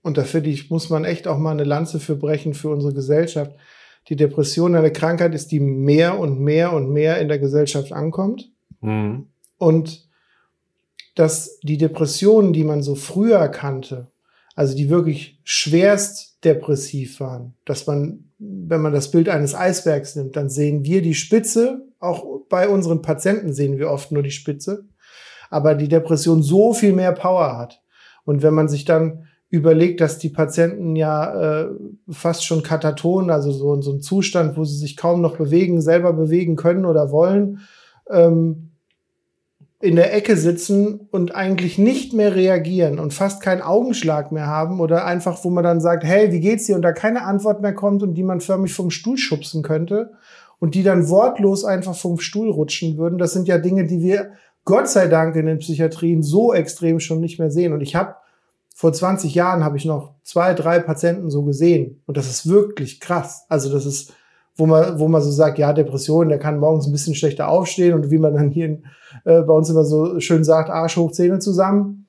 und 0.04 0.18
da 0.20 0.26
finde 0.26 0.52
ich, 0.52 0.70
muss 0.70 0.92
man 0.92 1.06
echt 1.06 1.28
auch 1.28 1.40
mal 1.40 1.52
eine 1.52 1.64
Lanze 1.64 2.00
für 2.00 2.16
brechen 2.16 2.54
für 2.54 2.70
unsere 2.70 2.94
Gesellschaft, 2.94 3.56
die 4.10 4.16
Depression 4.16 4.76
eine 4.76 4.92
Krankheit 4.92 5.34
ist, 5.34 5.52
die 5.52 5.60
mehr 5.60 6.20
und 6.20 6.40
mehr 6.40 6.72
und 6.72 6.94
mehr 6.94 7.20
in 7.20 7.30
der 7.30 7.40
Gesellschaft 7.40 7.92
ankommt. 7.94 8.52
Mhm. 8.82 9.26
Und 9.58 10.05
dass 11.16 11.60
die 11.62 11.78
Depressionen, 11.78 12.54
die 12.54 12.64
man 12.64 12.84
so 12.84 12.96
früher 12.96 13.48
kannte, 13.48 14.12
also 14.56 14.76
die 14.76 14.90
wirklich 14.90 15.40
schwerst 15.44 16.44
depressiv 16.46 17.20
waren, 17.20 17.56
dass 17.66 17.88
man, 17.88 18.32
wenn 18.38 18.82
man 18.82 18.94
das 18.94 19.12
Bild 19.12 19.28
eines 19.30 19.56
Eisbergs 19.56 20.16
nimmt, 20.16 20.36
dann 20.36 20.50
sehen 20.50 20.86
wir 20.86 21.02
die 21.02 21.16
Spitze, 21.16 21.88
auch 22.00 22.26
bei 22.50 22.70
unseren 22.70 23.02
Patienten 23.02 23.54
sehen 23.54 23.78
wir 23.78 23.90
oft 23.90 24.12
nur 24.12 24.24
die 24.24 24.32
Spitze, 24.32 24.86
aber 25.50 25.76
die 25.76 25.88
Depression 25.88 26.44
so 26.44 26.74
viel 26.74 26.94
mehr 26.94 27.14
Power 27.14 27.58
hat. 27.58 27.82
Und 28.26 28.44
wenn 28.44 28.54
man 28.54 28.68
sich 28.68 28.86
dann 28.86 29.28
überlegt, 29.50 30.02
dass 30.02 30.18
die 30.18 30.30
Patienten 30.30 30.96
ja 30.96 31.64
äh, 31.64 31.70
fast 32.10 32.46
schon 32.46 32.64
kataton, 32.64 33.30
also 33.30 33.52
so, 33.52 33.82
so 33.82 33.94
ein 33.94 34.02
Zustand, 34.02 34.58
wo 34.58 34.64
sie 34.64 34.78
sich 34.78 34.98
kaum 34.98 35.22
noch 35.22 35.38
bewegen, 35.38 35.82
selber 35.82 36.14
bewegen 36.14 36.56
können 36.56 36.86
oder 36.86 37.12
wollen, 37.12 37.60
ähm, 38.10 38.72
in 39.82 39.96
der 39.96 40.14
Ecke 40.14 40.38
sitzen 40.38 41.08
und 41.12 41.36
eigentlich 41.36 41.78
nicht 41.78 42.14
mehr 42.14 42.34
reagieren 42.34 42.98
und 42.98 43.14
fast 43.14 43.42
keinen 43.42 43.62
Augenschlag 43.62 44.32
mehr 44.32 44.48
haben 44.48 44.80
oder 44.80 45.06
einfach, 45.06 45.44
wo 45.44 45.50
man 45.50 45.64
dann 45.64 45.82
sagt, 45.82 46.04
hey, 46.04 46.32
wie 46.32 46.40
geht's 46.40 46.66
dir? 46.66 46.76
Und 46.76 46.82
da 46.82 46.94
keine 46.94 47.24
Antwort 47.24 47.62
mehr 47.62 47.74
kommt 47.74 48.02
und 48.02 48.14
die 48.14 48.24
man 48.24 48.40
förmlich 48.40 48.74
vom 48.74 48.90
Stuhl 48.90 49.18
schubsen 49.18 49.64
könnte 49.64 50.14
und 50.60 50.76
die 50.76 50.84
dann 50.84 51.10
wortlos 51.10 51.66
einfach 51.66 51.96
vom 51.96 52.20
Stuhl 52.20 52.50
rutschen 52.50 52.98
würden. 52.98 53.18
Das 53.18 53.34
sind 53.34 53.48
ja 53.48 53.58
Dinge, 53.58 53.86
die 53.86 54.02
wir 54.02 54.32
Gott 54.64 54.90
sei 54.90 55.08
Dank 55.08 55.36
in 55.36 55.46
den 55.46 55.60
Psychiatrien 55.60 56.24
so 56.24 56.54
extrem 56.54 57.00
schon 57.00 57.20
nicht 57.20 57.38
mehr 57.38 57.52
sehen. 57.52 57.74
Und 57.74 57.82
ich 57.82 57.96
habe 57.96 58.16
vor 58.74 58.92
20 58.92 59.36
Jahren 59.36 59.64
habe 59.64 59.78
ich 59.78 59.86
noch 59.86 60.16
zwei, 60.24 60.54
drei 60.54 60.80
Patienten 60.80 61.30
so 61.30 61.44
gesehen. 61.44 62.02
Und 62.08 62.18
das 62.18 62.28
ist 62.28 62.50
wirklich 62.50 63.00
krass. 63.00 63.46
Also 63.48 63.72
das 63.72 63.86
ist, 63.86 64.14
wo 64.58 64.66
man, 64.66 65.00
wo 65.00 65.08
man 65.08 65.22
so 65.22 65.32
sagt, 65.32 65.58
ja, 65.58 65.74
Depression, 65.74 66.30
der 66.30 66.40
kann 66.40 66.60
morgens 66.60 66.88
ein 66.88 66.92
bisschen 66.92 67.16
schlechter 67.16 67.50
aufstehen 67.50 67.94
und 67.94 68.10
wie 68.10 68.18
man 68.18 68.36
dann 68.36 68.52
hier 68.52 68.80
äh, 69.26 69.42
bei 69.42 69.54
uns 69.54 69.70
immer 69.70 69.84
so 69.84 70.20
schön 70.20 70.44
sagt, 70.44 70.70
Arsch 70.70 70.98
hoch, 70.98 71.12
Zähne 71.12 71.40
zusammen. 71.40 72.08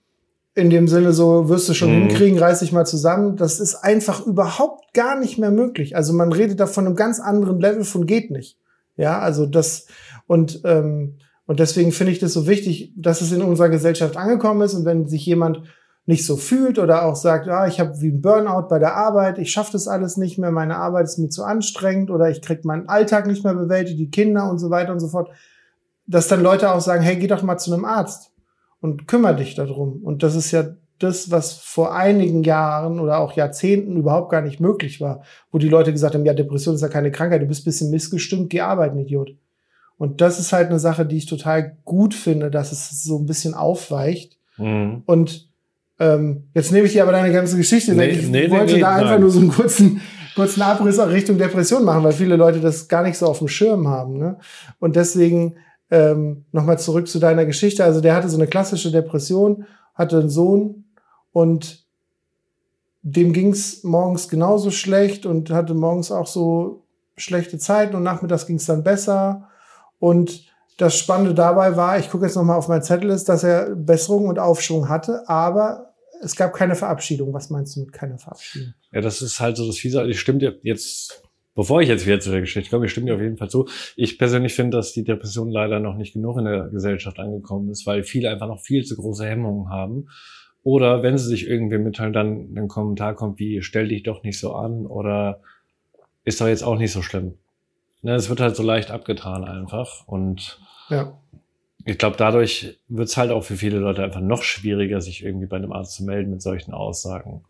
In 0.55 0.71
dem 0.71 0.89
Sinne 0.89 1.13
so, 1.13 1.49
wirst 1.49 1.69
du 1.69 1.75
schon 1.75 1.91
mhm. 1.91 2.09
hinkriegen, 2.09 2.39
reiß 2.39 2.61
dich 2.61 2.73
mal 2.73 2.87
zusammen. 2.87 3.37
Das 3.37 3.61
ist 3.61 3.75
einfach 3.75 4.25
überhaupt 4.25 4.95
gar 4.95 5.19
nicht 5.19 5.39
mehr 5.39 5.51
möglich. 5.51 5.97
Also 5.97 6.13
man 6.13 6.33
redet 6.33 6.61
da 6.61 6.67
von 6.67 6.87
einem 6.87 6.97
ganz 6.97 7.21
anderen 7.21 7.61
Level 7.61 7.85
von 7.85 8.07
geht 8.07 8.31
nicht. 8.31 8.59
Ja, 8.97 9.19
also 9.19 9.45
das, 9.45 9.87
und, 10.27 10.63
ähm, 10.65 11.17
und 11.47 11.61
deswegen 11.61 11.93
finde 11.93 12.13
ich 12.13 12.21
das 12.21 12.33
so 12.33 12.47
wichtig, 12.47 12.93
dass 12.97 13.21
es 13.21 13.33
in 13.33 13.43
unserer 13.43 13.69
Gesellschaft 13.69 14.17
angekommen 14.17 14.63
ist. 14.63 14.73
Und 14.73 14.87
wenn 14.87 15.07
sich 15.07 15.27
jemand 15.27 15.63
nicht 16.07 16.25
so 16.25 16.37
fühlt 16.37 16.79
oder 16.79 17.05
auch 17.05 17.16
sagt, 17.16 17.49
ah, 17.49 17.66
ich 17.66 17.81
habe 17.81 18.01
wie 18.01 18.11
ein 18.11 18.23
Burnout 18.23 18.69
bei 18.69 18.79
der 18.79 18.95
Arbeit, 18.95 19.38
ich 19.38 19.51
schaffe 19.51 19.73
das 19.73 19.88
alles 19.88 20.16
nicht 20.16 20.38
mehr, 20.38 20.53
meine 20.53 20.77
Arbeit 20.77 21.05
ist 21.07 21.19
mir 21.19 21.29
zu 21.29 21.42
anstrengend 21.42 22.11
oder 22.11 22.31
ich 22.31 22.42
krieg 22.42 22.64
meinen 22.64 22.88
Alltag 22.88 23.27
nicht 23.27 23.42
mehr 23.42 23.55
bewältigt, 23.55 23.99
die 23.99 24.11
Kinder 24.11 24.49
und 24.49 24.59
so 24.59 24.71
weiter 24.71 24.92
und 24.92 25.01
so 25.01 25.09
fort, 25.09 25.31
dass 26.07 26.29
dann 26.29 26.42
Leute 26.42 26.73
auch 26.73 26.81
sagen, 26.81 27.03
hey, 27.03 27.16
geh 27.16 27.27
doch 27.27 27.42
mal 27.42 27.59
zu 27.59 27.75
einem 27.75 27.85
Arzt 27.85 28.31
und 28.81 29.09
kümmere 29.09 29.35
dich 29.35 29.57
darum. 29.57 30.01
Und 30.05 30.23
das 30.23 30.37
ist 30.37 30.53
ja 30.53 30.64
das, 31.01 31.33
was 31.33 31.55
vor 31.55 31.95
einigen 31.95 32.45
Jahren 32.45 33.01
oder 33.01 33.19
auch 33.19 33.33
Jahrzehnten 33.33 33.97
überhaupt 33.97 34.31
gar 34.31 34.42
nicht 34.42 34.61
möglich 34.61 35.01
war, 35.01 35.23
wo 35.51 35.59
die 35.59 35.69
Leute 35.69 35.92
gesagt 35.92 36.14
haben, 36.14 36.25
ja, 36.25 36.35
Depression 36.35 36.77
ist 36.77 36.81
ja 36.83 36.88
keine 36.88 37.11
Krankheit, 37.11 37.42
du 37.42 37.47
bist 37.47 37.64
bisschen 37.64 37.90
missgestimmt, 37.90 38.49
geh 38.49 38.61
arbeiten, 38.61 38.99
Idiot. 38.99 39.35
Und 39.99 40.21
das 40.21 40.38
ist 40.38 40.53
halt 40.53 40.69
eine 40.69 40.79
Sache, 40.79 41.05
die 41.05 41.16
ich 41.16 41.27
total 41.27 41.77
gut 41.85 42.14
finde, 42.14 42.51
dass 42.51 42.71
es 42.71 43.03
so 43.03 43.19
ein 43.19 43.27
bisschen 43.27 43.55
aufweicht. 43.55 44.38
Mhm. 44.57 45.03
Und 45.07 45.51
ähm, 45.99 46.45
jetzt 46.55 46.73
nehme 46.73 46.87
ich 46.87 46.93
dir 46.93 47.03
aber 47.03 47.13
deine 47.13 47.33
ganze 47.33 47.57
Geschichte 47.57 47.95
nee. 47.95 48.09
Ich 48.09 48.29
nee, 48.29 48.51
wollte 48.51 48.75
nee, 48.75 48.81
da 48.81 48.97
einfach 48.97 49.11
nein. 49.13 49.21
nur 49.21 49.31
so 49.31 49.41
einen 49.41 49.51
kurzen, 49.51 50.01
kurzen 50.35 50.63
Abriss 50.63 50.99
auch 50.99 51.09
Richtung 51.09 51.39
Depression 51.39 51.85
machen, 51.85 52.05
weil 52.05 52.13
viele 52.13 52.37
Leute 52.37 52.61
das 52.61 52.89
gar 52.89 53.03
nicht 53.03 53.17
so 53.17 53.27
auf 53.27 53.39
dem 53.39 53.49
Schirm 53.49 53.89
haben. 53.89 54.19
Ne? 54.19 54.39
Und 54.79 54.97
deswegen 54.97 55.57
ähm, 55.91 56.45
nochmal 56.53 56.79
zurück 56.79 57.09
zu 57.09 57.19
deiner 57.19 57.47
Geschichte. 57.47 57.85
Also 57.85 58.01
der 58.01 58.15
hatte 58.15 58.29
so 58.29 58.37
eine 58.37 58.47
klassische 58.47 58.91
Depression, 58.91 59.65
hatte 59.95 60.21
einen 60.21 60.31
Sohn 60.31 60.85
und 61.33 61.87
dem 63.03 63.33
ging's 63.33 63.85
morgens 63.85 64.29
genauso 64.29 64.71
schlecht 64.71 65.27
und 65.27 65.51
hatte 65.51 65.75
morgens 65.75 66.11
auch 66.11 66.27
so 66.27 66.83
schlechte 67.17 67.57
Zeiten 67.57 67.95
und 67.95 68.03
nachmittags 68.03 68.47
ging's 68.47 68.67
dann 68.67 68.83
besser. 68.83 69.49
Und 69.99 70.45
das 70.77 70.97
Spannende 70.97 71.35
dabei 71.35 71.77
war, 71.77 71.99
ich 71.99 72.11
gucke 72.11 72.27
jetzt 72.27 72.37
nochmal 72.37 72.59
auf 72.59 72.69
mein 72.69 72.83
Zettel, 72.83 73.11
ist, 73.11 73.29
dass 73.29 73.45
er 73.45 73.75
Besserung 73.75 74.29
und 74.29 74.39
Aufschwung 74.39 74.89
hatte, 74.89 75.29
aber 75.29 75.95
es 76.23 76.37
gab 76.37 76.53
keine 76.53 76.75
Verabschiedung. 76.75 77.33
Was 77.33 77.51
meinst 77.51 77.77
du 77.77 77.81
mit 77.81 77.93
keiner 77.93 78.19
Verabschiedung? 78.19 78.75
Ja, 78.93 79.01
das 79.01 79.23
ist 79.23 79.41
halt 79.41 79.57
so 79.57 79.67
das 79.67 79.79
Fiese. 79.79 80.05
Ich 80.07 80.21
stimme 80.21 80.39
dir 80.39 80.59
jetzt, 80.62 81.23
bevor 81.55 81.81
ich 81.81 81.89
jetzt 81.89 82.07
wieder 82.07 82.21
zu 82.21 82.31
der 82.31 82.41
Geschichte 82.41 82.71
komme, 82.71 82.87
ich 82.87 82.93
stimme 82.93 83.07
dir 83.07 83.15
auf 83.15 83.21
jeden 83.21 83.37
Fall 83.37 83.51
zu. 83.51 83.69
Ich 83.97 84.19
persönlich 84.19 84.55
finde, 84.55 84.77
dass 84.77 84.93
die 84.93 85.05
Depression 85.05 85.51
leider 85.51 85.81
noch 85.81 85.97
nicht 85.97 86.15
genug 86.15 86.39
in 86.39 86.45
der 86.45 86.69
Gesellschaft 86.69 87.19
angekommen 87.19 87.71
ist, 87.71 87.87
weil 87.87 88.03
viele 88.03 88.31
einfach 88.31 88.49
noch 88.49 88.61
viel 88.61 88.85
zu 88.85 88.97
große 88.97 89.27
Hemmungen 89.27 89.71
haben. 89.71 90.09
Oder 90.62 91.03
wenn 91.03 91.17
sie 91.17 91.29
sich 91.29 91.47
irgendwie 91.47 91.79
mitteilen, 91.79 92.12
dann 92.12 92.55
ein 92.57 92.69
Kommentar 92.69 93.15
kommt 93.15 93.39
wie, 93.39 93.62
stell 93.62 93.89
dich 93.89 94.03
doch 94.03 94.23
nicht 94.25 94.41
so 94.41 94.55
an 94.55 94.85
oder 94.85 95.41
ist 96.25 96.41
doch 96.41 96.49
jetzt 96.49 96.65
auch 96.65 96.77
nicht 96.77 96.93
so 96.93 97.03
schlimm. 97.03 97.35
Ne, 98.03 98.15
es 98.15 98.29
wird 98.29 98.41
halt 98.41 98.57
so 98.57 98.63
leicht 98.63 98.91
abgetan 98.91 99.45
einfach 99.45 100.07
und 100.07 100.59
ja. 100.89 101.13
Ich 101.89 101.99
glaube, 101.99 102.17
dadurch 102.17 102.79
wird 102.89 103.09
es 103.09 103.17
halt 103.17 103.31
auch 103.31 103.45
für 103.45 103.57
viele 103.57 103.79
Leute 103.79 104.03
einfach 104.03 104.21
noch 104.21 104.43
schwieriger, 104.43 105.01
sich 105.01 105.25
irgendwie 105.25 105.47
bei 105.47 105.57
einem 105.57 105.73
Arzt 105.73 105.95
zu 105.95 106.05
melden 106.05 106.33
mit 106.33 106.43
solchen 106.43 106.73
Aussagen. 106.73 107.45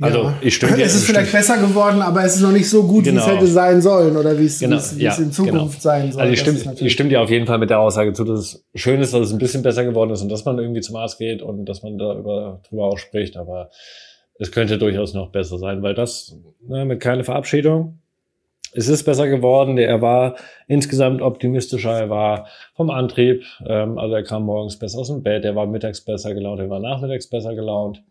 Also 0.00 0.22
ja. 0.22 0.34
ich 0.40 0.54
stimme 0.56 0.76
dir. 0.76 0.84
Es 0.84 0.94
ist 0.94 1.04
vielleicht 1.04 1.30
besser 1.30 1.58
geworden, 1.58 2.00
aber 2.00 2.24
es 2.24 2.36
ist 2.36 2.42
noch 2.42 2.50
nicht 2.50 2.68
so 2.68 2.84
gut, 2.84 3.04
genau. 3.04 3.16
wie 3.16 3.20
es 3.20 3.26
genau. 3.26 3.36
hätte 3.36 3.46
sein 3.46 3.82
sollen 3.82 4.16
oder 4.16 4.38
wie 4.38 4.46
es, 4.46 4.58
genau. 4.58 4.78
wie 4.94 5.02
ja, 5.02 5.14
in 5.14 5.30
Zukunft 5.30 5.54
genau. 5.54 5.68
sein 5.78 6.10
soll. 6.10 6.22
Also 6.22 6.32
ich 6.32 6.40
stimme, 6.40 6.74
ich 6.80 6.92
stimme 6.92 7.10
dir 7.10 7.20
auf 7.20 7.30
jeden 7.30 7.46
Fall 7.46 7.58
mit 7.58 7.70
der 7.70 7.80
Aussage 7.80 8.12
zu, 8.14 8.24
dass 8.24 8.40
es 8.40 8.64
schön 8.74 9.00
ist, 9.00 9.12
dass 9.12 9.26
es 9.26 9.32
ein 9.32 9.38
bisschen 9.38 9.62
besser 9.62 9.84
geworden 9.84 10.10
ist 10.10 10.22
und 10.22 10.30
dass 10.30 10.44
man 10.44 10.58
irgendwie 10.58 10.80
zum 10.80 10.96
Arzt 10.96 11.18
geht 11.18 11.42
und 11.42 11.66
dass 11.66 11.82
man 11.82 11.98
darüber 11.98 12.62
drüber 12.68 12.84
auch 12.86 12.98
spricht, 12.98 13.36
aber 13.36 13.70
es 14.38 14.50
könnte 14.50 14.78
durchaus 14.78 15.12
noch 15.12 15.30
besser 15.30 15.58
sein, 15.58 15.82
weil 15.82 15.94
das 15.94 16.34
ne, 16.66 16.86
mit 16.86 16.98
keine 17.00 17.22
Verabschiedung 17.22 17.98
es 18.72 18.88
ist 18.88 19.04
besser 19.04 19.28
geworden. 19.28 19.78
Er 19.78 20.00
war 20.00 20.36
insgesamt 20.68 21.22
optimistischer. 21.22 21.98
Er 21.98 22.10
war 22.10 22.46
vom 22.74 22.90
Antrieb, 22.90 23.44
ähm, 23.66 23.98
also 23.98 24.14
er 24.14 24.22
kam 24.22 24.44
morgens 24.44 24.78
besser 24.78 24.98
aus 24.98 25.08
dem 25.08 25.22
Bett. 25.22 25.44
Er 25.44 25.56
war 25.56 25.66
mittags 25.66 26.00
besser 26.00 26.34
gelaunt. 26.34 26.60
Er 26.60 26.70
war 26.70 26.80
nachmittags 26.80 27.28
besser 27.28 27.54
gelaunt. 27.54 28.02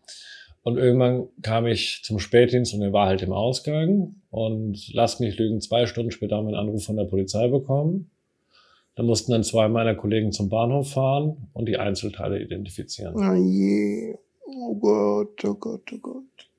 Und 0.62 0.76
irgendwann 0.76 1.28
kam 1.42 1.66
ich 1.66 2.02
zum 2.04 2.18
Spätdienst 2.18 2.74
und 2.74 2.82
er 2.82 2.92
war 2.92 3.06
halt 3.06 3.22
im 3.22 3.32
Ausgang. 3.32 4.16
Und 4.30 4.92
lass 4.92 5.18
mich 5.18 5.38
lügen, 5.38 5.60
zwei 5.60 5.86
Stunden 5.86 6.10
später 6.10 6.36
haben 6.36 6.46
wir 6.46 6.56
einen 6.56 6.68
Anruf 6.68 6.84
von 6.84 6.96
der 6.96 7.04
Polizei 7.04 7.48
bekommen. 7.48 8.10
Da 8.96 9.02
mussten 9.02 9.32
dann 9.32 9.44
zwei 9.44 9.68
meiner 9.68 9.94
Kollegen 9.94 10.32
zum 10.32 10.50
Bahnhof 10.50 10.92
fahren 10.92 11.48
und 11.54 11.66
die 11.66 11.78
Einzelteile 11.78 12.42
identifizieren. 12.42 13.14
Oh 13.16 13.34
je. 13.34 14.14
Oh 14.44 14.74
Gott, 14.74 15.42
oh 15.44 15.54
Gott, 15.54 15.90
oh 15.94 15.98
Gott. 15.98 16.49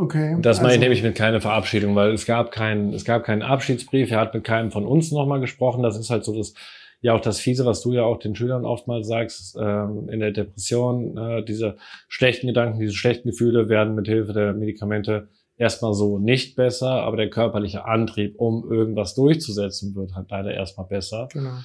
Okay. 0.00 0.34
Und 0.34 0.46
das 0.46 0.58
also. 0.58 0.62
meine 0.62 0.74
ich 0.76 0.80
nämlich 0.80 1.02
mit 1.02 1.16
keine 1.16 1.40
Verabschiedung, 1.40 1.96
weil 1.96 2.12
es 2.12 2.24
gab 2.24 2.52
keinen, 2.52 2.94
es 2.94 3.04
gab 3.04 3.24
keinen 3.24 3.42
Abschiedsbrief, 3.42 4.12
er 4.12 4.20
hat 4.20 4.32
mit 4.32 4.44
keinem 4.44 4.70
von 4.70 4.86
uns 4.86 5.10
nochmal 5.10 5.40
gesprochen. 5.40 5.82
Das 5.82 5.98
ist 5.98 6.08
halt 6.08 6.24
so 6.24 6.36
das, 6.36 6.54
ja 7.00 7.14
auch 7.14 7.20
das 7.20 7.40
Fiese, 7.40 7.66
was 7.66 7.82
du 7.82 7.92
ja 7.92 8.04
auch 8.04 8.20
den 8.20 8.36
Schülern 8.36 8.64
oftmals 8.64 9.08
sagst, 9.08 9.56
ähm, 9.60 10.08
in 10.08 10.20
der 10.20 10.30
Depression, 10.30 11.18
äh, 11.18 11.44
diese 11.44 11.76
schlechten 12.06 12.46
Gedanken, 12.46 12.78
diese 12.78 12.94
schlechten 12.94 13.28
Gefühle 13.28 13.68
werden 13.68 13.96
mit 13.96 14.06
Hilfe 14.06 14.32
der 14.32 14.52
Medikamente 14.52 15.28
erstmal 15.56 15.94
so 15.94 16.20
nicht 16.20 16.54
besser, 16.54 16.90
aber 16.90 17.16
der 17.16 17.28
körperliche 17.28 17.84
Antrieb, 17.84 18.36
um 18.38 18.70
irgendwas 18.70 19.16
durchzusetzen, 19.16 19.96
wird 19.96 20.14
halt 20.14 20.30
leider 20.30 20.54
erstmal 20.54 20.86
besser. 20.86 21.28
Genau. 21.32 21.58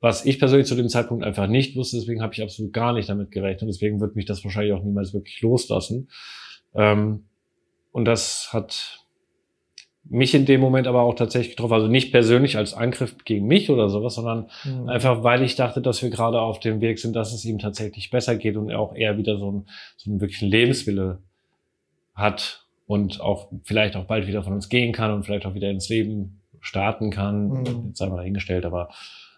Was 0.00 0.26
ich 0.26 0.38
persönlich 0.38 0.68
zu 0.68 0.76
dem 0.76 0.90
Zeitpunkt 0.90 1.24
einfach 1.24 1.46
nicht 1.46 1.74
wusste, 1.74 1.96
deswegen 1.96 2.20
habe 2.20 2.34
ich 2.34 2.42
absolut 2.42 2.74
gar 2.74 2.92
nicht 2.92 3.08
damit 3.08 3.30
gerechnet. 3.30 3.68
Deswegen 3.68 3.98
wird 3.98 4.14
mich 4.14 4.26
das 4.26 4.44
wahrscheinlich 4.44 4.74
auch 4.74 4.84
niemals 4.84 5.14
wirklich 5.14 5.40
loslassen. 5.40 6.08
Ähm, 6.74 7.27
und 7.92 8.04
das 8.04 8.52
hat 8.52 9.04
mich 10.10 10.34
in 10.34 10.46
dem 10.46 10.60
Moment 10.60 10.86
aber 10.86 11.02
auch 11.02 11.14
tatsächlich 11.14 11.56
getroffen. 11.56 11.74
Also 11.74 11.88
nicht 11.88 12.12
persönlich 12.12 12.56
als 12.56 12.72
Angriff 12.74 13.16
gegen 13.24 13.46
mich 13.46 13.70
oder 13.70 13.88
sowas, 13.88 14.14
sondern 14.14 14.48
mhm. 14.64 14.88
einfach, 14.88 15.22
weil 15.22 15.42
ich 15.42 15.54
dachte, 15.54 15.82
dass 15.82 16.02
wir 16.02 16.10
gerade 16.10 16.40
auf 16.40 16.60
dem 16.60 16.80
Weg 16.80 16.98
sind, 16.98 17.14
dass 17.14 17.32
es 17.32 17.44
ihm 17.44 17.58
tatsächlich 17.58 18.10
besser 18.10 18.36
geht 18.36 18.56
und 18.56 18.70
er 18.70 18.80
auch 18.80 18.94
eher 18.94 19.18
wieder 19.18 19.36
so, 19.38 19.52
ein, 19.52 19.66
so 19.96 20.10
einen 20.10 20.20
wirklichen 20.20 20.48
Lebenswille 20.48 21.18
hat 22.14 22.64
und 22.86 23.20
auch 23.20 23.48
vielleicht 23.64 23.96
auch 23.96 24.04
bald 24.04 24.26
wieder 24.26 24.42
von 24.42 24.54
uns 24.54 24.68
gehen 24.68 24.92
kann 24.92 25.12
und 25.12 25.24
vielleicht 25.24 25.44
auch 25.44 25.54
wieder 25.54 25.70
ins 25.70 25.88
Leben 25.88 26.40
starten 26.60 27.10
kann. 27.10 27.48
Mhm. 27.48 27.88
Jetzt 27.88 28.00
einmal 28.00 28.18
dahingestellt, 28.18 28.64
aber 28.64 28.88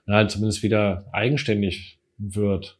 halt 0.09 0.31
zumindest 0.31 0.63
wieder 0.63 1.05
eigenständig 1.13 1.99
wird. 2.19 2.79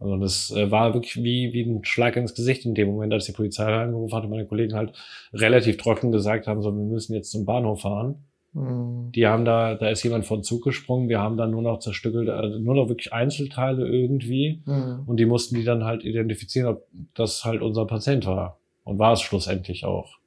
Also 0.00 0.16
das 0.16 0.50
äh, 0.50 0.70
war 0.70 0.94
wirklich 0.94 1.16
wie, 1.22 1.52
wie 1.52 1.62
ein 1.62 1.84
Schlag 1.84 2.16
ins 2.16 2.34
Gesicht 2.34 2.64
in 2.64 2.74
dem 2.74 2.88
Moment, 2.88 3.12
als 3.12 3.26
die 3.26 3.32
Polizei 3.32 3.66
angerufen 3.66 4.16
hat 4.16 4.24
und 4.24 4.30
meine 4.30 4.46
Kollegen 4.46 4.74
halt 4.74 4.94
relativ 5.34 5.76
trocken 5.76 6.10
gesagt 6.10 6.46
haben, 6.46 6.62
so, 6.62 6.74
wir 6.74 6.84
müssen 6.84 7.14
jetzt 7.14 7.30
zum 7.30 7.44
Bahnhof 7.44 7.82
fahren. 7.82 8.24
Mhm. 8.54 9.12
Die 9.12 9.26
haben 9.26 9.44
da, 9.44 9.74
da 9.74 9.90
ist 9.90 10.02
jemand 10.02 10.24
von 10.24 10.42
Zug 10.42 10.64
gesprungen, 10.64 11.10
wir 11.10 11.20
haben 11.20 11.36
dann 11.36 11.50
nur 11.50 11.62
noch 11.62 11.78
zerstückelt, 11.80 12.30
also 12.30 12.58
nur 12.58 12.74
noch 12.74 12.88
wirklich 12.88 13.12
Einzelteile 13.12 13.86
irgendwie 13.86 14.62
mhm. 14.64 15.02
und 15.06 15.18
die 15.18 15.26
mussten 15.26 15.54
die 15.54 15.64
dann 15.64 15.84
halt 15.84 16.02
identifizieren, 16.02 16.68
ob 16.68 16.86
das 17.14 17.44
halt 17.44 17.60
unser 17.60 17.86
Patient 17.86 18.26
war. 18.26 18.58
Und 18.82 18.98
war 18.98 19.12
es 19.12 19.20
schlussendlich 19.20 19.84
auch. 19.84 20.18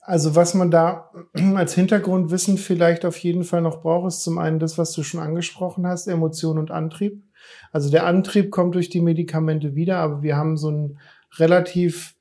Also 0.00 0.36
was 0.36 0.54
man 0.54 0.70
da 0.70 1.10
als 1.56 1.74
Hintergrundwissen 1.74 2.56
vielleicht 2.56 3.04
auf 3.04 3.18
jeden 3.18 3.44
Fall 3.44 3.60
noch 3.60 3.82
braucht, 3.82 4.06
ist 4.06 4.22
zum 4.22 4.38
einen 4.38 4.60
das, 4.60 4.78
was 4.78 4.92
du 4.92 5.02
schon 5.02 5.20
angesprochen 5.20 5.86
hast, 5.86 6.06
Emotion 6.06 6.58
und 6.58 6.70
Antrieb. 6.70 7.22
Also 7.72 7.90
der 7.90 8.06
Antrieb 8.06 8.50
kommt 8.50 8.74
durch 8.74 8.90
die 8.90 9.00
Medikamente 9.00 9.74
wieder, 9.74 9.98
aber 9.98 10.22
wir 10.22 10.36
haben 10.36 10.56
so 10.56 10.70
ein 10.70 10.98
relativ, 11.36 12.14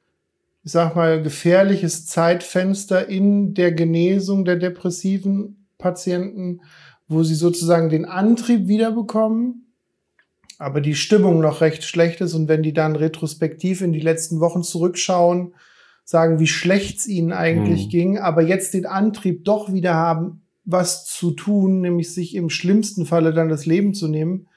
ich 0.64 0.72
sag 0.72 0.96
mal, 0.96 1.22
gefährliches 1.22 2.06
Zeitfenster 2.06 3.08
in 3.08 3.54
der 3.54 3.72
Genesung 3.72 4.46
der 4.46 4.58
depressiven 4.58 5.68
Patienten, 5.78 6.62
wo 7.08 7.24
sie 7.24 7.36
sozusagen 7.36 7.90
den 7.90 8.06
Antrieb 8.06 8.68
wiederbekommen, 8.68 9.74
aber 10.58 10.82
die 10.82 10.96
Stimmung 10.96 11.40
noch 11.40 11.62
recht 11.62 11.84
schlecht 11.84 12.22
ist 12.22 12.34
und 12.34 12.48
wenn 12.48 12.64
die 12.64 12.74
dann 12.74 12.96
retrospektiv 12.96 13.82
in 13.82 13.94
die 13.94 14.00
letzten 14.00 14.40
Wochen 14.40 14.64
zurückschauen, 14.64 15.54
sagen, 16.04 16.40
wie 16.40 16.48
schlecht 16.48 17.00
es 17.00 17.08
ihnen 17.08 17.34
eigentlich 17.34 17.86
mhm. 17.86 17.90
ging, 17.90 18.18
aber 18.18 18.42
jetzt 18.42 18.74
den 18.74 18.86
Antrieb 18.86 19.44
doch 19.46 19.72
wieder 19.74 19.94
haben, 19.94 20.42
was 20.64 21.06
zu 21.06 21.32
tun, 21.32 21.82
nämlich 21.82 22.14
sich 22.14 22.36
im 22.36 22.50
schlimmsten 22.50 23.06
Falle 23.06 23.34
dann 23.34 23.50
das 23.50 23.66
Leben 23.66 23.94
zu 23.94 24.08
nehmen, 24.08 24.48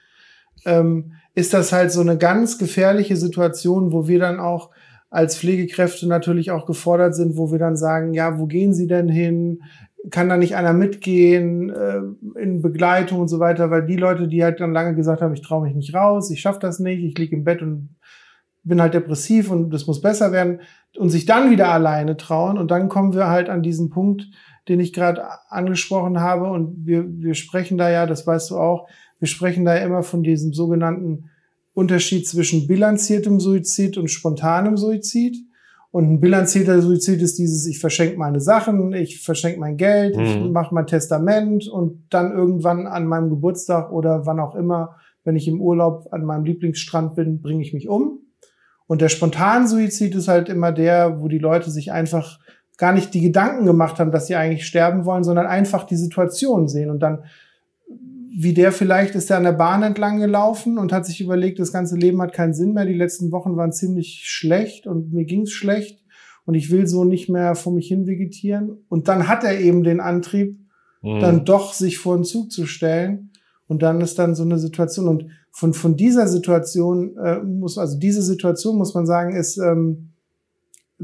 ähm, 0.65 1.13
ist 1.33 1.53
das 1.53 1.71
halt 1.71 1.91
so 1.91 2.01
eine 2.01 2.17
ganz 2.17 2.57
gefährliche 2.57 3.15
Situation, 3.15 3.91
wo 3.91 4.07
wir 4.07 4.19
dann 4.19 4.39
auch 4.39 4.71
als 5.09 5.37
Pflegekräfte 5.37 6.07
natürlich 6.07 6.51
auch 6.51 6.65
gefordert 6.65 7.15
sind, 7.15 7.37
wo 7.37 7.51
wir 7.51 7.59
dann 7.59 7.75
sagen, 7.75 8.13
ja, 8.13 8.39
wo 8.39 8.47
gehen 8.47 8.73
Sie 8.73 8.87
denn 8.87 9.09
hin? 9.09 9.61
Kann 10.09 10.29
da 10.29 10.37
nicht 10.37 10.55
einer 10.55 10.73
mitgehen 10.73 11.69
äh, 11.69 12.01
in 12.39 12.61
Begleitung 12.61 13.19
und 13.19 13.27
so 13.27 13.39
weiter? 13.39 13.69
Weil 13.69 13.85
die 13.85 13.97
Leute, 13.97 14.27
die 14.27 14.43
halt 14.43 14.61
dann 14.61 14.73
lange 14.73 14.95
gesagt 14.95 15.21
haben, 15.21 15.33
ich 15.33 15.41
traue 15.41 15.63
mich 15.63 15.75
nicht 15.75 15.93
raus, 15.93 16.31
ich 16.31 16.41
schaffe 16.41 16.59
das 16.59 16.79
nicht, 16.79 17.03
ich 17.03 17.17
liege 17.17 17.35
im 17.35 17.43
Bett 17.43 17.61
und 17.61 17.95
bin 18.63 18.81
halt 18.81 18.93
depressiv 18.93 19.51
und 19.51 19.69
das 19.71 19.87
muss 19.87 20.01
besser 20.01 20.31
werden 20.31 20.61
und 20.97 21.09
sich 21.09 21.25
dann 21.25 21.51
wieder 21.51 21.69
alleine 21.69 22.15
trauen 22.15 22.57
und 22.57 22.71
dann 22.71 22.89
kommen 22.89 23.13
wir 23.13 23.27
halt 23.27 23.49
an 23.49 23.63
diesen 23.63 23.89
Punkt, 23.89 24.27
den 24.67 24.79
ich 24.79 24.93
gerade 24.93 25.23
angesprochen 25.49 26.19
habe 26.19 26.49
und 26.49 26.85
wir, 26.85 27.05
wir 27.07 27.33
sprechen 27.33 27.77
da 27.77 27.89
ja, 27.89 28.05
das 28.05 28.27
weißt 28.27 28.51
du 28.51 28.57
auch, 28.57 28.87
wir 29.21 29.27
sprechen 29.27 29.65
da 29.65 29.75
immer 29.75 30.01
von 30.01 30.23
diesem 30.23 30.51
sogenannten 30.51 31.29
Unterschied 31.73 32.27
zwischen 32.27 32.67
bilanziertem 32.67 33.39
Suizid 33.39 33.97
und 33.97 34.09
spontanem 34.09 34.77
Suizid. 34.77 35.37
Und 35.91 36.09
ein 36.09 36.19
bilanzierter 36.19 36.81
Suizid 36.81 37.21
ist 37.21 37.37
dieses, 37.37 37.67
ich 37.67 37.79
verschenke 37.79 38.17
meine 38.17 38.39
Sachen, 38.39 38.93
ich 38.93 39.21
verschenke 39.21 39.59
mein 39.59 39.77
Geld, 39.77 40.17
mhm. 40.17 40.23
ich 40.23 40.51
mache 40.51 40.73
mein 40.73 40.87
Testament 40.87 41.67
und 41.67 42.07
dann 42.09 42.31
irgendwann 42.31 42.87
an 42.87 43.05
meinem 43.05 43.29
Geburtstag 43.29 43.91
oder 43.91 44.25
wann 44.25 44.39
auch 44.39 44.55
immer, 44.55 44.95
wenn 45.23 45.35
ich 45.35 45.47
im 45.47 45.61
Urlaub 45.61 46.07
an 46.11 46.25
meinem 46.25 46.45
Lieblingsstrand 46.45 47.15
bin, 47.15 47.41
bringe 47.41 47.61
ich 47.61 47.73
mich 47.73 47.87
um. 47.87 48.21
Und 48.87 49.01
der 49.01 49.09
spontane 49.09 49.67
Suizid 49.67 50.15
ist 50.15 50.29
halt 50.29 50.49
immer 50.49 50.71
der, 50.71 51.21
wo 51.21 51.27
die 51.27 51.37
Leute 51.37 51.69
sich 51.69 51.91
einfach 51.91 52.39
gar 52.77 52.91
nicht 52.91 53.13
die 53.13 53.21
Gedanken 53.21 53.67
gemacht 53.67 53.99
haben, 53.99 54.11
dass 54.11 54.25
sie 54.25 54.35
eigentlich 54.35 54.65
sterben 54.65 55.05
wollen, 55.05 55.23
sondern 55.23 55.45
einfach 55.45 55.83
die 55.83 55.95
Situation 55.95 56.67
sehen 56.67 56.89
und 56.89 56.99
dann 56.99 57.25
wie 58.33 58.53
der 58.53 58.71
vielleicht 58.71 59.15
ist 59.15 59.29
er 59.29 59.37
an 59.37 59.43
der 59.43 59.51
Bahn 59.51 59.83
entlang 59.83 60.19
gelaufen 60.19 60.77
und 60.77 60.93
hat 60.93 61.05
sich 61.05 61.19
überlegt, 61.19 61.59
das 61.59 61.73
ganze 61.73 61.97
Leben 61.97 62.21
hat 62.21 62.33
keinen 62.33 62.53
Sinn 62.53 62.73
mehr. 62.73 62.85
Die 62.85 62.93
letzten 62.93 63.31
Wochen 63.31 63.57
waren 63.57 63.73
ziemlich 63.73 64.23
schlecht 64.25 64.87
und 64.87 65.11
mir 65.11 65.25
ging's 65.25 65.51
schlecht 65.51 66.01
und 66.45 66.55
ich 66.55 66.71
will 66.71 66.87
so 66.87 67.03
nicht 67.03 67.27
mehr 67.27 67.55
vor 67.55 67.73
mich 67.73 67.87
hin 67.87 68.07
vegetieren. 68.07 68.85
Und 68.87 69.09
dann 69.09 69.27
hat 69.27 69.43
er 69.43 69.59
eben 69.59 69.83
den 69.83 69.99
Antrieb, 69.99 70.57
mhm. 71.01 71.19
dann 71.19 71.45
doch 71.45 71.73
sich 71.73 71.97
vor 71.97 72.15
den 72.15 72.23
Zug 72.23 72.51
zu 72.51 72.65
stellen. 72.65 73.31
Und 73.67 73.81
dann 73.83 74.01
ist 74.01 74.17
dann 74.17 74.35
so 74.35 74.43
eine 74.43 74.59
Situation. 74.59 75.07
Und 75.07 75.27
von, 75.51 75.73
von 75.73 75.97
dieser 75.97 76.27
Situation 76.27 77.17
äh, 77.17 77.39
muss, 77.39 77.77
also 77.77 77.97
diese 77.97 78.21
Situation 78.21 78.77
muss 78.77 78.93
man 78.93 79.05
sagen, 79.05 79.35
ist 79.35 79.57
ähm, 79.57 80.13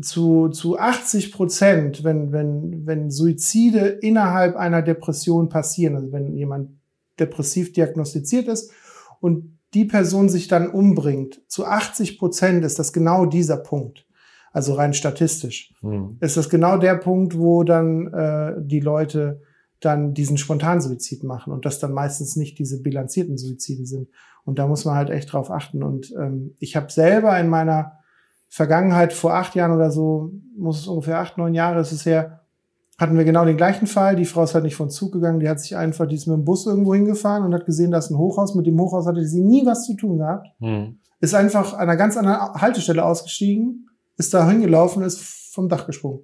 zu, 0.01 0.49
zu 0.49 0.77
80 0.77 1.31
Prozent, 1.33 2.03
wenn, 2.03 2.31
wenn, 2.31 2.85
wenn 2.85 3.11
Suizide 3.11 3.99
innerhalb 4.01 4.55
einer 4.55 4.81
Depression 4.81 5.49
passieren, 5.49 5.95
also 5.95 6.11
wenn 6.11 6.33
jemand 6.35 6.76
depressiv 7.19 7.73
diagnostiziert 7.73 8.47
ist 8.47 8.71
und 9.19 9.57
die 9.73 9.85
Person 9.85 10.29
sich 10.29 10.47
dann 10.47 10.69
umbringt, 10.69 11.41
zu 11.47 11.65
80 11.65 12.19
Prozent 12.19 12.63
ist 12.63 12.79
das 12.79 12.93
genau 12.93 13.25
dieser 13.25 13.57
Punkt. 13.57 14.05
Also 14.53 14.73
rein 14.73 14.93
statistisch 14.93 15.73
hm. 15.81 16.17
ist 16.19 16.37
das 16.37 16.49
genau 16.49 16.77
der 16.77 16.95
Punkt, 16.95 17.37
wo 17.37 17.63
dann 17.63 18.07
äh, 18.13 18.53
die 18.57 18.79
Leute 18.79 19.41
dann 19.79 20.13
diesen 20.13 20.37
Spontansuizid 20.37 21.23
machen 21.23 21.53
und 21.53 21.65
das 21.65 21.79
dann 21.79 21.93
meistens 21.93 22.35
nicht 22.35 22.57
diese 22.57 22.81
bilanzierten 22.81 23.37
Suizide 23.37 23.85
sind. 23.85 24.09
Und 24.45 24.57
da 24.57 24.65
muss 24.65 24.85
man 24.85 24.95
halt 24.95 25.09
echt 25.09 25.31
drauf 25.31 25.51
achten. 25.51 25.83
Und 25.83 26.11
ähm, 26.17 26.55
ich 26.59 26.75
habe 26.75 26.91
selber 26.91 27.37
in 27.39 27.49
meiner 27.49 27.99
Vergangenheit 28.49 29.13
vor 29.13 29.35
acht 29.35 29.55
Jahren 29.55 29.75
oder 29.75 29.91
so, 29.91 30.31
muss 30.57 30.79
es 30.79 30.87
ungefähr 30.87 31.19
acht, 31.19 31.37
neun 31.37 31.53
Jahre 31.53 31.81
ist 31.81 31.91
es 31.91 32.05
her, 32.05 32.41
hatten 32.97 33.17
wir 33.17 33.25
genau 33.25 33.45
den 33.45 33.57
gleichen 33.57 33.87
Fall. 33.87 34.15
Die 34.15 34.25
Frau 34.25 34.43
ist 34.43 34.55
halt 34.55 34.63
nicht 34.63 34.75
von 34.75 34.89
Zug 34.89 35.11
gegangen, 35.11 35.39
die 35.39 35.47
hat 35.47 35.59
sich 35.59 35.77
einfach, 35.77 36.07
die 36.07 36.15
ist 36.15 36.27
mit 36.27 36.35
dem 36.35 36.45
Bus 36.45 36.65
irgendwo 36.65 36.95
hingefahren 36.95 37.43
und 37.43 37.53
hat 37.53 37.65
gesehen, 37.65 37.91
da 37.91 37.99
ist 37.99 38.09
ein 38.09 38.17
Hochhaus. 38.17 38.55
Mit 38.55 38.65
dem 38.65 38.79
Hochhaus 38.79 39.05
hatte 39.05 39.23
sie 39.25 39.41
nie 39.41 39.65
was 39.65 39.85
zu 39.85 39.95
tun 39.95 40.17
gehabt. 40.17 40.47
Mhm. 40.59 40.97
Ist 41.19 41.35
einfach 41.35 41.73
an 41.73 41.81
einer 41.81 41.95
ganz 41.95 42.17
anderen 42.17 42.53
Haltestelle 42.55 43.03
ausgestiegen, 43.03 43.89
ist 44.17 44.33
da 44.33 44.47
hingelaufen, 44.49 45.03
ist 45.03 45.21
vom 45.53 45.69
Dach 45.69 45.85
gesprungen. 45.85 46.21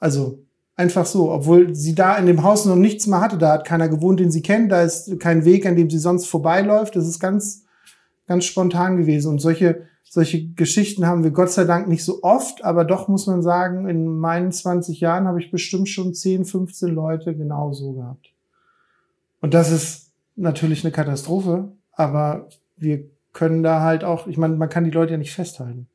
Also 0.00 0.44
einfach 0.76 1.06
so, 1.06 1.30
obwohl 1.32 1.74
sie 1.74 1.94
da 1.94 2.16
in 2.16 2.26
dem 2.26 2.42
Haus 2.42 2.64
noch 2.64 2.76
nichts 2.76 3.06
mehr 3.06 3.20
hatte, 3.20 3.38
da 3.38 3.52
hat 3.52 3.64
keiner 3.64 3.88
gewohnt, 3.88 4.20
den 4.20 4.30
sie 4.30 4.42
kennt, 4.42 4.70
da 4.70 4.82
ist 4.82 5.18
kein 5.18 5.44
Weg, 5.44 5.66
an 5.66 5.76
dem 5.76 5.90
sie 5.90 5.98
sonst 5.98 6.26
vorbeiläuft. 6.26 6.94
Das 6.94 7.06
ist 7.06 7.18
ganz, 7.18 7.64
ganz 8.26 8.44
spontan 8.44 8.96
gewesen. 8.96 9.30
Und 9.30 9.40
solche 9.40 9.82
solche 10.10 10.48
Geschichten 10.48 11.06
haben 11.06 11.22
wir 11.22 11.30
Gott 11.30 11.50
sei 11.50 11.64
Dank 11.64 11.88
nicht 11.88 12.04
so 12.04 12.22
oft, 12.22 12.64
aber 12.64 12.84
doch 12.84 13.08
muss 13.08 13.26
man 13.26 13.42
sagen, 13.42 13.88
in 13.88 14.06
meinen 14.18 14.52
20 14.52 15.00
Jahren 15.00 15.26
habe 15.26 15.40
ich 15.40 15.50
bestimmt 15.50 15.88
schon 15.88 16.14
10, 16.14 16.44
15 16.44 16.88
Leute 16.94 17.36
genau 17.36 17.72
so 17.72 17.92
gehabt. 17.92 18.32
Und 19.40 19.54
das 19.54 19.70
ist 19.70 20.12
natürlich 20.36 20.84
eine 20.84 20.92
Katastrophe, 20.92 21.72
aber 21.92 22.48
wir 22.76 23.04
können 23.32 23.62
da 23.62 23.82
halt 23.82 24.02
auch, 24.02 24.26
ich 24.26 24.38
meine, 24.38 24.56
man 24.56 24.68
kann 24.68 24.84
die 24.84 24.90
Leute 24.90 25.12
ja 25.12 25.18
nicht 25.18 25.32
festhalten. 25.32 25.88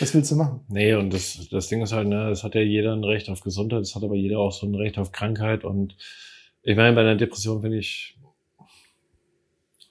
Was 0.00 0.14
willst 0.14 0.30
du 0.30 0.36
machen? 0.36 0.60
Nee, 0.68 0.94
und 0.94 1.12
das, 1.12 1.48
das 1.50 1.68
Ding 1.68 1.80
ist 1.82 1.92
halt, 1.92 2.08
ne, 2.08 2.28
es 2.28 2.44
hat 2.44 2.54
ja 2.54 2.60
jeder 2.60 2.92
ein 2.92 3.02
Recht 3.02 3.30
auf 3.30 3.40
Gesundheit, 3.40 3.80
es 3.80 3.96
hat 3.96 4.04
aber 4.04 4.14
jeder 4.14 4.38
auch 4.38 4.52
so 4.52 4.66
ein 4.66 4.74
Recht 4.74 4.98
auf 4.98 5.10
Krankheit 5.10 5.64
und 5.64 5.96
ich 6.62 6.76
meine, 6.76 6.94
bei 6.94 7.00
einer 7.00 7.16
Depression 7.16 7.62
finde 7.62 7.78
ich, 7.78 8.18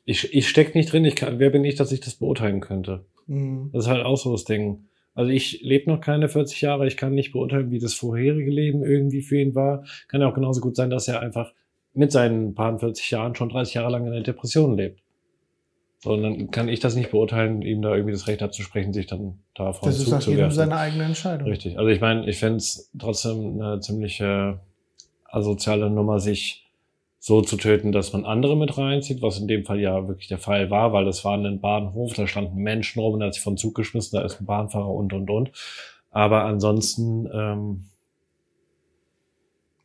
ich, 0.06 0.34
ich 0.34 0.48
stecke 0.48 0.78
nicht 0.78 0.94
drin, 0.94 1.04
ich 1.04 1.16
kann, 1.16 1.40
wer 1.40 1.50
bin 1.50 1.66
ich, 1.66 1.76
dass 1.76 1.92
ich 1.92 2.00
das 2.00 2.16
beurteilen 2.16 2.62
könnte? 2.62 3.06
Mhm. 3.28 3.70
Das 3.74 3.86
ist 3.86 3.90
halt 3.90 4.06
auch 4.06 4.18
so 4.18 4.32
das 4.32 4.46
Ding. 4.46 4.86
Also 5.14 5.32
ich 5.32 5.62
lebe 5.62 5.90
noch 5.90 6.00
keine 6.00 6.30
40 6.30 6.62
Jahre, 6.62 6.86
ich 6.88 6.96
kann 6.96 7.16
nicht 7.16 7.32
beurteilen, 7.32 7.72
wie 7.72 7.80
das 7.80 7.94
vorherige 7.94 8.52
Leben 8.52 8.84
irgendwie 8.84 9.22
für 9.22 9.40
ihn 9.40 9.56
war. 9.56 9.84
Kann 10.08 10.22
ja 10.22 10.30
auch 10.30 10.36
genauso 10.36 10.62
gut 10.62 10.76
sein, 10.76 10.90
dass 10.90 11.08
er 11.08 11.22
einfach 11.22 11.54
mit 11.94 12.12
seinen 12.12 12.54
paar 12.54 12.78
40 12.78 13.10
Jahren 13.10 13.34
schon 13.34 13.50
30 13.50 13.74
Jahre 13.74 13.92
lang 13.92 14.06
in 14.06 14.14
einer 14.14 14.22
Depression 14.22 14.78
lebt. 14.78 15.02
Sondern 16.04 16.52
kann 16.52 16.70
ich 16.70 16.80
das 16.80 16.96
nicht 16.96 17.10
beurteilen, 17.10 17.64
ihm 17.64 17.82
da 17.82 17.96
irgendwie 17.96 18.12
das 18.12 18.28
Recht 18.28 18.44
abzusprechen, 18.44 18.94
sich 18.94 19.08
dann 19.08 19.40
davon 19.56 19.92
zu 19.92 19.98
Das 19.98 20.08
ist 20.08 20.14
auch 20.14 20.32
jedem 20.32 20.52
seine 20.52 20.78
eigene 20.78 21.06
Entscheidung. 21.06 21.48
Richtig. 21.48 21.80
Also 21.80 21.90
ich 21.90 22.00
meine, 22.00 22.30
ich 22.30 22.38
fände 22.38 22.58
es 22.58 22.92
trotzdem 23.00 23.60
eine 23.60 23.80
ziemliche 23.80 24.60
asoziale 25.26 25.90
Nummer, 25.90 26.20
sich 26.20 26.67
so 27.20 27.42
zu 27.42 27.58
töten, 27.58 27.92
dass 27.92 28.14
man 28.14 28.26
andere 28.26 28.56
mit 28.56 28.78
reinzieht, 28.78 29.22
was 29.22 29.40
in 29.40 29.48
dem 29.48 29.66
Fall 29.66 29.80
ja 29.80 30.08
wirklich 30.08 30.28
der 30.28 30.38
Fall 30.38 30.70
war, 30.70 30.94
weil 30.94 31.06
das 31.06 31.26
war 31.26 31.38
ein 31.38 31.60
Bahnhof, 31.60 32.14
da 32.14 32.28
standen 32.28 32.62
Menschen 32.62 33.00
rum, 33.00 33.20
da 33.20 33.28
hat 33.28 33.34
sich 33.34 33.44
von 33.44 33.58
Zug 33.58 33.76
geschmissen, 33.76 34.18
da 34.18 34.26
ist 34.26 34.40
ein 34.40 34.46
Bahnfahrer 34.46 34.90
und 34.90 35.14
und 35.14 35.30
und. 35.30 35.52
Aber 36.12 36.44
ansonsten. 36.44 37.30
Ähm, 37.34 37.86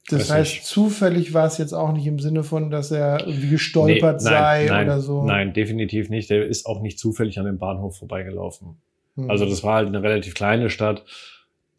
das 0.08 0.30
heißt, 0.30 0.52
nicht. 0.52 0.64
zufällig 0.66 1.32
war 1.32 1.46
es 1.46 1.58
jetzt 1.58 1.72
auch 1.72 1.92
nicht 1.92 2.06
im 2.06 2.18
Sinne 2.18 2.42
von, 2.42 2.70
dass 2.70 2.90
er 2.90 3.26
irgendwie 3.26 3.48
gestolpert 3.48 4.20
nee, 4.20 4.30
nein, 4.30 4.66
sei 4.66 4.66
nein, 4.66 4.86
oder 4.86 5.00
so. 5.00 5.24
Nein, 5.24 5.52
definitiv 5.54 6.10
nicht. 6.10 6.28
Der 6.28 6.44
ist 6.44 6.66
auch 6.66 6.80
nicht 6.80 6.98
zufällig 6.98 7.38
an 7.38 7.46
dem 7.46 7.58
Bahnhof 7.58 7.96
vorbeigelaufen. 7.98 8.76
Hm. 9.16 9.30
Also 9.30 9.46
das 9.46 9.62
war 9.62 9.76
halt 9.76 9.88
eine 9.88 10.02
relativ 10.02 10.34
kleine 10.34 10.70
Stadt. 10.70 11.04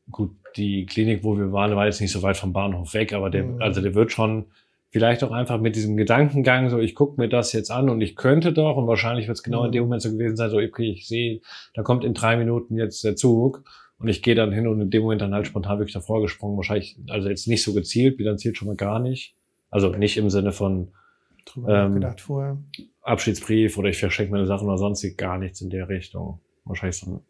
Gut, 0.10 0.32
die 0.56 0.86
Klinik, 0.86 1.24
wo 1.24 1.38
wir 1.38 1.52
waren, 1.52 1.76
war 1.76 1.86
jetzt 1.86 2.02
nicht 2.02 2.12
so 2.12 2.24
weit 2.24 2.38
vom 2.38 2.54
Bahnhof 2.54 2.94
weg, 2.94 3.14
aber 3.14 3.30
der, 3.30 3.44
hm. 3.44 3.62
also 3.62 3.82
der 3.82 3.94
wird 3.94 4.12
schon 4.12 4.46
vielleicht 4.94 5.24
auch 5.24 5.32
einfach 5.32 5.60
mit 5.60 5.76
diesem 5.76 5.98
Gedankengang, 5.98 6.70
so 6.70 6.78
ich 6.78 6.94
gucke 6.94 7.20
mir 7.20 7.28
das 7.28 7.52
jetzt 7.52 7.72
an 7.72 7.90
und 7.90 8.00
ich 8.02 8.16
könnte 8.16 8.54
doch, 8.54 8.78
und 8.78 8.86
wahrscheinlich 8.86 9.28
wird 9.28 9.38
es 9.38 9.44
genau 9.44 9.66
in 9.66 9.72
dem 9.72 9.84
Moment 9.84 10.04
so 10.04 10.12
gewesen 10.12 10.36
sein, 10.36 10.52
so 10.52 10.58
okay, 10.58 10.92
ich 10.92 11.08
sehe, 11.08 11.42
da 11.74 11.82
kommt 11.82 12.06
in 12.06 12.14
drei 12.14 12.38
Minuten 12.38 12.78
jetzt 12.78 13.04
der 13.04 13.16
Zug 13.16 13.64
und 13.98 14.08
ich 14.08 14.22
gehe 14.22 14.36
dann 14.36 14.52
hin 14.52 14.68
und 14.68 14.80
in 14.80 14.92
dem 14.92 15.02
Moment 15.02 15.22
dann 15.22 15.34
halt 15.34 15.48
spontan 15.48 15.80
wirklich 15.80 15.96
davor 15.96 16.22
gesprungen. 16.22 16.58
Wahrscheinlich, 16.58 16.96
also 17.10 17.28
jetzt 17.28 17.48
nicht 17.48 17.64
so 17.64 17.74
gezielt, 17.74 18.18
bilanziert 18.18 18.56
schon 18.56 18.68
mal 18.68 18.76
gar 18.76 19.00
nicht. 19.00 19.36
Also 19.72 19.90
nicht 19.90 20.16
im 20.18 20.30
Sinne 20.30 20.52
von 20.52 20.92
ähm, 21.68 21.96
gedacht 21.96 22.22
vorher. 22.22 22.60
Abschiedsbrief 23.02 23.76
oder 23.80 23.90
ich 23.90 23.98
verschenke 23.98 24.32
meine 24.32 24.46
Sachen 24.46 24.68
oder 24.68 24.78
sonst 24.78 25.18
gar 25.18 25.40
nichts 25.40 25.60
in 25.62 25.72
der 25.72 25.90
Richtung. 25.90 26.40
Wahrscheinlich 26.66 26.98
so 26.98 27.24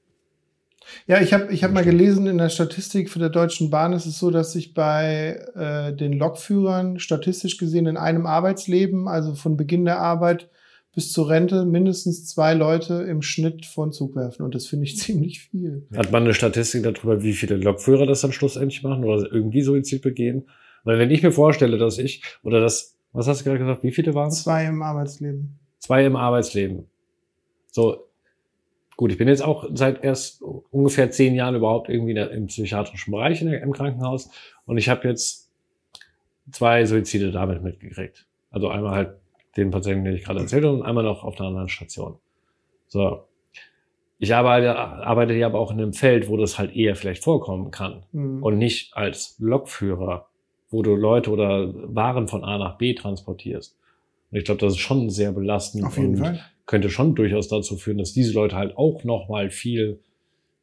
ja, 1.07 1.21
ich 1.21 1.33
habe 1.33 1.51
ich 1.51 1.63
hab 1.63 1.71
mal 1.71 1.83
gelesen, 1.83 2.27
in 2.27 2.37
der 2.37 2.49
Statistik 2.49 3.09
für 3.09 3.19
der 3.19 3.29
Deutschen 3.29 3.69
Bahn 3.69 3.93
ist 3.93 4.05
es 4.05 4.19
so, 4.19 4.31
dass 4.31 4.53
sich 4.53 4.73
bei 4.73 5.39
äh, 5.55 5.93
den 5.93 6.13
Lokführern 6.13 6.99
statistisch 6.99 7.57
gesehen 7.57 7.87
in 7.87 7.97
einem 7.97 8.25
Arbeitsleben, 8.25 9.07
also 9.07 9.35
von 9.35 9.57
Beginn 9.57 9.85
der 9.85 9.99
Arbeit 9.99 10.49
bis 10.93 11.11
zur 11.11 11.29
Rente, 11.29 11.65
mindestens 11.65 12.27
zwei 12.27 12.53
Leute 12.53 12.95
im 13.03 13.21
Schnitt 13.21 13.65
von 13.65 13.91
Zug 13.91 14.15
werfen. 14.15 14.43
Und 14.43 14.55
das 14.55 14.67
finde 14.67 14.85
ich 14.85 14.97
ziemlich 14.99 15.41
viel. 15.41 15.87
Hat 15.95 16.11
man 16.11 16.23
eine 16.23 16.33
Statistik 16.33 16.83
darüber, 16.83 17.23
wie 17.23 17.33
viele 17.33 17.55
Lokführer 17.55 18.05
das 18.05 18.21
dann 18.21 18.31
schlussendlich 18.31 18.83
machen 18.83 19.03
oder 19.03 19.31
irgendwie 19.31 19.61
Suizid 19.61 20.01
begehen? 20.01 20.47
Weil 20.83 20.99
wenn 20.99 21.11
ich 21.11 21.23
mir 21.23 21.31
vorstelle, 21.31 21.77
dass 21.77 21.97
ich, 21.97 22.23
oder 22.43 22.59
das, 22.59 22.97
was 23.13 23.27
hast 23.27 23.41
du 23.41 23.45
gerade 23.45 23.59
gesagt, 23.59 23.83
wie 23.83 23.91
viele 23.91 24.13
waren 24.13 24.27
es? 24.27 24.43
Zwei 24.43 24.65
im 24.65 24.81
Arbeitsleben. 24.81 25.57
Zwei 25.79 26.05
im 26.05 26.15
Arbeitsleben. 26.15 26.87
So, 27.71 28.05
gut, 28.97 29.11
ich 29.11 29.17
bin 29.17 29.27
jetzt 29.27 29.43
auch 29.43 29.65
seit 29.73 30.03
erst 30.03 30.41
ungefähr 30.41 31.11
zehn 31.11 31.35
Jahren 31.35 31.55
überhaupt 31.55 31.89
irgendwie 31.89 32.17
im 32.17 32.47
psychiatrischen 32.47 33.11
Bereich 33.11 33.41
in 33.41 33.51
im 33.51 33.71
Krankenhaus 33.71 34.29
und 34.65 34.77
ich 34.77 34.89
habe 34.89 35.07
jetzt 35.07 35.51
zwei 36.51 36.85
Suizide 36.85 37.31
damit 37.31 37.63
mitgekriegt. 37.63 38.25
Also 38.51 38.69
einmal 38.69 38.95
halt 38.95 39.15
den 39.57 39.71
Patienten, 39.71 40.05
den 40.05 40.15
ich 40.15 40.23
gerade 40.23 40.41
erzählt 40.41 40.63
habe, 40.63 40.75
und 40.75 40.83
einmal 40.83 41.03
noch 41.03 41.23
auf 41.23 41.39
einer 41.39 41.49
anderen 41.49 41.69
Station. 41.69 42.17
So. 42.87 43.23
Ich 44.19 44.33
arbeite, 44.33 44.75
arbeite 44.75 45.33
ja 45.33 45.47
aber 45.47 45.59
auch 45.59 45.71
in 45.71 45.79
einem 45.79 45.93
Feld, 45.93 46.29
wo 46.29 46.37
das 46.37 46.57
halt 46.57 46.75
eher 46.75 46.95
vielleicht 46.95 47.23
vorkommen 47.23 47.71
kann. 47.71 48.03
Mhm. 48.11 48.41
Und 48.41 48.57
nicht 48.57 48.95
als 48.95 49.35
Lokführer, 49.39 50.27
wo 50.69 50.81
du 50.81 50.95
Leute 50.95 51.29
oder 51.29 51.73
Waren 51.93 52.27
von 52.27 52.43
A 52.43 52.57
nach 52.57 52.77
B 52.77 52.93
transportierst. 52.93 53.77
Und 54.31 54.37
ich 54.37 54.45
glaube, 54.45 54.61
das 54.61 54.73
ist 54.73 54.79
schon 54.79 55.09
sehr 55.09 55.31
belastend 55.31 55.83
Auf 55.85 55.97
jeden 55.97 56.17
Fall. 56.17 56.39
Könnte 56.65 56.89
schon 56.89 57.15
durchaus 57.15 57.47
dazu 57.49 57.77
führen, 57.77 57.97
dass 57.97 58.13
diese 58.13 58.33
Leute 58.33 58.55
halt 58.55 58.77
auch 58.77 59.03
noch 59.03 59.27
mal 59.29 59.49
viel 59.49 59.99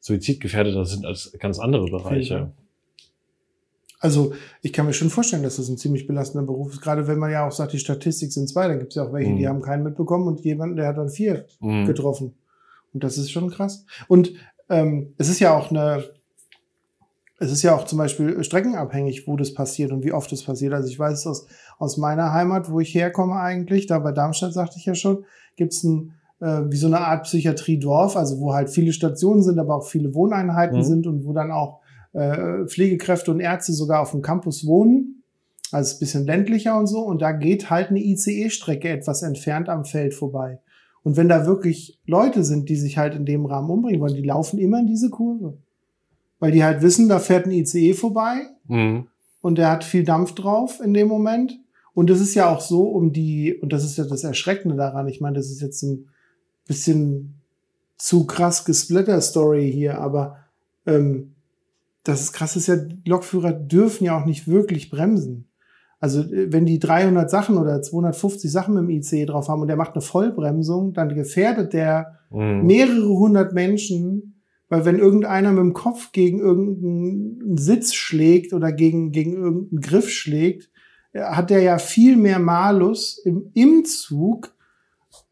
suizidgefährdeter 0.00 0.86
sind 0.86 1.04
als 1.04 1.32
ganz 1.38 1.58
andere. 1.58 1.86
Bereiche. 1.90 2.52
Also 4.02 4.32
ich 4.62 4.72
kann 4.72 4.86
mir 4.86 4.94
schon 4.94 5.10
vorstellen, 5.10 5.42
dass 5.42 5.56
das 5.56 5.68
ein 5.68 5.76
ziemlich 5.76 6.06
belastender 6.06 6.46
Beruf 6.46 6.72
ist. 6.72 6.80
Gerade 6.80 7.06
wenn 7.06 7.18
man 7.18 7.30
ja 7.30 7.46
auch 7.46 7.52
sagt, 7.52 7.74
die 7.74 7.78
Statistik 7.78 8.32
sind 8.32 8.48
zwei, 8.48 8.66
dann 8.66 8.78
gibt 8.78 8.92
es 8.92 8.96
ja 8.96 9.04
auch 9.06 9.12
welche, 9.12 9.34
die 9.34 9.42
Mhm. 9.42 9.48
haben 9.48 9.62
keinen 9.62 9.82
mitbekommen 9.84 10.26
und 10.26 10.40
jemand, 10.40 10.78
der 10.78 10.86
hat 10.86 10.96
dann 10.96 11.10
vier 11.10 11.44
Mhm. 11.60 11.84
getroffen. 11.86 12.34
Und 12.94 13.04
das 13.04 13.18
ist 13.18 13.30
schon 13.30 13.50
krass. 13.50 13.84
Und 14.08 14.32
ähm, 14.70 15.12
es 15.18 15.28
ist 15.28 15.38
ja 15.40 15.54
auch 15.54 15.70
eine, 15.70 16.04
es 17.38 17.52
ist 17.52 17.62
ja 17.62 17.74
auch 17.76 17.84
zum 17.84 17.98
Beispiel 17.98 18.42
streckenabhängig, 18.42 19.26
wo 19.26 19.36
das 19.36 19.52
passiert 19.52 19.92
und 19.92 20.02
wie 20.02 20.12
oft 20.12 20.32
es 20.32 20.44
passiert. 20.44 20.72
Also 20.72 20.88
ich 20.88 20.98
weiß 20.98 21.18
es 21.20 21.26
aus, 21.26 21.46
aus 21.78 21.96
meiner 21.98 22.32
Heimat, 22.32 22.70
wo 22.70 22.80
ich 22.80 22.94
herkomme 22.94 23.34
eigentlich, 23.38 23.86
da 23.86 23.98
bei 23.98 24.12
Darmstadt 24.12 24.54
sagte 24.54 24.76
ich 24.78 24.86
ja 24.86 24.94
schon, 24.94 25.24
gibt 25.60 25.72
es 25.74 25.84
ein 25.84 26.12
äh, 26.40 26.62
wie 26.70 26.76
so 26.78 26.86
eine 26.86 27.00
Art 27.00 27.24
Psychiatriedorf, 27.24 28.16
also 28.16 28.40
wo 28.40 28.54
halt 28.54 28.70
viele 28.70 28.94
Stationen 28.94 29.42
sind, 29.42 29.58
aber 29.58 29.76
auch 29.76 29.84
viele 29.86 30.14
Wohneinheiten 30.14 30.78
Mhm. 30.78 30.82
sind 30.84 31.06
und 31.06 31.24
wo 31.26 31.34
dann 31.34 31.50
auch 31.52 31.80
äh, 32.12 32.64
Pflegekräfte 32.66 33.30
und 33.30 33.40
Ärzte 33.40 33.72
sogar 33.74 34.00
auf 34.00 34.12
dem 34.12 34.22
Campus 34.22 34.66
wohnen. 34.66 35.22
Also 35.70 35.94
ein 35.96 36.00
bisschen 36.00 36.24
ländlicher 36.24 36.76
und 36.78 36.86
so. 36.86 37.00
Und 37.00 37.20
da 37.22 37.32
geht 37.32 37.68
halt 37.70 37.90
eine 37.90 38.00
ICE-Strecke 38.00 38.88
etwas 38.88 39.22
entfernt 39.22 39.68
am 39.68 39.84
Feld 39.84 40.14
vorbei. 40.14 40.58
Und 41.04 41.16
wenn 41.18 41.28
da 41.28 41.44
wirklich 41.46 42.00
Leute 42.06 42.42
sind, 42.42 42.68
die 42.70 42.76
sich 42.76 42.96
halt 42.98 43.14
in 43.14 43.26
dem 43.26 43.44
Rahmen 43.46 43.70
umbringen 43.70 44.00
wollen, 44.00 44.14
die 44.14 44.22
laufen 44.22 44.58
immer 44.58 44.80
in 44.80 44.86
diese 44.86 45.10
Kurve. 45.10 45.58
Weil 46.40 46.52
die 46.52 46.64
halt 46.64 46.80
wissen, 46.82 47.08
da 47.08 47.18
fährt 47.18 47.46
ein 47.46 47.52
ICE 47.52 47.92
vorbei 47.92 48.46
Mhm. 48.66 49.06
und 49.42 49.58
der 49.58 49.70
hat 49.70 49.84
viel 49.84 50.04
Dampf 50.04 50.32
drauf 50.34 50.80
in 50.82 50.94
dem 50.94 51.06
Moment. 51.08 51.60
Und 52.00 52.08
es 52.08 52.18
ist 52.18 52.34
ja 52.34 52.48
auch 52.48 52.62
so, 52.62 52.84
um 52.84 53.12
die, 53.12 53.54
und 53.60 53.74
das 53.74 53.84
ist 53.84 53.98
ja 53.98 54.04
das 54.04 54.24
Erschreckende 54.24 54.74
daran, 54.74 55.06
ich 55.06 55.20
meine, 55.20 55.36
das 55.36 55.50
ist 55.50 55.60
jetzt 55.60 55.82
ein 55.82 56.08
bisschen 56.66 57.34
zu 57.98 58.24
krass 58.24 58.64
Gesplitter-Story 58.64 59.70
hier, 59.70 60.00
aber 60.00 60.38
ähm, 60.86 61.34
das 62.02 62.22
ist 62.22 62.32
krass 62.32 62.56
ist 62.56 62.68
ja, 62.68 62.76
Lokführer 63.04 63.52
dürfen 63.52 64.04
ja 64.04 64.18
auch 64.18 64.24
nicht 64.24 64.48
wirklich 64.48 64.88
bremsen. 64.88 65.44
Also 65.98 66.22
äh, 66.22 66.50
wenn 66.50 66.64
die 66.64 66.78
300 66.78 67.30
Sachen 67.30 67.58
oder 67.58 67.82
250 67.82 68.50
Sachen 68.50 68.78
im 68.78 68.88
ICE 68.88 69.26
drauf 69.26 69.48
haben 69.48 69.60
und 69.60 69.68
der 69.68 69.76
macht 69.76 69.92
eine 69.92 70.00
Vollbremsung, 70.00 70.94
dann 70.94 71.14
gefährdet 71.14 71.74
der 71.74 72.18
Mhm. 72.30 72.64
mehrere 72.64 73.08
hundert 73.08 73.52
Menschen, 73.52 74.40
weil 74.70 74.86
wenn 74.86 74.98
irgendeiner 74.98 75.50
mit 75.50 75.60
dem 75.60 75.74
Kopf 75.74 76.12
gegen 76.12 76.38
irgendeinen 76.38 77.58
Sitz 77.58 77.92
schlägt 77.92 78.54
oder 78.54 78.72
gegen, 78.72 79.12
gegen 79.12 79.34
irgendeinen 79.34 79.82
Griff 79.82 80.08
schlägt, 80.08 80.69
hat 81.14 81.50
der 81.50 81.60
ja 81.62 81.78
viel 81.78 82.16
mehr 82.16 82.38
Malus 82.38 83.18
im, 83.24 83.50
im 83.54 83.84
Zug, 83.84 84.54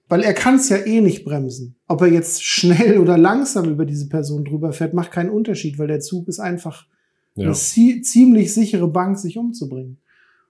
weil 0.09 0.23
er 0.23 0.35
kann 0.35 0.57
es 0.57 0.69
ja 0.69 0.79
eh 0.79 1.01
nicht 1.01 1.25
bremsen. 1.25 1.77
Ob 1.87 2.01
er 2.01 2.09
jetzt 2.09 2.43
schnell 2.45 2.99
oder 2.99 3.19
langsam 3.19 3.69
über 3.69 3.85
diese 3.85 4.09
Person 4.09 4.45
drüber 4.45 4.73
fährt, 4.73 4.95
macht 4.95 5.13
keinen 5.13 5.31
Unterschied, 5.31 5.79
weil 5.79 5.87
der 5.89 6.01
Zug 6.01 6.29
ist 6.29 6.41
einfach 6.41 6.87
Ja. 7.35 7.47
eine 7.47 7.55
zie 7.55 8.01
ziemlich 8.03 8.53
sichere 8.55 8.89
Bank, 8.89 9.19
sich 9.19 9.39
umzubringen. 9.39 9.99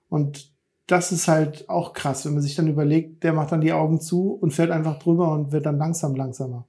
Und 0.09 0.53
das 0.87 1.13
ist 1.13 1.29
halt 1.29 1.69
auch 1.69 1.93
krass, 1.93 2.25
wenn 2.25 2.33
man 2.33 2.43
sich 2.43 2.55
dann 2.55 2.69
überlegt, 2.69 3.23
der 3.23 3.35
macht 3.35 3.53
dann 3.53 3.61
die 3.61 3.73
Augen 3.73 4.01
zu 4.01 4.33
und 4.33 4.53
fährt 4.53 4.71
einfach 4.71 4.99
drüber 4.99 5.33
und 5.33 5.53
wird 5.53 5.67
dann 5.67 5.77
langsam 5.77 6.15
langsamer. 6.15 6.67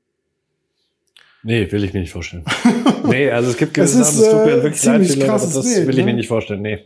Nee, 1.42 1.72
will 1.72 1.86
ich 1.86 1.94
mir 1.94 2.02
nicht 2.02 2.12
vorstellen. 2.12 2.44
nee, 3.08 3.32
also 3.32 3.52
es 3.52 3.58
gibt 3.58 3.78
Das 3.78 3.94
gewisse 3.94 4.02
ist, 4.02 4.18
Sachen, 4.18 4.26
es 4.26 4.32
tut 4.32 4.46
mir 4.46 4.52
äh, 4.60 4.64
wirklich 4.64 4.84
leid, 4.84 5.00
Leute, 5.16 5.32
aber 5.32 5.40
das 5.40 5.54
Bild, 5.54 5.88
will 5.88 6.00
ich 6.00 6.06
ne? 6.06 6.12
mir 6.12 6.14
nicht 6.18 6.28
vorstellen. 6.28 6.62
Nee. 6.62 6.80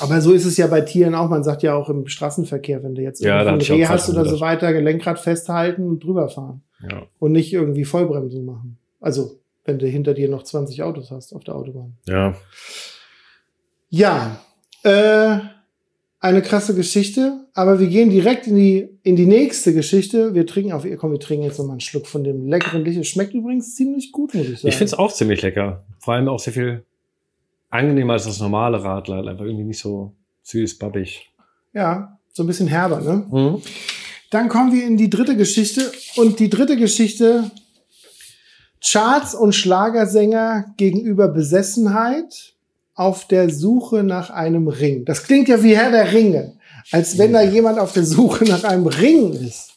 Aber 0.00 0.20
so 0.20 0.32
ist 0.32 0.44
es 0.44 0.56
ja 0.56 0.66
bei 0.66 0.80
Tieren 0.80 1.14
auch. 1.14 1.28
Man 1.28 1.44
sagt 1.44 1.62
ja 1.62 1.74
auch 1.74 1.88
im 1.88 2.06
Straßenverkehr, 2.06 2.82
wenn 2.82 2.94
du 2.94 3.02
jetzt 3.02 3.22
Ja, 3.22 3.40
ein 3.40 3.60
Reh 3.60 3.86
hast 3.86 4.08
oder 4.08 4.24
so 4.24 4.40
weiter, 4.40 4.72
Lenkrad 4.72 5.18
festhalten 5.18 5.88
und 5.88 6.02
drüber 6.04 6.28
fahren. 6.28 6.62
Ja. 6.88 7.02
Und 7.18 7.32
nicht 7.32 7.52
irgendwie 7.52 7.84
Vollbremsung 7.84 8.44
machen. 8.44 8.78
Also, 9.00 9.40
wenn 9.64 9.78
du 9.78 9.86
hinter 9.86 10.14
dir 10.14 10.28
noch 10.28 10.42
20 10.42 10.82
Autos 10.82 11.10
hast 11.10 11.32
auf 11.34 11.44
der 11.44 11.54
Autobahn. 11.56 11.96
ja. 12.06 12.34
Ja, 13.92 14.40
äh, 14.84 15.38
eine 16.20 16.42
krasse 16.42 16.74
Geschichte, 16.74 17.46
aber 17.54 17.80
wir 17.80 17.88
gehen 17.88 18.10
direkt 18.10 18.46
in 18.46 18.54
die, 18.54 18.88
in 19.02 19.16
die 19.16 19.26
nächste 19.26 19.72
Geschichte. 19.72 20.34
Wir 20.34 20.46
trinken 20.46 20.72
auf, 20.72 20.86
komm, 20.98 21.12
wir 21.12 21.18
trinken 21.18 21.44
jetzt 21.44 21.58
nochmal 21.58 21.74
einen 21.74 21.80
Schluck 21.80 22.06
von 22.06 22.22
dem 22.22 22.46
leckeren 22.46 22.84
Licht. 22.84 23.00
Es 23.00 23.08
schmeckt 23.08 23.34
übrigens 23.34 23.74
ziemlich 23.74 24.12
gut, 24.12 24.34
muss 24.34 24.44
ich 24.48 24.60
sagen. 24.60 24.68
Ich 24.68 24.76
finde 24.76 24.92
es 24.92 24.98
auch 24.98 25.12
ziemlich 25.12 25.40
lecker. 25.42 25.84
Vor 25.98 26.14
allem 26.14 26.28
auch 26.28 26.38
sehr 26.38 26.52
viel 26.52 26.84
angenehmer 27.70 28.14
als 28.14 28.24
das 28.24 28.40
normale 28.40 28.82
Radler. 28.82 29.26
Einfach 29.26 29.44
irgendwie 29.44 29.64
nicht 29.64 29.80
so 29.80 30.12
süß, 30.42 30.78
babbig. 30.78 31.30
Ja, 31.72 32.18
so 32.32 32.42
ein 32.42 32.46
bisschen 32.46 32.68
herber, 32.68 33.00
ne? 33.00 33.26
Mhm. 33.30 33.62
Dann 34.30 34.48
kommen 34.48 34.72
wir 34.72 34.86
in 34.86 34.96
die 34.96 35.10
dritte 35.10 35.36
Geschichte. 35.36 35.90
Und 36.16 36.38
die 36.38 36.50
dritte 36.50 36.76
Geschichte, 36.76 37.50
Charts 38.84 39.34
und 39.34 39.54
Schlagersänger 39.54 40.66
gegenüber 40.76 41.28
Besessenheit 41.28 42.54
auf 42.94 43.26
der 43.26 43.50
Suche 43.50 44.02
nach 44.02 44.30
einem 44.30 44.68
Ring. 44.68 45.04
Das 45.04 45.24
klingt 45.24 45.48
ja 45.48 45.62
wie 45.62 45.76
Herr 45.76 45.90
der 45.90 46.12
Ringe. 46.12 46.56
Als 46.92 47.18
wenn 47.18 47.32
da 47.32 47.42
jemand 47.42 47.78
auf 47.78 47.92
der 47.92 48.04
Suche 48.04 48.44
nach 48.44 48.64
einem 48.64 48.86
Ring 48.86 49.32
ist. 49.32 49.70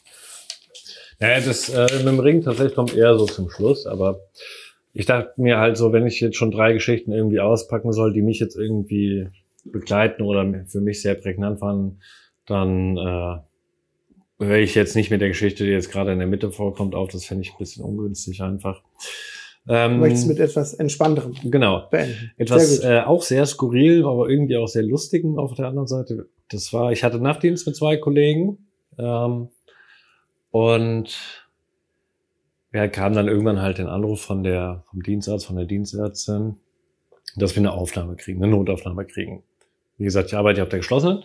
Naja, 1.19 1.39
das 1.41 1.69
äh, 1.69 1.87
mit 1.97 2.07
dem 2.07 2.19
Ring 2.19 2.43
tatsächlich 2.43 2.75
kommt 2.75 2.93
eher 2.93 3.17
so 3.17 3.25
zum 3.25 3.49
Schluss, 3.49 3.85
aber 3.85 4.19
ich 4.93 5.05
dachte 5.05 5.41
mir 5.41 5.57
halt 5.57 5.75
so, 5.75 5.91
wenn 5.91 6.05
ich 6.05 6.19
jetzt 6.19 6.37
schon 6.37 6.51
drei 6.51 6.73
Geschichten 6.73 7.11
irgendwie 7.11 7.39
auspacken 7.39 7.91
soll, 7.91 8.13
die 8.13 8.21
mich 8.21 8.39
jetzt 8.39 8.55
irgendwie 8.55 9.27
begleiten 9.65 10.23
oder 10.23 10.65
für 10.67 10.81
mich 10.81 11.01
sehr 11.01 11.15
prägnant 11.15 11.61
waren, 11.61 12.01
dann 12.45 12.97
äh, 12.97 13.37
höre 14.43 14.57
ich 14.57 14.75
jetzt 14.75 14.95
nicht 14.95 15.09
mit 15.09 15.21
der 15.21 15.29
Geschichte, 15.29 15.63
die 15.63 15.71
jetzt 15.71 15.91
gerade 15.91 16.11
in 16.11 16.19
der 16.19 16.27
Mitte 16.27 16.51
vorkommt, 16.51 16.95
auf. 16.95 17.09
Das 17.09 17.25
fände 17.25 17.41
ich 17.43 17.51
ein 17.51 17.57
bisschen 17.57 17.83
ungünstig 17.83 18.41
einfach. 18.41 18.83
Ähm, 19.67 19.93
Du 19.93 19.97
möchtest 19.99 20.27
mit 20.27 20.39
etwas 20.39 20.73
Entspannterem 20.73 21.33
genau. 21.49 21.87
beenden. 21.89 22.31
Etwas 22.37 22.83
äh, 22.83 23.01
auch 23.05 23.23
sehr 23.23 23.45
skurril, 23.45 24.05
aber 24.05 24.29
irgendwie 24.29 24.57
auch 24.57 24.67
sehr 24.67 24.83
lustigen 24.83 25.39
auf 25.39 25.53
der 25.53 25.67
anderen 25.67 25.87
Seite. 25.87 26.27
Das 26.49 26.73
war, 26.73 26.91
ich 26.91 27.03
hatte 27.03 27.19
Nachtdienst 27.19 27.65
mit 27.65 27.75
zwei 27.75 27.97
Kollegen 27.97 28.67
ähm, 28.99 29.49
und 30.51 31.42
ja, 32.73 32.87
kam 32.87 33.13
dann 33.13 33.27
irgendwann 33.27 33.61
halt 33.61 33.77
den 33.77 33.87
Anruf 33.87 34.21
von 34.21 34.43
der 34.43 34.83
vom 34.89 35.03
Dienstarzt, 35.03 35.45
von 35.45 35.55
der 35.55 35.65
Dienstärztin, 35.65 36.57
dass 37.35 37.55
wir 37.55 37.61
eine 37.61 37.71
Aufnahme 37.71 38.15
kriegen, 38.15 38.43
eine 38.43 38.51
Notaufnahme 38.51 39.05
kriegen. 39.05 39.43
Wie 39.97 40.03
gesagt, 40.03 40.29
ich 40.29 40.35
arbeite 40.35 40.57
ja 40.57 40.63
auf 40.63 40.69
der 40.69 40.79
geschlossenen 40.79 41.23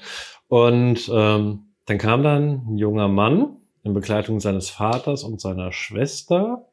und 0.48 1.10
ähm, 1.12 1.64
dann 1.86 1.98
kam 1.98 2.22
dann 2.22 2.66
ein 2.68 2.76
junger 2.76 3.08
Mann 3.08 3.56
in 3.82 3.94
Begleitung 3.94 4.40
seines 4.40 4.68
Vaters 4.68 5.24
und 5.24 5.40
seiner 5.40 5.72
Schwester. 5.72 6.66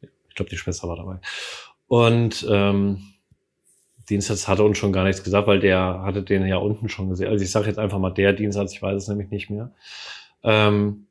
Ich 0.00 0.34
glaube, 0.34 0.50
die 0.50 0.56
Schwester 0.56 0.88
war 0.88 0.96
dabei. 0.96 1.18
Und 1.86 2.46
ähm, 2.50 3.02
Dienstarzt 4.08 4.48
hatte 4.48 4.62
uns 4.62 4.78
schon 4.78 4.92
gar 4.92 5.04
nichts 5.04 5.22
gesagt, 5.22 5.46
weil 5.46 5.60
der 5.60 6.02
hatte 6.02 6.22
den 6.22 6.46
ja 6.46 6.56
unten 6.56 6.88
schon 6.88 7.10
gesehen. 7.10 7.28
Also 7.28 7.44
ich 7.44 7.50
sage 7.50 7.66
jetzt 7.66 7.78
einfach 7.78 7.98
mal 7.98 8.10
der 8.10 8.32
Dienstarzt, 8.32 8.74
ich 8.74 8.82
weiß 8.82 9.02
es 9.02 9.08
nämlich 9.08 9.30
nicht 9.30 9.50
mehr. 9.50 9.72
Ähm, 10.42 11.05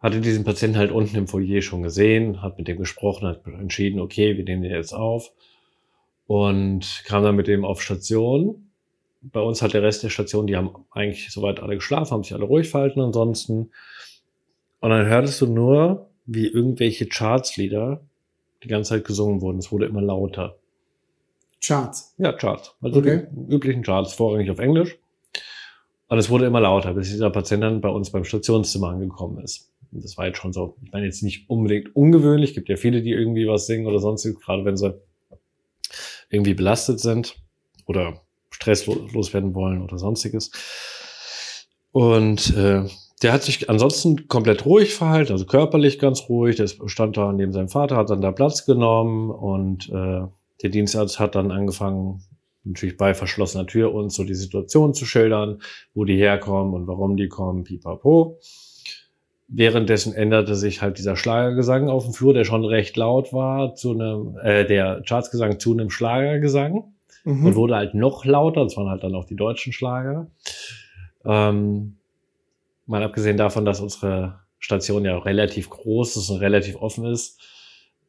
hatte 0.00 0.20
diesen 0.20 0.44
Patienten 0.44 0.78
halt 0.78 0.90
unten 0.92 1.16
im 1.16 1.28
Foyer 1.28 1.62
schon 1.62 1.82
gesehen, 1.82 2.42
hat 2.42 2.58
mit 2.58 2.68
dem 2.68 2.78
gesprochen, 2.78 3.28
hat 3.28 3.46
entschieden, 3.46 4.00
okay, 4.00 4.36
wir 4.36 4.44
nehmen 4.44 4.62
den 4.62 4.72
jetzt 4.72 4.94
auf 4.94 5.32
und 6.26 7.02
kam 7.04 7.22
dann 7.22 7.36
mit 7.36 7.46
dem 7.48 7.64
auf 7.64 7.82
Station. 7.82 8.70
Bei 9.22 9.40
uns 9.40 9.60
hat 9.60 9.74
der 9.74 9.82
Rest 9.82 10.02
der 10.02 10.08
Station, 10.08 10.46
die 10.46 10.56
haben 10.56 10.70
eigentlich 10.90 11.30
soweit 11.30 11.60
alle 11.60 11.74
geschlafen, 11.74 12.12
haben 12.12 12.22
sich 12.22 12.32
alle 12.32 12.44
ruhig 12.46 12.68
verhalten 12.70 13.00
ansonsten. 13.00 13.70
Und 14.80 14.90
dann 14.90 15.06
hörtest 15.06 15.40
du 15.42 15.46
nur, 15.46 16.08
wie 16.24 16.46
irgendwelche 16.46 17.06
Chartslieder 17.06 18.00
die 18.62 18.68
ganze 18.68 18.90
Zeit 18.90 19.04
gesungen 19.04 19.42
wurden. 19.42 19.58
Es 19.58 19.70
wurde 19.70 19.86
immer 19.86 20.00
lauter. 20.00 20.56
Charts. 21.62 22.14
Ja, 22.16 22.32
Charts. 22.32 22.74
Also 22.80 23.00
Okay. 23.00 23.26
die 23.30 23.54
üblichen 23.54 23.82
Charts, 23.82 24.14
vorrangig 24.14 24.50
auf 24.50 24.58
Englisch. 24.58 24.98
Und 26.08 26.18
es 26.18 26.30
wurde 26.30 26.46
immer 26.46 26.60
lauter, 26.60 26.94
bis 26.94 27.10
dieser 27.10 27.30
Patient 27.30 27.62
dann 27.62 27.80
bei 27.80 27.90
uns 27.90 28.10
beim 28.10 28.24
Stationszimmer 28.24 28.88
angekommen 28.88 29.38
ist. 29.44 29.69
Das 29.92 30.16
war 30.16 30.26
jetzt 30.26 30.38
schon 30.38 30.52
so, 30.52 30.76
ich 30.82 30.92
meine 30.92 31.06
jetzt 31.06 31.22
nicht 31.22 31.48
unbedingt 31.48 31.94
ungewöhnlich, 31.96 32.54
gibt 32.54 32.68
ja 32.68 32.76
viele, 32.76 33.02
die 33.02 33.10
irgendwie 33.10 33.46
was 33.46 33.66
singen 33.66 33.86
oder 33.86 33.98
sonstiges, 33.98 34.40
gerade 34.40 34.64
wenn 34.64 34.76
sie 34.76 34.94
irgendwie 36.28 36.54
belastet 36.54 37.00
sind 37.00 37.36
oder 37.86 38.20
stresslos 38.50 39.34
werden 39.34 39.54
wollen 39.54 39.82
oder 39.82 39.98
sonstiges. 39.98 40.50
Und 41.92 42.56
äh, 42.56 42.84
der 43.22 43.32
hat 43.32 43.42
sich 43.42 43.68
ansonsten 43.68 44.28
komplett 44.28 44.64
ruhig 44.64 44.94
verhalten, 44.94 45.32
also 45.32 45.44
körperlich 45.44 45.98
ganz 45.98 46.28
ruhig. 46.28 46.56
Der 46.56 46.68
stand 46.86 47.16
da 47.16 47.32
neben 47.32 47.52
seinem 47.52 47.68
Vater, 47.68 47.96
hat 47.96 48.10
dann 48.10 48.20
da 48.20 48.32
Platz 48.32 48.64
genommen 48.64 49.30
und 49.30 49.88
äh, 49.90 50.22
der 50.62 50.70
Dienstarzt 50.70 51.18
hat 51.18 51.34
dann 51.34 51.50
angefangen, 51.50 52.22
natürlich 52.64 52.96
bei 52.96 53.14
verschlossener 53.14 53.66
Tür 53.66 53.94
uns 53.94 54.14
so 54.14 54.24
die 54.24 54.34
Situation 54.34 54.94
zu 54.94 55.06
schildern, 55.06 55.60
wo 55.94 56.04
die 56.04 56.16
herkommen 56.16 56.74
und 56.74 56.86
warum 56.86 57.16
die 57.16 57.28
kommen, 57.28 57.64
pipapo. 57.64 58.38
Währenddessen 59.52 60.14
änderte 60.14 60.54
sich 60.54 60.80
halt 60.80 60.98
dieser 60.98 61.16
Schlagergesang 61.16 61.88
auf 61.88 62.04
dem 62.04 62.14
Flur, 62.14 62.34
der 62.34 62.44
schon 62.44 62.64
recht 62.64 62.96
laut 62.96 63.32
war, 63.32 63.74
zu 63.74 63.92
einem, 63.92 64.38
äh, 64.42 64.64
der 64.64 65.02
Chartsgesang 65.06 65.58
zu 65.58 65.72
einem 65.72 65.90
Schlagergesang 65.90 66.84
mhm. 67.24 67.46
und 67.46 67.54
wurde 67.56 67.74
halt 67.74 67.94
noch 67.94 68.24
lauter. 68.24 68.62
Das 68.62 68.76
waren 68.76 68.88
halt 68.88 69.02
dann 69.02 69.16
auch 69.16 69.24
die 69.24 69.34
deutschen 69.34 69.72
Schlager. 69.72 70.28
Ähm, 71.24 71.96
mal 72.86 73.02
abgesehen 73.02 73.36
davon, 73.36 73.64
dass 73.64 73.80
unsere 73.80 74.38
Station 74.60 75.04
ja 75.04 75.18
relativ 75.18 75.68
groß 75.68 76.16
ist 76.16 76.30
und 76.30 76.38
relativ 76.38 76.76
offen 76.76 77.06
ist, 77.06 77.40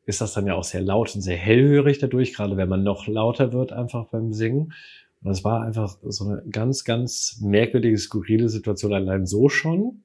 ist 0.05 0.21
das 0.21 0.33
dann 0.33 0.45
ja 0.45 0.53
auch 0.53 0.63
sehr 0.63 0.81
laut 0.81 1.15
und 1.15 1.21
sehr 1.21 1.37
hellhörig 1.37 1.97
dadurch, 1.97 2.33
gerade 2.33 2.57
wenn 2.57 2.69
man 2.69 2.83
noch 2.83 3.07
lauter 3.07 3.51
wird 3.51 3.71
einfach 3.71 4.05
beim 4.09 4.31
Singen. 4.31 4.73
Und 5.23 5.31
es 5.31 5.43
war 5.43 5.63
einfach 5.63 5.97
so 6.03 6.25
eine 6.27 6.43
ganz, 6.49 6.83
ganz 6.83 7.39
merkwürdige, 7.41 7.97
skurrile 7.97 8.49
Situation 8.49 8.93
allein 8.93 9.25
so 9.25 9.49
schon. 9.49 10.03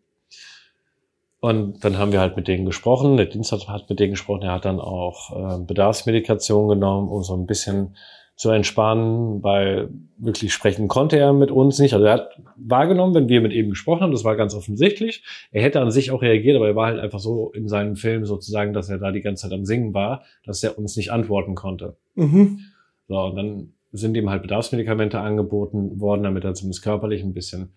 Und 1.47 1.85
dann 1.85 1.97
haben 1.97 2.11
wir 2.11 2.19
halt 2.19 2.37
mit 2.37 2.49
denen 2.49 2.67
gesprochen. 2.67 3.17
Der 3.17 3.27
Dienst 3.27 3.53
hat 3.53 3.89
mit 3.89 4.01
denen 4.01 4.11
gesprochen. 4.11 4.43
Er 4.43 4.55
hat 4.55 4.65
dann 4.65 4.81
auch 4.81 5.31
äh, 5.31 5.65
Bedarfsmedikation 5.65 6.67
genommen, 6.67 7.09
um 7.09 7.23
so 7.23 7.37
ein 7.37 7.47
bisschen 7.47 7.95
zu 8.35 8.51
entspannen, 8.51 9.45
weil 9.45 9.89
wirklich 10.19 10.53
sprechen 10.53 10.89
konnte 10.89 11.17
er 11.17 11.33
mit 11.33 11.53
uns 11.53 11.79
nicht. 11.79 11.95
Also 11.95 12.05
er 12.05 12.15
hat 12.15 12.31
wahrgenommen, 12.57 13.15
wenn 13.15 13.29
wir 13.29 13.41
mit 13.41 13.53
ihm 13.53 13.71
gesprochen 13.71 14.01
haben, 14.01 14.11
das 14.11 14.25
war 14.25 14.35
ganz 14.35 14.57
offensichtlich. 14.57 15.23
Er 15.53 15.63
hätte 15.63 15.81
an 15.81 15.93
sich 15.93 16.11
auch 16.11 16.21
reagiert, 16.21 16.57
aber 16.57 16.67
er 16.67 16.75
war 16.75 16.87
halt 16.87 16.99
einfach 16.99 17.21
so 17.21 17.53
in 17.53 17.69
seinem 17.69 17.95
Film 17.95 18.25
sozusagen, 18.25 18.73
dass 18.73 18.89
er 18.89 18.99
da 18.99 19.13
die 19.13 19.21
ganze 19.21 19.43
Zeit 19.43 19.57
am 19.57 19.65
Singen 19.65 19.95
war, 19.95 20.25
dass 20.45 20.65
er 20.65 20.77
uns 20.77 20.97
nicht 20.97 21.13
antworten 21.13 21.55
konnte. 21.55 21.97
Mhm. 22.17 22.59
So, 23.07 23.21
und 23.21 23.37
dann 23.37 23.73
sind 23.93 24.17
ihm 24.17 24.31
halt 24.31 24.43
Bedarfsmedikamente 24.43 25.21
angeboten 25.21 26.01
worden, 26.01 26.25
damit 26.25 26.43
er 26.43 26.55
zumindest 26.55 26.83
körperlich 26.83 27.23
ein 27.23 27.35
bisschen 27.35 27.73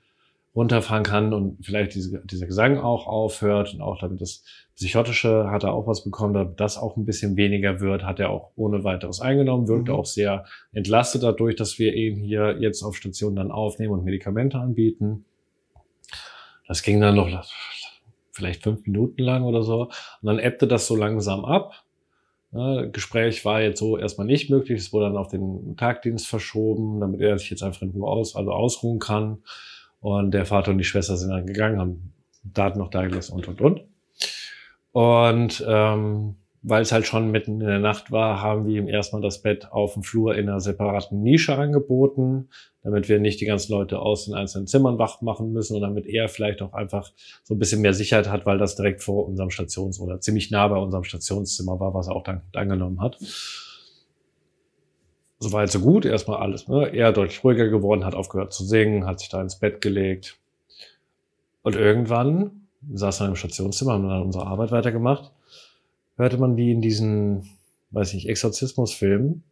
runterfahren 0.56 1.04
kann 1.04 1.34
und 1.34 1.64
vielleicht 1.64 1.94
diese, 1.94 2.22
dieser 2.26 2.48
Gesang 2.48 2.80
auch 2.80 3.08
aufhört 3.08 3.74
und 3.74 3.82
auch 3.82 4.00
damit 4.00 4.20
das 4.20 4.44
Psychotische 4.76 5.52
hat 5.52 5.64
er 5.64 5.74
auch 5.74 5.88
was 5.88 6.04
bekommen, 6.04 6.34
damit 6.34 6.60
das 6.60 6.78
auch 6.78 6.98
ein 6.98 7.06
bisschen 7.06 7.38
weniger 7.38 7.82
wird, 7.82 8.04
hat 8.04 8.20
er 8.20 8.30
auch 8.30 8.52
ohne 8.56 8.84
weiteres 8.84 9.20
eingenommen, 9.22 9.68
wirkt 9.68 9.90
mhm. 9.90 9.96
auch 9.96 10.06
sehr 10.06 10.46
entlastet 10.72 11.24
dadurch, 11.24 11.56
dass 11.56 11.78
wir 11.80 11.94
ihn 11.94 12.18
hier 12.18 12.58
jetzt 12.60 12.82
auf 12.82 12.96
Station 12.96 13.36
dann 13.36 13.52
aufnehmen 13.52 13.94
und 13.94 14.06
Medikamente 14.06 14.58
anbieten. 14.58 15.26
Das 16.68 16.82
ging 16.82 17.02
dann 17.02 17.16
noch 17.16 17.46
vielleicht 18.32 18.64
fünf 18.64 18.86
Minuten 18.86 19.22
lang 19.22 19.44
oder 19.44 19.64
so 19.64 19.84
und 19.84 20.24
dann 20.24 20.40
ebbte 20.40 20.68
das 20.68 20.88
so 20.88 20.96
langsam 20.96 21.46
ab. 21.46 21.84
Ne, 22.52 22.90
Gespräch 22.92 23.46
war 23.46 23.62
jetzt 23.62 23.80
so 23.80 23.98
erstmal 23.98 24.26
nicht 24.26 24.50
möglich, 24.50 24.80
es 24.80 24.92
wurde 24.92 25.06
dann 25.06 25.18
auf 25.18 25.28
den 25.28 25.78
Tagdienst 25.78 26.26
verschoben, 26.26 27.00
damit 27.00 27.22
er 27.22 27.38
sich 27.38 27.52
jetzt 27.52 27.62
einfach 27.62 27.84
in 27.84 27.92
Ruhe 27.92 28.08
aus, 28.08 28.36
also 28.36 28.52
ausruhen 28.52 28.98
kann. 28.98 29.44
Und 30.02 30.32
der 30.32 30.46
Vater 30.46 30.72
und 30.72 30.78
die 30.78 30.84
Schwester 30.84 31.18
sind 31.18 31.30
dann 31.30 31.46
gegangen, 31.46 31.80
haben 31.80 32.14
Daten 32.44 32.80
noch 32.80 32.90
da 32.90 33.06
gelassen 33.06 33.34
und, 33.34 33.48
und, 33.48 33.62
und. 33.62 33.82
Und 34.92 35.66
ähm, 35.68 36.36
weil 36.62 36.82
es 36.82 36.92
halt 36.92 37.06
schon 37.06 37.32
mitten 37.32 37.62
in 37.62 37.68
der 37.68 37.80
Nacht 37.80 38.12
war, 38.12 38.42
haben 38.42 38.68
wir 38.68 38.80
ihm 38.80 38.88
erstmal 38.88 39.22
das 39.22 39.42
Bett 39.42 39.72
auf 39.72 39.94
dem 39.94 40.04
Flur 40.04 40.36
in 40.36 40.50
einer 40.50 40.60
separaten 40.60 41.22
Nische 41.22 41.56
angeboten, 41.56 42.50
damit 42.82 43.08
wir 43.08 43.20
nicht 43.20 43.40
die 43.40 43.46
ganzen 43.46 43.72
Leute 43.72 44.00
aus 44.00 44.26
den 44.26 44.34
einzelnen 44.34 44.68
Zimmern 44.68 44.98
wach 44.98 45.22
machen 45.22 45.54
müssen 45.54 45.76
und 45.76 45.82
damit 45.82 46.06
er 46.06 46.28
vielleicht 46.28 46.62
auch 46.62 46.74
einfach 46.74 47.12
so 47.44 47.54
ein 47.54 47.60
bisschen 47.60 47.82
mehr 47.82 47.94
Sicherheit 47.94 48.30
hat, 48.30 48.46
weil 48.46 48.58
das 48.58 48.76
direkt 48.76 49.04
vor 49.04 49.26
unserem 49.26 49.50
Stations- 49.52 50.00
oder 50.00 50.20
ziemlich 50.20 50.52
nah 50.52 50.68
bei 50.68 50.78
unserem 50.78 51.04
Stationszimmer 51.04 51.80
war, 51.80 51.94
was 51.94 52.08
er 52.08 52.16
auch 52.16 52.24
dann 52.24 52.42
angenommen 52.54 53.02
hat 53.02 53.18
so 55.40 55.52
weit, 55.54 55.72
so 55.72 55.80
gut. 55.80 56.06
Erstmal 56.06 56.40
alles, 56.40 56.68
ne? 56.68 56.94
Er 56.94 57.12
deutlich 57.14 57.44
ruhiger 57.44 57.70
geworden, 57.70 58.06
hat 58.06 58.16
aufgehört 58.16 58.54
zu 58.54 58.64
singen, 58.66 59.06
hat 59.06 59.20
sich 59.20 59.30
da 59.30 59.42
ins 59.42 59.56
Bett 59.56 59.82
gelegt. 59.82 60.38
Und 61.64 61.76
irgendwann 61.76 62.68
saß 62.94 63.22
er 63.22 63.28
im 63.28 63.36
Stationszimmer, 63.36 63.94
haben 63.94 64.08
dann 64.08 64.24
unsere 64.24 64.48
Arbeit 64.48 64.72
weitergemacht, 64.72 65.32
hörte 66.18 66.38
man 66.38 66.58
wie 66.58 66.72
in 66.72 66.82
diesen, 66.82 67.50
weiß 67.92 68.14
nicht, 68.14 68.28
Exorzismusfilmen, 68.28 69.44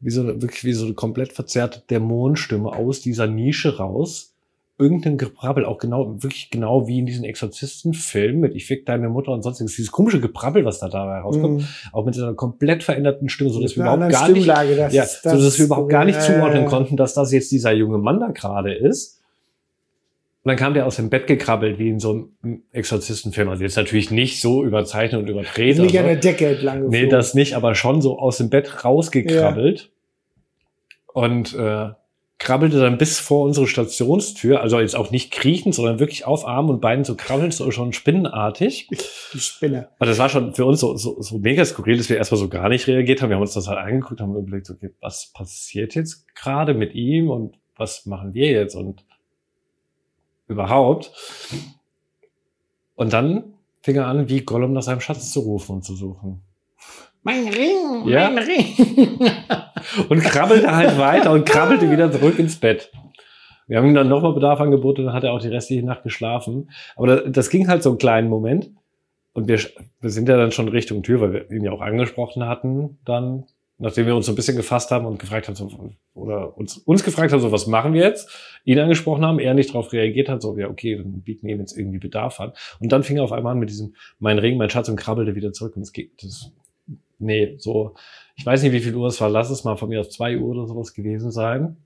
wie 0.00 0.10
so, 0.10 0.26
wirklich 0.26 0.64
wie 0.64 0.72
so 0.72 0.86
eine 0.86 0.94
komplett 0.94 1.32
verzerrte 1.32 1.82
Dämonenstimme 1.90 2.72
aus 2.72 3.00
dieser 3.00 3.26
Nische 3.26 3.76
raus 3.76 4.34
irgendein 4.80 5.18
Gebrabbel, 5.18 5.64
auch 5.64 5.78
genau, 5.78 6.22
wirklich 6.22 6.50
genau 6.50 6.88
wie 6.88 6.98
in 6.98 7.06
diesen 7.06 7.24
Exorzistenfilmen 7.24 8.40
mit 8.40 8.54
Ich 8.54 8.66
fick 8.66 8.86
deine 8.86 9.08
Mutter 9.08 9.32
und 9.32 9.42
sonstiges, 9.42 9.76
dieses 9.76 9.92
komische 9.92 10.20
Gebrabbel, 10.20 10.64
was 10.64 10.78
da 10.78 10.88
dabei 10.88 11.18
rauskommt, 11.18 11.62
mm. 11.62 11.64
auch 11.92 12.04
mit 12.06 12.16
einer 12.16 12.34
komplett 12.34 12.82
veränderten 12.82 13.28
Stimme, 13.28 13.50
so 13.50 13.60
dass 13.60 13.76
wir 13.76 13.82
überhaupt 13.82 14.10
gar 14.10 14.28
nicht, 14.30 14.48
das, 14.48 14.92
ja, 14.92 15.02
das, 15.02 15.22
so 15.22 15.30
dass 15.30 15.58
wir 15.58 15.66
überhaupt 15.66 15.90
gar 15.90 16.04
nicht 16.04 16.20
zuordnen 16.22 16.64
konnten, 16.64 16.96
dass 16.96 17.14
das 17.14 17.30
jetzt 17.32 17.52
dieser 17.52 17.72
junge 17.72 17.98
Mann 17.98 18.18
da 18.18 18.28
gerade 18.28 18.74
ist. 18.74 19.20
Und 20.42 20.48
dann 20.48 20.56
kam 20.56 20.72
der 20.72 20.86
aus 20.86 20.96
dem 20.96 21.10
Bett 21.10 21.26
gekrabbelt, 21.26 21.78
wie 21.78 21.90
in 21.90 22.00
so 22.00 22.30
einem 22.42 22.62
Exorzistenfilm. 22.72 23.50
Also 23.50 23.62
jetzt 23.62 23.76
natürlich 23.76 24.10
nicht 24.10 24.40
so 24.40 24.64
überzeichnet 24.64 25.20
und 25.20 25.28
übertreten. 25.28 25.82
Nicht 25.82 25.98
an 25.98 26.06
der 26.06 26.16
Decke 26.16 26.46
entlang 26.46 26.76
geflogen. 26.80 26.98
Nee, 26.98 27.10
das 27.10 27.34
nicht, 27.34 27.54
aber 27.54 27.74
schon 27.74 28.00
so 28.00 28.18
aus 28.18 28.38
dem 28.38 28.48
Bett 28.48 28.82
rausgekrabbelt. 28.82 29.80
Ja. 29.80 29.86
Und 31.12 31.54
äh, 31.54 31.90
krabbelte 32.40 32.80
dann 32.80 32.96
bis 32.96 33.20
vor 33.20 33.44
unsere 33.44 33.66
Stationstür, 33.66 34.62
also 34.62 34.80
jetzt 34.80 34.96
auch 34.96 35.10
nicht 35.10 35.30
kriechend, 35.30 35.74
sondern 35.74 36.00
wirklich 36.00 36.24
auf 36.24 36.46
Armen 36.46 36.70
und 36.70 36.80
Beinen 36.80 37.04
so 37.04 37.14
krabbeln, 37.14 37.50
so 37.50 37.70
schon 37.70 37.92
spinnenartig. 37.92 38.88
Die 39.34 39.38
Spinne. 39.38 39.90
Und 39.98 40.08
das 40.08 40.18
war 40.18 40.30
schon 40.30 40.54
für 40.54 40.64
uns 40.64 40.80
so, 40.80 40.96
so, 40.96 41.20
so 41.20 41.38
mega 41.38 41.62
skurril, 41.66 41.98
dass 41.98 42.08
wir 42.08 42.16
erstmal 42.16 42.40
so 42.40 42.48
gar 42.48 42.70
nicht 42.70 42.86
reagiert 42.86 43.20
haben. 43.20 43.28
Wir 43.28 43.36
haben 43.36 43.42
uns 43.42 43.52
das 43.52 43.68
halt 43.68 43.78
angeguckt, 43.78 44.22
haben 44.22 44.34
überlegt, 44.34 44.70
okay, 44.70 44.90
was 45.00 45.30
passiert 45.34 45.94
jetzt 45.94 46.34
gerade 46.34 46.72
mit 46.72 46.94
ihm 46.94 47.28
und 47.28 47.58
was 47.76 48.06
machen 48.06 48.32
wir 48.32 48.50
jetzt 48.50 48.74
und 48.74 49.04
überhaupt. 50.48 51.12
Und 52.94 53.12
dann 53.12 53.52
fing 53.82 53.96
er 53.96 54.06
an, 54.06 54.30
wie 54.30 54.40
Gollum 54.40 54.72
nach 54.72 54.82
seinem 54.82 55.00
Schatz 55.00 55.30
zu 55.30 55.40
rufen 55.40 55.76
und 55.76 55.84
zu 55.84 55.94
suchen. 55.94 56.40
Mein 57.22 57.48
Ring, 57.48 58.08
ja. 58.08 58.30
mein 58.30 58.44
Ring. 58.44 59.18
und 60.08 60.20
krabbelte 60.22 60.74
halt 60.74 60.98
weiter 60.98 61.32
und 61.32 61.44
krabbelte 61.44 61.90
wieder 61.90 62.10
zurück 62.12 62.38
ins 62.38 62.56
Bett. 62.56 62.90
Wir 63.66 63.78
haben 63.78 63.86
ihm 63.86 63.94
dann 63.94 64.08
nochmal 64.08 64.32
Bedarf 64.32 64.60
angeboten, 64.60 65.04
dann 65.04 65.14
hat 65.14 65.24
er 65.24 65.32
auch 65.32 65.40
die 65.40 65.48
restliche 65.48 65.84
Nacht 65.84 66.02
geschlafen. 66.02 66.70
Aber 66.96 67.06
das, 67.06 67.22
das 67.26 67.50
ging 67.50 67.68
halt 67.68 67.82
so 67.82 67.90
einen 67.90 67.98
kleinen 67.98 68.28
Moment. 68.28 68.70
Und 69.32 69.48
wir, 69.48 69.60
wir 70.00 70.10
sind 70.10 70.28
ja 70.28 70.36
dann 70.36 70.50
schon 70.50 70.68
Richtung 70.68 71.02
Tür, 71.02 71.20
weil 71.20 71.32
wir 71.32 71.50
ihn 71.52 71.62
ja 71.62 71.70
auch 71.70 71.82
angesprochen 71.82 72.46
hatten, 72.46 72.98
dann, 73.04 73.44
nachdem 73.78 74.06
wir 74.06 74.16
uns 74.16 74.26
so 74.26 74.32
ein 74.32 74.34
bisschen 74.34 74.56
gefasst 74.56 74.90
haben 74.90 75.06
und 75.06 75.20
gefragt 75.20 75.46
haben, 75.46 75.54
so, 75.54 75.70
oder 76.14 76.56
uns, 76.56 76.78
uns 76.78 77.04
gefragt 77.04 77.32
haben, 77.32 77.40
so, 77.40 77.52
was 77.52 77.68
machen 77.68 77.92
wir 77.92 78.02
jetzt? 78.02 78.28
Ihn 78.64 78.80
angesprochen 78.80 79.24
haben, 79.24 79.38
er 79.38 79.54
nicht 79.54 79.70
darauf 79.70 79.92
reagiert 79.92 80.28
hat, 80.28 80.42
so, 80.42 80.58
ja, 80.58 80.68
okay, 80.68 80.96
dann 80.96 81.22
bieten 81.22 81.46
wir 81.46 81.54
ihm 81.54 81.60
jetzt 81.60 81.78
irgendwie 81.78 81.98
Bedarf 81.98 82.40
an. 82.40 82.52
Und 82.80 82.90
dann 82.90 83.04
fing 83.04 83.18
er 83.18 83.22
auf 83.24 83.32
einmal 83.32 83.52
an 83.52 83.60
mit 83.60 83.70
diesem, 83.70 83.94
mein 84.18 84.40
Ring, 84.40 84.56
mein 84.56 84.70
Schatz 84.70 84.88
und 84.88 84.96
krabbelte 84.96 85.36
wieder 85.36 85.52
zurück 85.52 85.76
und 85.76 85.82
es 85.82 85.92
geht, 85.92 86.10
das 86.24 86.50
nee, 87.20 87.56
so, 87.58 87.94
ich 88.36 88.44
weiß 88.44 88.62
nicht, 88.62 88.72
wie 88.72 88.80
viel 88.80 88.94
Uhr 88.94 89.08
es 89.08 89.20
war, 89.20 89.28
lass 89.28 89.50
es 89.50 89.64
mal 89.64 89.76
von 89.76 89.88
mir 89.88 90.00
aus 90.00 90.10
zwei 90.10 90.38
Uhr 90.38 90.56
oder 90.56 90.66
sowas 90.66 90.94
gewesen 90.94 91.30
sein. 91.30 91.76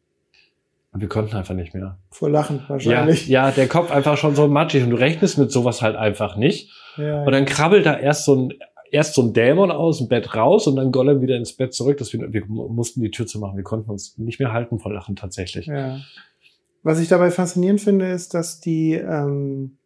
Und 0.93 1.01
wir 1.01 1.09
konnten 1.09 1.35
einfach 1.35 1.57
nicht 1.57 1.75
mehr. 1.75 1.99
Vor 2.11 2.31
Lachen 2.31 2.63
wahrscheinlich. 2.69 3.27
Ja, 3.27 3.49
ja, 3.49 3.51
der 3.51 3.67
Kopf 3.67 3.91
einfach 3.91 4.17
schon 4.17 4.37
so 4.37 4.47
matschig 4.47 4.85
und 4.85 4.91
du 4.91 4.97
rechnest 4.97 5.39
mit 5.39 5.51
sowas 5.51 5.83
halt 5.83 5.97
einfach 5.97 6.37
nicht. 6.37 6.71
Ja, 6.97 7.25
und 7.25 7.33
dann 7.33 7.47
krabbelt 7.47 7.85
da 7.85 7.99
erst 7.99 8.25
so 8.25 8.37
ein, 8.37 8.55
erst 8.93 9.15
so 9.15 9.23
ein 9.23 9.33
Dämon 9.33 9.73
aus 9.73 9.99
dem 9.99 10.07
Bett 10.07 10.37
raus 10.37 10.69
und 10.69 10.77
dann 10.77 10.93
Gollum 10.93 11.21
wieder 11.21 11.37
ins 11.37 11.53
Bett 11.53 11.75
zurück. 11.75 11.99
Dass 11.99 12.13
wir, 12.13 12.33
wir 12.33 12.47
mussten 12.47 13.03
die 13.03 13.11
Tür 13.11 13.27
zu 13.27 13.41
machen. 13.41 13.57
Wir 13.57 13.65
konnten 13.65 13.91
uns 13.91 14.17
nicht 14.19 14.39
mehr 14.39 14.53
halten 14.53 14.79
vor 14.79 14.93
Lachen 14.93 15.17
tatsächlich. 15.17 15.67
Ja. 15.67 15.99
Was 16.85 17.01
ich 17.01 17.09
dabei 17.09 17.33
faszinierend 17.33 17.81
finde, 17.81 18.13
ist, 18.13 18.35
dass 18.35 18.61
die, 18.61 18.93
ähm, 18.93 19.79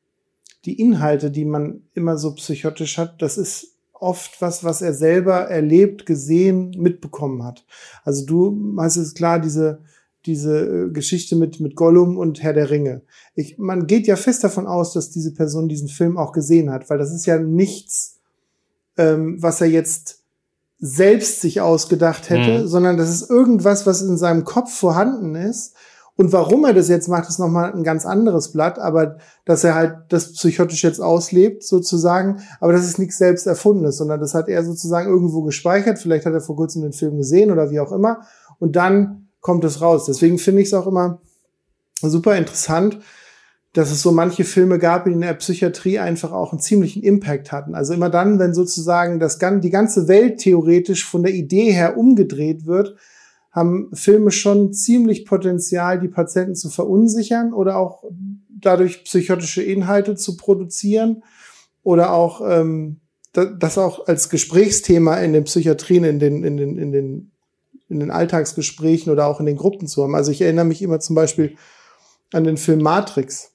die 0.66 0.78
Inhalte, 0.78 1.30
die 1.30 1.46
man 1.46 1.84
immer 1.94 2.18
so 2.18 2.34
psychotisch 2.34 2.98
hat, 2.98 3.22
das 3.22 3.38
ist 3.38 3.77
oft 4.00 4.40
was, 4.40 4.64
was 4.64 4.82
er 4.82 4.94
selber 4.94 5.48
erlebt, 5.48 6.06
gesehen, 6.06 6.70
mitbekommen 6.78 7.44
hat. 7.44 7.64
Also 8.04 8.24
du 8.24 8.76
hast 8.78 8.96
es 8.96 9.14
klar, 9.14 9.40
diese, 9.40 9.80
diese 10.26 10.86
äh, 10.86 10.90
Geschichte 10.90 11.36
mit, 11.36 11.60
mit 11.60 11.76
Gollum 11.76 12.18
und 12.18 12.42
Herr 12.42 12.52
der 12.52 12.70
Ringe. 12.70 13.02
Ich, 13.34 13.58
man 13.58 13.86
geht 13.86 14.06
ja 14.06 14.16
fest 14.16 14.44
davon 14.44 14.66
aus, 14.66 14.92
dass 14.92 15.10
diese 15.10 15.34
Person 15.34 15.68
diesen 15.68 15.88
Film 15.88 16.16
auch 16.16 16.32
gesehen 16.32 16.70
hat, 16.70 16.90
weil 16.90 16.98
das 16.98 17.12
ist 17.12 17.26
ja 17.26 17.38
nichts, 17.38 18.18
ähm, 18.96 19.42
was 19.42 19.60
er 19.60 19.68
jetzt 19.68 20.22
selbst 20.80 21.40
sich 21.40 21.60
ausgedacht 21.60 22.30
hätte, 22.30 22.62
mhm. 22.62 22.68
sondern 22.68 22.96
das 22.96 23.10
ist 23.10 23.28
irgendwas, 23.28 23.86
was 23.86 24.02
in 24.02 24.16
seinem 24.16 24.44
Kopf 24.44 24.72
vorhanden 24.72 25.34
ist 25.34 25.74
und 26.18 26.32
warum 26.32 26.64
er 26.64 26.74
das 26.74 26.88
jetzt 26.88 27.06
macht, 27.06 27.28
ist 27.28 27.38
nochmal 27.38 27.72
ein 27.72 27.84
ganz 27.84 28.04
anderes 28.04 28.50
Blatt, 28.50 28.80
aber 28.80 29.18
dass 29.44 29.62
er 29.62 29.76
halt 29.76 29.94
das 30.08 30.32
psychotisch 30.32 30.82
jetzt 30.82 31.00
auslebt, 31.00 31.62
sozusagen, 31.62 32.42
aber 32.60 32.72
das 32.72 32.84
ist 32.84 32.98
nichts 32.98 33.18
selbst 33.18 33.46
erfundenes, 33.46 33.98
sondern 33.98 34.18
das 34.18 34.34
hat 34.34 34.48
er 34.48 34.64
sozusagen 34.64 35.08
irgendwo 35.08 35.42
gespeichert, 35.42 36.00
vielleicht 36.00 36.26
hat 36.26 36.32
er 36.32 36.40
vor 36.40 36.56
kurzem 36.56 36.82
den 36.82 36.92
Film 36.92 37.18
gesehen 37.18 37.52
oder 37.52 37.70
wie 37.70 37.78
auch 37.78 37.92
immer, 37.92 38.22
und 38.58 38.74
dann 38.74 39.28
kommt 39.40 39.62
es 39.62 39.80
raus. 39.80 40.06
Deswegen 40.06 40.38
finde 40.38 40.62
ich 40.62 40.68
es 40.68 40.74
auch 40.74 40.88
immer 40.88 41.20
super 42.02 42.36
interessant, 42.36 42.98
dass 43.72 43.92
es 43.92 44.02
so 44.02 44.10
manche 44.10 44.42
Filme 44.42 44.80
gab, 44.80 45.04
die 45.04 45.12
in 45.12 45.20
der 45.20 45.34
Psychiatrie 45.34 46.00
einfach 46.00 46.32
auch 46.32 46.50
einen 46.50 46.60
ziemlichen 46.60 47.04
Impact 47.04 47.52
hatten. 47.52 47.76
Also 47.76 47.94
immer 47.94 48.10
dann, 48.10 48.40
wenn 48.40 48.54
sozusagen 48.54 49.20
das, 49.20 49.38
die 49.38 49.70
ganze 49.70 50.08
Welt 50.08 50.38
theoretisch 50.38 51.04
von 51.04 51.22
der 51.22 51.32
Idee 51.32 51.70
her 51.70 51.96
umgedreht 51.96 52.66
wird, 52.66 52.96
haben 53.58 53.90
Filme 53.92 54.30
schon 54.30 54.72
ziemlich 54.72 55.24
Potenzial, 55.24 56.00
die 56.00 56.08
Patienten 56.08 56.54
zu 56.54 56.70
verunsichern 56.70 57.52
oder 57.52 57.76
auch 57.76 58.04
dadurch 58.48 59.04
psychotische 59.04 59.62
Inhalte 59.62 60.14
zu 60.14 60.36
produzieren 60.36 61.22
oder 61.82 62.12
auch 62.12 62.40
ähm, 62.44 63.00
das 63.32 63.78
auch 63.78 64.06
als 64.06 64.30
Gesprächsthema 64.30 65.16
in 65.16 65.32
den 65.32 65.44
Psychiatrien, 65.44 66.04
in 66.04 66.18
den, 66.18 66.44
in 66.44 66.56
den, 66.56 66.78
in 66.78 66.92
den, 66.92 67.30
in 67.88 68.00
den 68.00 68.10
Alltagsgesprächen 68.10 69.12
oder 69.12 69.26
auch 69.26 69.40
in 69.40 69.46
den 69.46 69.56
Gruppen 69.56 69.86
zu 69.86 70.02
haben. 70.02 70.14
Also 70.14 70.32
ich 70.32 70.40
erinnere 70.40 70.64
mich 70.64 70.82
immer 70.82 71.00
zum 71.00 71.14
Beispiel 71.14 71.56
an 72.32 72.44
den 72.44 72.56
Film 72.56 72.82
Matrix. 72.82 73.52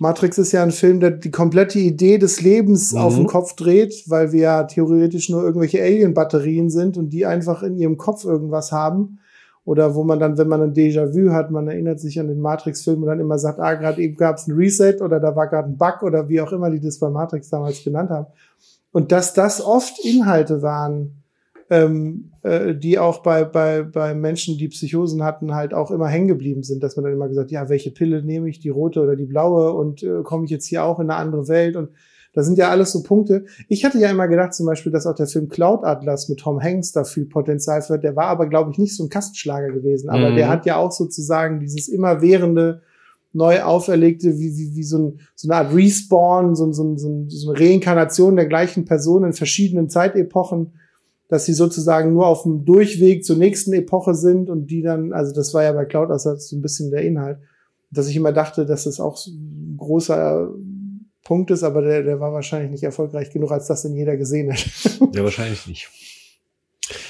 Matrix 0.00 0.38
ist 0.38 0.52
ja 0.52 0.62
ein 0.62 0.72
Film, 0.72 1.00
der 1.00 1.12
die 1.12 1.30
komplette 1.30 1.78
Idee 1.78 2.18
des 2.18 2.40
Lebens 2.40 2.92
mhm. 2.92 2.98
auf 2.98 3.14
den 3.14 3.26
Kopf 3.26 3.54
dreht, 3.54 4.04
weil 4.08 4.32
wir 4.32 4.40
ja 4.40 4.64
theoretisch 4.64 5.28
nur 5.28 5.42
irgendwelche 5.42 5.80
Alien-Batterien 5.80 6.70
sind 6.70 6.96
und 6.96 7.10
die 7.10 7.26
einfach 7.26 7.62
in 7.62 7.76
ihrem 7.76 7.98
Kopf 7.98 8.24
irgendwas 8.24 8.72
haben. 8.72 9.20
Oder 9.64 9.94
wo 9.94 10.02
man 10.02 10.18
dann, 10.18 10.36
wenn 10.38 10.48
man 10.48 10.60
ein 10.60 10.74
Déjà-vu 10.74 11.30
hat, 11.30 11.52
man 11.52 11.68
erinnert 11.68 12.00
sich 12.00 12.18
an 12.18 12.26
den 12.26 12.40
Matrix-Film 12.40 13.02
und 13.02 13.08
dann 13.08 13.20
immer 13.20 13.38
sagt, 13.38 13.60
ah, 13.60 13.74
gerade 13.74 14.02
eben 14.02 14.16
gab 14.16 14.36
es 14.36 14.48
ein 14.48 14.56
Reset 14.56 15.00
oder 15.00 15.20
da 15.20 15.36
war 15.36 15.46
gerade 15.46 15.68
ein 15.68 15.76
Bug 15.76 16.02
oder 16.02 16.28
wie 16.28 16.40
auch 16.40 16.52
immer 16.52 16.70
die 16.70 16.80
das 16.80 16.98
bei 16.98 17.08
Matrix 17.08 17.48
damals 17.48 17.82
genannt 17.84 18.10
haben. 18.10 18.26
Und 18.90 19.12
dass 19.12 19.34
das 19.34 19.64
oft 19.64 20.04
Inhalte 20.04 20.62
waren, 20.62 21.22
ähm, 21.70 22.32
äh, 22.42 22.74
die 22.74 22.98
auch 22.98 23.22
bei, 23.22 23.44
bei, 23.44 23.82
bei 23.82 24.14
Menschen, 24.14 24.58
die 24.58 24.68
Psychosen 24.68 25.22
hatten, 25.22 25.54
halt 25.54 25.72
auch 25.72 25.90
immer 25.90 26.08
hängen 26.08 26.28
geblieben 26.28 26.64
sind, 26.64 26.82
dass 26.82 26.96
man 26.96 27.04
dann 27.04 27.14
immer 27.14 27.28
gesagt, 27.28 27.50
ja, 27.50 27.68
welche 27.68 27.90
Pille 27.92 28.22
nehme 28.22 28.48
ich, 28.48 28.58
die 28.58 28.68
rote 28.68 29.00
oder 29.00 29.16
die 29.16 29.24
blaue 29.24 29.72
und 29.72 30.02
äh, 30.02 30.22
komme 30.22 30.44
ich 30.44 30.50
jetzt 30.50 30.66
hier 30.66 30.84
auch 30.84 30.98
in 30.98 31.08
eine 31.08 31.18
andere 31.18 31.48
Welt 31.48 31.76
und 31.76 31.90
das 32.34 32.46
sind 32.46 32.56
ja 32.56 32.70
alles 32.70 32.92
so 32.92 33.02
Punkte. 33.02 33.44
Ich 33.68 33.84
hatte 33.84 33.98
ja 33.98 34.10
immer 34.10 34.26
gedacht, 34.26 34.54
zum 34.54 34.66
Beispiel, 34.66 34.90
dass 34.90 35.06
auch 35.06 35.14
der 35.14 35.26
Film 35.26 35.48
Cloud 35.48 35.84
Atlas 35.84 36.28
mit 36.28 36.40
Tom 36.40 36.62
Hanks 36.62 36.92
dafür 36.92 37.28
Potenzial 37.28 37.82
für, 37.82 37.98
der 37.98 38.16
war 38.16 38.26
aber, 38.26 38.48
glaube 38.48 38.70
ich, 38.70 38.78
nicht 38.78 38.96
so 38.96 39.04
ein 39.04 39.10
Kastenschlager 39.10 39.70
gewesen. 39.70 40.08
Aber 40.08 40.30
mhm. 40.30 40.36
der 40.36 40.48
hat 40.48 40.64
ja 40.64 40.76
auch 40.76 40.92
sozusagen 40.92 41.60
dieses 41.60 41.88
immerwährende, 41.88 42.80
neu 43.34 43.62
auferlegte, 43.62 44.38
wie, 44.38 44.56
wie, 44.56 44.76
wie 44.76 44.82
so, 44.82 44.98
ein, 44.98 45.20
so 45.34 45.48
eine 45.48 45.56
Art 45.56 45.74
Respawn, 45.74 46.54
so, 46.54 46.70
so, 46.72 46.96
so, 46.96 47.24
so 47.28 47.50
eine 47.50 47.60
Reinkarnation 47.60 48.36
der 48.36 48.46
gleichen 48.46 48.84
Person 48.84 49.24
in 49.24 49.32
verschiedenen 49.32 49.88
Zeitepochen 49.88 50.72
dass 51.32 51.46
sie 51.46 51.54
sozusagen 51.54 52.12
nur 52.12 52.26
auf 52.26 52.42
dem 52.42 52.66
Durchweg 52.66 53.24
zur 53.24 53.38
nächsten 53.38 53.72
Epoche 53.72 54.14
sind 54.14 54.50
und 54.50 54.66
die 54.66 54.82
dann, 54.82 55.14
also 55.14 55.32
das 55.32 55.54
war 55.54 55.62
ja 55.62 55.72
bei 55.72 55.86
Cloud 55.86 56.10
Assets 56.10 56.50
so 56.50 56.56
ein 56.56 56.60
bisschen 56.60 56.90
der 56.90 57.00
Inhalt, 57.00 57.38
dass 57.90 58.06
ich 58.06 58.16
immer 58.16 58.32
dachte, 58.32 58.66
dass 58.66 58.84
das 58.84 59.00
auch 59.00 59.18
ein 59.26 59.78
großer 59.78 60.50
Punkt 61.24 61.50
ist, 61.50 61.62
aber 61.62 61.82
der, 61.82 62.02
der 62.02 62.20
war 62.20 62.32
wahrscheinlich 62.32 62.70
nicht 62.70 62.82
erfolgreich 62.82 63.30
genug, 63.30 63.52
als 63.52 63.66
das 63.66 63.82
denn 63.82 63.94
jeder 63.94 64.16
gesehen 64.16 64.52
hat. 64.52 64.64
Ja, 65.14 65.22
wahrscheinlich 65.22 65.66
nicht. 65.66 65.88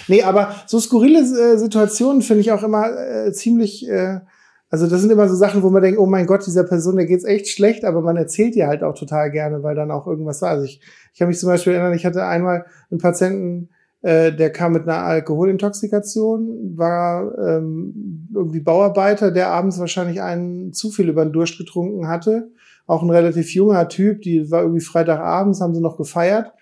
Nee, 0.08 0.22
aber 0.22 0.54
so 0.66 0.78
skurrile 0.80 1.20
äh, 1.20 1.56
Situationen 1.56 2.22
finde 2.22 2.42
ich 2.42 2.52
auch 2.52 2.62
immer 2.62 2.90
äh, 2.90 3.32
ziemlich, 3.32 3.88
äh, 3.88 4.20
also 4.68 4.86
das 4.86 5.00
sind 5.00 5.10
immer 5.10 5.28
so 5.28 5.34
Sachen, 5.34 5.62
wo 5.62 5.70
man 5.70 5.82
denkt, 5.82 5.98
oh 5.98 6.06
mein 6.06 6.26
Gott, 6.26 6.46
dieser 6.46 6.64
Person, 6.64 6.96
der 6.96 7.06
geht's 7.06 7.24
echt 7.24 7.48
schlecht, 7.48 7.84
aber 7.84 8.00
man 8.00 8.16
erzählt 8.16 8.54
ihr 8.56 8.66
halt 8.66 8.82
auch 8.82 8.94
total 8.94 9.30
gerne, 9.30 9.62
weil 9.62 9.74
dann 9.74 9.90
auch 9.90 10.06
irgendwas 10.06 10.42
war. 10.42 10.50
Also 10.50 10.64
ich, 10.64 10.80
ich 11.12 11.18
kann 11.18 11.28
mich 11.28 11.38
zum 11.38 11.48
Beispiel 11.48 11.72
erinnern, 11.72 11.94
ich 11.94 12.04
hatte 12.04 12.24
einmal 12.24 12.66
einen 12.90 13.00
Patienten, 13.00 13.70
äh, 14.02 14.32
der 14.32 14.50
kam 14.50 14.72
mit 14.72 14.82
einer 14.82 14.98
Alkoholintoxikation, 14.98 16.76
war 16.76 17.38
ähm, 17.38 18.28
irgendwie 18.34 18.60
Bauarbeiter, 18.60 19.30
der 19.30 19.48
abends 19.48 19.78
wahrscheinlich 19.78 20.20
einen 20.20 20.72
zu 20.72 20.90
viel 20.90 21.08
über 21.08 21.24
den 21.24 21.32
Durst 21.32 21.56
getrunken 21.58 22.08
hatte. 22.08 22.50
Auch 22.92 23.02
ein 23.02 23.10
relativ 23.10 23.54
junger 23.54 23.88
Typ, 23.88 24.22
die 24.22 24.50
war 24.50 24.62
irgendwie 24.62 24.80
Freitagabends, 24.80 25.60
haben 25.60 25.74
sie 25.74 25.80
noch 25.80 25.96
gefeiert. 25.96 26.52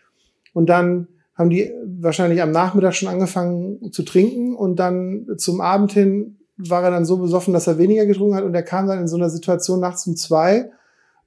Und 0.53 0.69
dann 0.69 1.09
haben 1.35 1.51
die 1.51 1.73
wahrscheinlich 1.99 2.43
am 2.43 2.51
Nachmittag 2.51 2.95
schon 2.95 3.09
angefangen 3.09 3.93
zu 3.93 4.03
trinken 4.03 4.55
und 4.55 4.77
dann 4.77 5.27
zum 5.39 5.61
Abend 5.61 5.93
hin 5.93 6.37
war 6.57 6.83
er 6.83 6.91
dann 6.91 7.07
so 7.07 7.17
besoffen, 7.17 7.55
dass 7.55 7.67
er 7.67 7.79
weniger 7.79 8.05
getrunken 8.05 8.35
hat 8.35 8.45
und 8.45 8.55
er 8.55 8.63
kam 8.63 8.87
dann 8.87 9.01
in 9.01 9.09
so 9.09 9.17
einer 9.17 9.31
Situation 9.31 9.81
nachts 9.81 10.07
um 10.07 10.17
zwei 10.17 10.71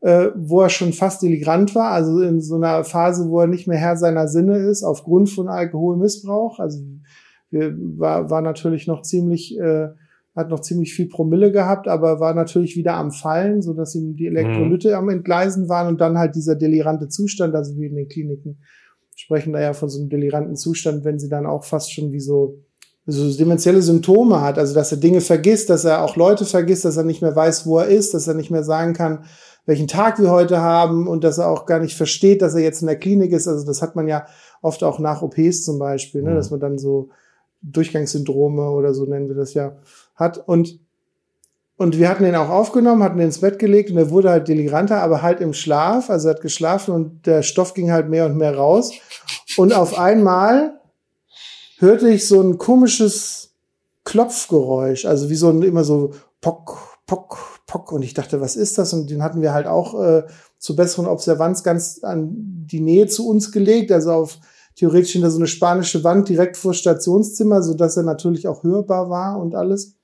äh, 0.04 0.32
wo 0.36 0.62
er 0.62 0.70
schon 0.70 0.92
fast 0.92 1.22
deligrant 1.22 1.76
war, 1.76 1.92
also 1.92 2.20
in 2.20 2.42
so 2.42 2.56
einer 2.56 2.84
Phase, 2.84 3.30
wo 3.30 3.40
er 3.40 3.48
nicht 3.48 3.68
mehr 3.68 3.78
Herr 3.78 3.96
seiner 3.96 4.28
Sinne 4.28 4.58
ist, 4.58 4.84
aufgrund 4.84 5.30
von 5.30 5.48
Alkoholmissbrauch. 5.48 6.60
Also 6.60 6.80
wir, 7.50 7.74
war, 7.98 8.30
war 8.30 8.42
natürlich 8.42 8.86
noch 8.86 9.04
ziemlich, 9.04 9.58
äh, 9.58 9.88
hat 10.36 10.50
noch 10.50 10.62
ziemlich 10.62 10.94
viel 10.94 11.08
Promille 11.08 11.52
gehabt, 11.52 11.88
aber 11.88 12.20
war 12.20 12.34
natürlich 12.34 12.76
wieder 12.76 12.96
am 12.96 13.12
Fallen, 13.12 13.62
so 13.62 13.74
dass 13.74 13.94
ihm 13.94 14.16
die 14.16 14.28
Elektrolyte 14.28 14.90
mhm. 14.90 14.96
am 14.96 15.10
Entgleisen 15.10 15.70
waren 15.70 15.88
und 15.88 16.02
dann 16.02 16.18
halt 16.18 16.36
dieser 16.36 16.56
delirante 16.56 17.08
Zustand, 17.08 17.54
also 17.56 17.76
wie 17.78 17.86
in 17.86 17.96
den 17.96 18.08
Kliniken 18.08 18.58
sprechen 19.16 19.54
da 19.54 19.62
ja 19.62 19.74
von 19.74 19.90
so 19.90 20.00
einem 20.00 20.10
deliranten 20.10 20.56
Zustand, 20.56 21.06
wenn 21.06 21.20
sie 21.20 21.30
dann 21.30 21.46
auch 21.46 21.64
fast 21.64 21.94
schon 21.94 22.12
wie 22.12 22.20
so 22.20 22.60
so 23.06 23.38
dementielle 23.38 23.82
Symptome 23.82 24.42
hat, 24.42 24.58
also 24.58 24.74
dass 24.74 24.92
er 24.92 24.98
Dinge 24.98 25.20
vergisst, 25.20 25.70
dass 25.70 25.84
er 25.84 26.04
auch 26.04 26.16
Leute 26.16 26.46
vergisst, 26.46 26.86
dass 26.86 26.96
er 26.96 27.04
nicht 27.04 27.22
mehr 27.22 27.36
weiß, 27.36 27.66
wo 27.66 27.80
er 27.80 27.88
ist, 27.88 28.14
dass 28.14 28.28
er 28.28 28.34
nicht 28.34 28.50
mehr 28.50 28.64
sagen 28.64 28.94
kann, 28.94 29.26
welchen 29.66 29.88
Tag 29.88 30.20
wir 30.20 30.32
heute 30.32 30.62
haben 30.62 31.08
und 31.08 31.24
dass 31.24 31.38
er 31.38 31.50
auch 31.50 31.66
gar 31.66 31.80
nicht 31.80 31.96
versteht, 31.98 32.42
dass 32.42 32.56
er 32.56 32.62
jetzt 32.62 32.82
in 32.82 32.88
der 32.88 32.98
Klinik 32.98 33.32
ist. 33.34 33.48
Also 33.48 33.66
das 33.66 33.82
hat 33.82 33.96
man 33.96 34.08
ja 34.08 34.26
oft 34.62 34.84
auch 34.84 35.00
nach 35.00 35.22
OPs 35.22 35.64
zum 35.64 35.80
Beispiel, 35.80 36.22
ne, 36.22 36.32
mhm. 36.32 36.36
dass 36.36 36.52
man 36.52 36.60
dann 36.62 36.78
so 36.78 37.10
Durchgangssyndrome 37.62 38.70
oder 38.70 38.94
so 38.94 39.06
nennen 39.06 39.28
wir 39.28 39.36
das 39.36 39.54
ja 39.54 39.78
hat. 40.16 40.48
Und, 40.48 40.80
und 41.78 41.98
wir 41.98 42.10
hatten 42.10 42.26
ihn 42.26 42.36
auch 42.36 42.50
aufgenommen, 42.50 43.04
hatten 43.04 43.20
ihn 43.20 43.26
ins 43.26 43.42
Bett 43.42 43.60
gelegt 43.60 43.92
und 43.92 43.98
er 43.98 44.10
wurde 44.10 44.30
halt 44.30 44.48
deliranter, 44.48 45.02
aber 45.02 45.22
halt 45.22 45.42
im 45.42 45.54
Schlaf. 45.54 46.10
Also 46.10 46.28
er 46.30 46.36
hat 46.36 46.42
geschlafen 46.42 46.94
und 46.94 47.26
der 47.26 47.44
Stoff 47.44 47.74
ging 47.74 47.92
halt 47.92 48.10
mehr 48.10 48.26
und 48.26 48.38
mehr 48.38 48.56
raus. 48.56 48.92
Und 49.58 49.74
auf 49.74 49.98
einmal 49.98 50.80
hörte 51.78 52.10
ich 52.10 52.28
so 52.28 52.42
ein 52.42 52.58
komisches 52.58 53.54
Klopfgeräusch, 54.06 55.06
also 55.06 55.30
wie 55.30 55.36
so 55.36 55.50
ein 55.50 55.62
immer 55.62 55.84
so 55.84 56.12
Pock, 56.42 57.00
Pock, 57.08 57.38
Pock. 57.68 57.92
Und 57.92 58.04
ich 58.04 58.14
dachte, 58.14 58.42
was 58.42 58.56
ist 58.56 58.78
das? 58.78 58.94
Und 58.94 59.10
den 59.10 59.24
hatten 59.24 59.42
wir 59.42 59.54
halt 59.54 59.68
auch 59.68 60.02
äh, 60.02 60.24
zur 60.60 60.76
besseren 60.76 61.08
Observanz 61.08 61.64
ganz 61.64 62.04
an 62.04 62.32
die 62.32 62.80
Nähe 62.80 63.08
zu 63.08 63.28
uns 63.28 63.52
gelegt, 63.52 63.92
also 63.92 64.12
auf 64.12 64.40
theoretisch 64.76 65.12
hinter 65.12 65.30
so 65.30 65.38
eine 65.38 65.48
spanische 65.48 66.04
Wand 66.04 66.30
direkt 66.30 66.58
vor 66.58 66.74
Stationszimmer, 66.74 67.62
so 67.62 67.74
dass 67.74 67.98
er 67.98 68.04
natürlich 68.04 68.48
auch 68.48 68.64
hörbar 68.64 69.10
war 69.10 69.40
und 69.40 69.56
alles. 69.56 69.96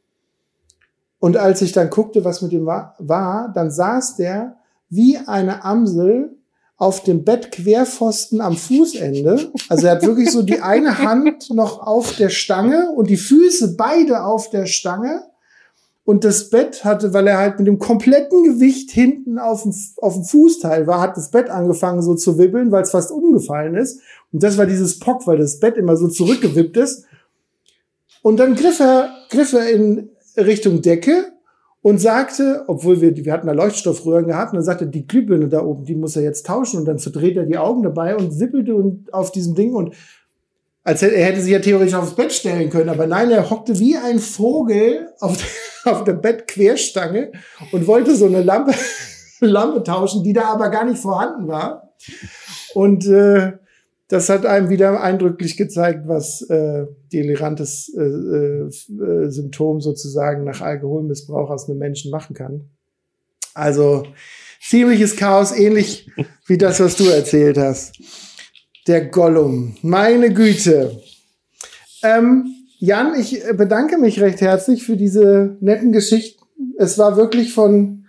Und 1.20 1.38
als 1.38 1.62
ich 1.62 1.72
dann 1.72 1.90
guckte, 1.90 2.24
was 2.24 2.42
mit 2.42 2.54
ihm 2.54 2.66
war, 2.66 2.96
war 3.00 3.52
dann 3.54 3.72
saß 3.72 4.16
der 4.16 4.56
wie 4.90 5.18
eine 5.18 5.64
Amsel 5.64 6.36
auf 6.78 7.04
dem 7.04 7.26
Bett 7.26 7.52
Querpfosten 7.52 8.40
am 8.40 8.56
Fußende. 8.56 9.52
Also 9.68 9.88
er 9.88 9.94
hat 9.94 10.04
wirklich 10.04 10.32
so 10.32 10.42
die 10.42 10.62
eine 10.62 10.98
Hand 11.00 11.50
noch 11.54 11.86
auf 11.86 12.16
der 12.16 12.30
Stange 12.30 12.92
und 12.96 13.10
die 13.10 13.18
Füße 13.18 13.76
beide 13.76 14.24
auf 14.24 14.50
der 14.50 14.66
Stange 14.66 15.24
und 16.06 16.24
das 16.24 16.50
Bett 16.50 16.86
hatte, 16.86 17.14
weil 17.14 17.28
er 17.28 17.38
halt 17.38 17.60
mit 17.60 17.68
dem 17.68 17.78
kompletten 17.78 18.44
Gewicht 18.44 18.90
hinten 18.92 19.38
auf 19.38 19.64
dem, 19.64 19.76
auf 19.98 20.14
dem 20.14 20.24
Fußteil 20.24 20.88
war, 20.88 21.02
hat 21.02 21.18
das 21.18 21.30
Bett 21.30 21.50
angefangen 21.50 22.02
so 22.02 22.16
zu 22.16 22.40
wibbeln, 22.40 22.72
weil 22.72 22.82
es 22.82 22.92
fast 22.92 23.12
umgefallen 23.12 23.76
ist. 23.76 24.02
Und 24.32 24.42
das 24.42 24.58
war 24.58 24.66
dieses 24.66 25.00
Pock, 25.00 25.28
weil 25.28 25.38
das 25.38 25.60
Bett 25.60 25.78
immer 25.78 25.98
so 25.98 26.08
zurückgewippt 26.08 26.78
ist. 26.78 27.06
Und 28.22 28.38
dann 28.38 28.56
griff 28.56 28.80
er, 28.80 29.12
griff 29.30 29.54
er 29.54 29.70
in 29.70 30.10
Richtung 30.38 30.82
Decke 30.82 31.34
und 31.82 32.00
sagte, 32.00 32.64
obwohl 32.68 33.02
wir, 33.02 33.16
wir 33.16 33.32
hatten 33.32 33.48
da 33.48 33.54
Leuchtstoffröhren 33.54 34.28
gehabt, 34.28 34.52
und 34.52 34.58
dann 34.58 34.66
sagte, 34.66 34.88
die 34.88 35.08
Glühbirne 35.08 35.48
da 35.48 35.64
oben, 35.64 35.86
die 35.86 35.96
muss 35.96 36.16
er 36.16 36.24
jetzt 36.24 36.46
tauschen. 36.46 36.80
Und 36.80 36.86
dann 36.86 37.00
verdreht 37.00 37.38
er 37.38 37.46
die 37.46 37.58
Augen 37.58 37.84
dabei 37.84 38.16
und 38.16 38.40
wippelte 38.40 38.76
und 38.76 39.14
auf 39.14 39.32
diesem 39.32 39.56
Ding 39.56 39.74
und 39.74 39.96
als 40.84 41.04
er, 41.04 41.14
er 41.14 41.26
hätte 41.26 41.42
sich 41.42 41.52
ja 41.52 41.60
theoretisch 41.60 41.94
aufs 41.94 42.16
Bett 42.16 42.32
stellen 42.32 42.70
können, 42.70 42.90
aber 42.90 43.06
nein, 43.06 43.30
er 43.30 43.50
hockte 43.50 43.78
wie 43.80 43.96
ein 43.98 44.18
Vogel 44.18 45.10
auf, 45.20 45.38
auf 45.86 46.04
der 46.04 46.14
Bettquerstange 46.14 47.32
und 47.72 47.86
wollte 47.86 48.16
so 48.16 48.26
eine 48.26 48.42
Lampe, 48.42 48.74
Lampe 49.40 49.84
tauschen, 49.84 50.24
die 50.24 50.34
da 50.34 50.46
aber 50.46 50.70
gar 50.70 50.86
nicht 50.86 51.00
vorhanden 51.00 51.48
war. 51.48 51.94
Und 52.74 53.06
äh, 53.06 53.54
das 54.10 54.28
hat 54.28 54.46
einem 54.46 54.70
wieder 54.70 55.02
eindrücklich 55.02 55.56
gezeigt, 55.56 56.08
was 56.08 56.42
äh, 56.50 56.88
delirantes 57.14 57.94
äh, 57.96 58.02
äh, 58.02 59.30
Symptom 59.30 59.82
sozusagen 59.82 60.44
nach 60.44 60.62
Alkoholmissbrauch 60.62 61.52
aus 61.52 61.70
einem 61.70 61.78
Menschen 61.78 62.10
machen 62.10 62.36
kann. 62.36 62.70
Also 63.54 64.08
ziemliches 64.60 65.16
Chaos, 65.16 65.52
ähnlich 65.52 66.10
wie 66.48 66.58
das, 66.58 66.80
was 66.80 66.98
du 66.98 67.06
erzählt 67.06 67.58
hast. 67.58 68.00
Der 68.88 69.06
Gollum. 69.06 69.78
Meine 69.84 70.34
Güte. 70.34 71.02
Ähm, 72.02 72.56
Jan, 72.80 73.14
ich 73.20 73.44
bedanke 73.56 74.00
mich 74.00 74.20
recht 74.22 74.42
herzlich 74.42 74.84
für 74.84 74.98
diese 74.98 75.58
netten 75.60 75.92
Geschichten. 75.92 76.44
Es 76.80 76.98
war 76.98 77.16
wirklich 77.16 77.54
von, 77.54 78.06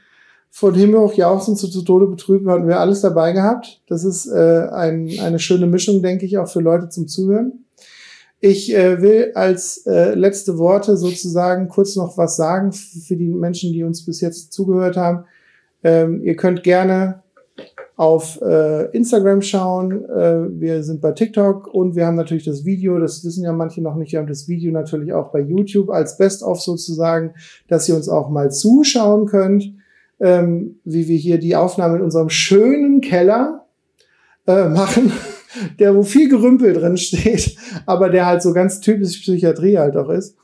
von 0.51 0.75
Himmel 0.75 1.01
hoch 1.01 1.15
jauchzen 1.15 1.57
zu, 1.57 1.69
zu 1.69 1.83
Tode 1.83 2.07
betrübt, 2.07 2.47
hatten 2.47 2.69
wir 2.69 2.81
alles 2.81 3.01
dabei 3.01 3.33
gehabt. 3.33 3.81
Das 3.87 4.05
ist 4.05 4.27
äh, 4.27 4.67
ein, 4.71 5.09
eine 5.21 5.39
schöne 5.39 5.67
Mischung, 5.67 6.03
denke 6.03 6.27
ich, 6.27 6.39
auch 6.39 6.49
für 6.49 6.61
Leute 6.61 6.89
zum 6.89 7.09
Zuhören. 7.09 7.65
Ich 8.41 8.75
äh, 8.75 9.01
will 9.03 9.33
als 9.35 9.87
äh, 9.87 10.15
letzte 10.15 10.59
Worte 10.59 10.97
sozusagen 10.97 11.69
kurz 11.69 11.95
noch 11.97 12.17
was 12.17 12.37
sagen 12.37 12.73
für 12.73 13.17
die 13.17 13.29
Menschen, 13.29 13.73
die 13.73 13.85
uns 13.85 14.05
bis 14.05 14.21
jetzt 14.21 14.53
zugehört 14.53 14.97
haben. 14.97 15.25
Ähm, 15.85 16.23
ihr 16.25 16.37
könnt 16.37 16.63
gerne 16.63 17.23
auf 17.97 18.41
äh, 18.41 18.87
Instagram 18.97 19.43
schauen. 19.43 20.07
Äh, 20.07 20.59
wir 20.59 20.83
sind 20.83 21.03
bei 21.03 21.13
TikTok 21.13 21.67
und 21.67 21.97
wir 21.97 22.07
haben 22.07 22.17
natürlich 22.17 22.47
das 22.47 22.65
Video, 22.65 22.99
das 22.99 23.23
wissen 23.27 23.45
ja 23.45 23.53
manche 23.53 23.83
noch 23.83 23.95
nicht, 23.95 24.13
wir 24.13 24.21
haben 24.21 24.27
das 24.27 24.49
Video 24.49 24.73
natürlich 24.73 25.13
auch 25.13 25.33
bei 25.33 25.41
YouTube 25.41 25.91
als 25.91 26.17
Best-of 26.17 26.63
sozusagen, 26.63 27.35
dass 27.69 27.91
ihr 27.91 27.95
uns 27.95 28.09
auch 28.09 28.31
mal 28.31 28.51
zuschauen 28.51 29.27
könnt, 29.27 29.75
ähm, 30.21 30.81
wie 30.85 31.09
wir 31.09 31.17
hier 31.17 31.39
die 31.39 31.57
Aufnahme 31.57 31.97
in 31.97 32.03
unserem 32.03 32.29
schönen 32.29 33.01
Keller 33.01 33.67
äh, 34.47 34.69
machen, 34.69 35.13
der 35.79 35.95
wo 35.95 36.03
viel 36.03 36.29
Gerümpel 36.29 36.75
drin 36.75 36.97
steht, 36.97 37.57
aber 37.87 38.11
der 38.11 38.27
halt 38.27 38.43
so 38.43 38.53
ganz 38.53 38.81
typisch 38.81 39.19
Psychiatrie 39.21 39.79
halt 39.79 39.97
auch 39.97 40.11
ist. 40.11 40.37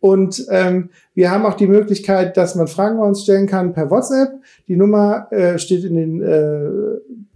Und 0.00 0.46
ähm, 0.50 0.90
wir 1.14 1.30
haben 1.30 1.46
auch 1.46 1.54
die 1.54 1.66
Möglichkeit, 1.66 2.36
dass 2.36 2.54
man 2.54 2.68
Fragen 2.68 2.98
bei 2.98 3.04
uns 3.04 3.22
stellen 3.22 3.46
kann 3.46 3.72
per 3.72 3.90
WhatsApp. 3.90 4.34
Die 4.68 4.76
Nummer 4.76 5.26
äh, 5.32 5.58
steht 5.58 5.84
in 5.84 5.96
den 5.96 6.22
äh, 6.22 6.68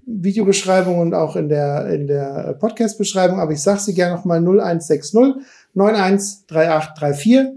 Videobeschreibungen 0.06 1.00
und 1.00 1.14
auch 1.14 1.36
in 1.36 1.48
der, 1.48 1.86
in 1.86 2.06
der 2.06 2.56
Podcast-Beschreibung. 2.60 3.40
Aber 3.40 3.52
ich 3.52 3.62
sage 3.62 3.80
sie 3.80 3.94
gerne 3.94 4.14
nochmal 4.14 4.40
0160 4.40 5.42
91383488. 5.74 7.54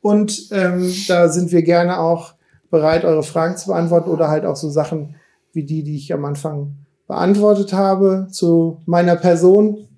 Und 0.00 0.48
ähm, 0.52 0.92
da 1.08 1.28
sind 1.28 1.50
wir 1.50 1.62
gerne 1.62 1.98
auch 1.98 2.34
bereit, 2.70 3.04
eure 3.04 3.22
Fragen 3.22 3.56
zu 3.56 3.68
beantworten 3.68 4.10
oder 4.10 4.28
halt 4.28 4.44
auch 4.44 4.56
so 4.56 4.68
Sachen 4.68 5.16
wie 5.52 5.64
die, 5.64 5.82
die 5.82 5.96
ich 5.96 6.12
am 6.12 6.24
Anfang 6.24 6.76
beantwortet 7.06 7.72
habe 7.72 8.28
zu 8.30 8.82
meiner 8.86 9.16
Person. 9.16 9.88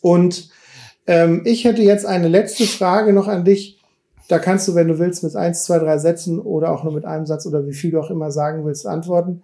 Und 0.00 0.50
ähm, 1.06 1.42
ich 1.44 1.64
hätte 1.64 1.82
jetzt 1.82 2.06
eine 2.06 2.28
letzte 2.28 2.64
Frage 2.64 3.12
noch 3.12 3.28
an 3.28 3.44
dich. 3.44 3.80
Da 4.28 4.38
kannst 4.38 4.66
du, 4.68 4.74
wenn 4.74 4.88
du 4.88 4.98
willst, 4.98 5.22
mit 5.22 5.36
eins, 5.36 5.64
zwei, 5.64 5.78
drei 5.78 5.98
Sätzen 5.98 6.38
oder 6.40 6.72
auch 6.72 6.84
nur 6.84 6.94
mit 6.94 7.04
einem 7.04 7.26
Satz 7.26 7.46
oder 7.46 7.66
wie 7.66 7.74
viel 7.74 7.90
du 7.90 8.00
auch 8.00 8.10
immer 8.10 8.30
sagen 8.30 8.64
willst, 8.64 8.86
antworten. 8.86 9.42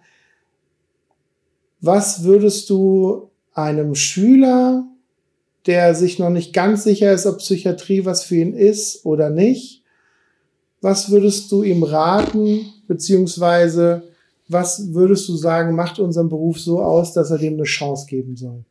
Was 1.81 2.23
würdest 2.23 2.69
du 2.69 3.29
einem 3.53 3.95
Schüler, 3.95 4.85
der 5.67 5.93
sich 5.93 6.19
noch 6.19 6.29
nicht 6.29 6.53
ganz 6.53 6.83
sicher 6.83 7.11
ist, 7.11 7.25
ob 7.25 7.39
Psychiatrie 7.39 8.05
was 8.05 8.23
für 8.23 8.37
ihn 8.37 8.53
ist 8.53 9.05
oder 9.05 9.29
nicht, 9.29 9.80
was 10.81 11.11
würdest 11.11 11.51
du 11.51 11.63
ihm 11.63 11.83
raten, 11.83 12.65
beziehungsweise 12.87 14.03
was 14.47 14.93
würdest 14.93 15.29
du 15.29 15.35
sagen, 15.35 15.75
macht 15.75 15.99
unseren 15.99 16.27
Beruf 16.27 16.59
so 16.59 16.81
aus, 16.81 17.13
dass 17.13 17.31
er 17.31 17.37
dem 17.37 17.53
eine 17.53 17.63
Chance 17.63 18.07
geben 18.07 18.35
soll? 18.35 18.65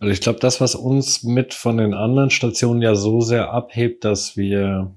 Also 0.00 0.12
ich 0.12 0.20
glaube, 0.20 0.38
das, 0.40 0.60
was 0.60 0.74
uns 0.74 1.24
mit 1.24 1.54
von 1.54 1.76
den 1.76 1.92
anderen 1.92 2.30
Stationen 2.30 2.82
ja 2.82 2.94
so 2.94 3.20
sehr 3.20 3.50
abhebt, 3.52 4.04
dass 4.04 4.36
wir, 4.36 4.92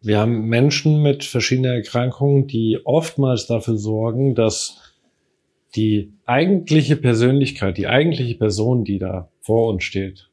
wir 0.00 0.18
haben 0.18 0.46
Menschen 0.46 1.02
mit 1.02 1.24
verschiedenen 1.24 1.72
Erkrankungen, 1.72 2.46
die 2.46 2.80
oftmals 2.84 3.46
dafür 3.46 3.76
sorgen, 3.76 4.34
dass 4.34 4.78
die 5.76 6.12
eigentliche 6.24 6.96
Persönlichkeit, 6.96 7.76
die 7.76 7.86
eigentliche 7.86 8.34
Person, 8.34 8.84
die 8.84 8.98
da 8.98 9.30
vor 9.42 9.68
uns 9.68 9.84
steht, 9.84 10.29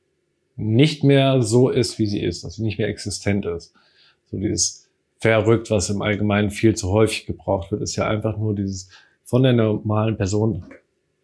nicht 0.57 1.03
mehr 1.03 1.41
so 1.41 1.69
ist, 1.69 1.99
wie 1.99 2.07
sie 2.07 2.21
ist, 2.21 2.43
dass 2.43 2.55
sie 2.55 2.63
nicht 2.63 2.79
mehr 2.79 2.89
existent 2.89 3.45
ist. 3.45 3.73
So 4.31 4.37
dieses 4.37 4.89
verrückt, 5.19 5.71
was 5.71 5.89
im 5.89 6.01
Allgemeinen 6.01 6.49
viel 6.49 6.75
zu 6.75 6.89
häufig 6.91 7.25
gebraucht 7.25 7.71
wird, 7.71 7.81
ist 7.81 7.95
ja 7.95 8.07
einfach 8.07 8.37
nur 8.37 8.55
dieses 8.55 8.89
von 9.23 9.43
der 9.43 9.53
normalen 9.53 10.17
Person 10.17 10.65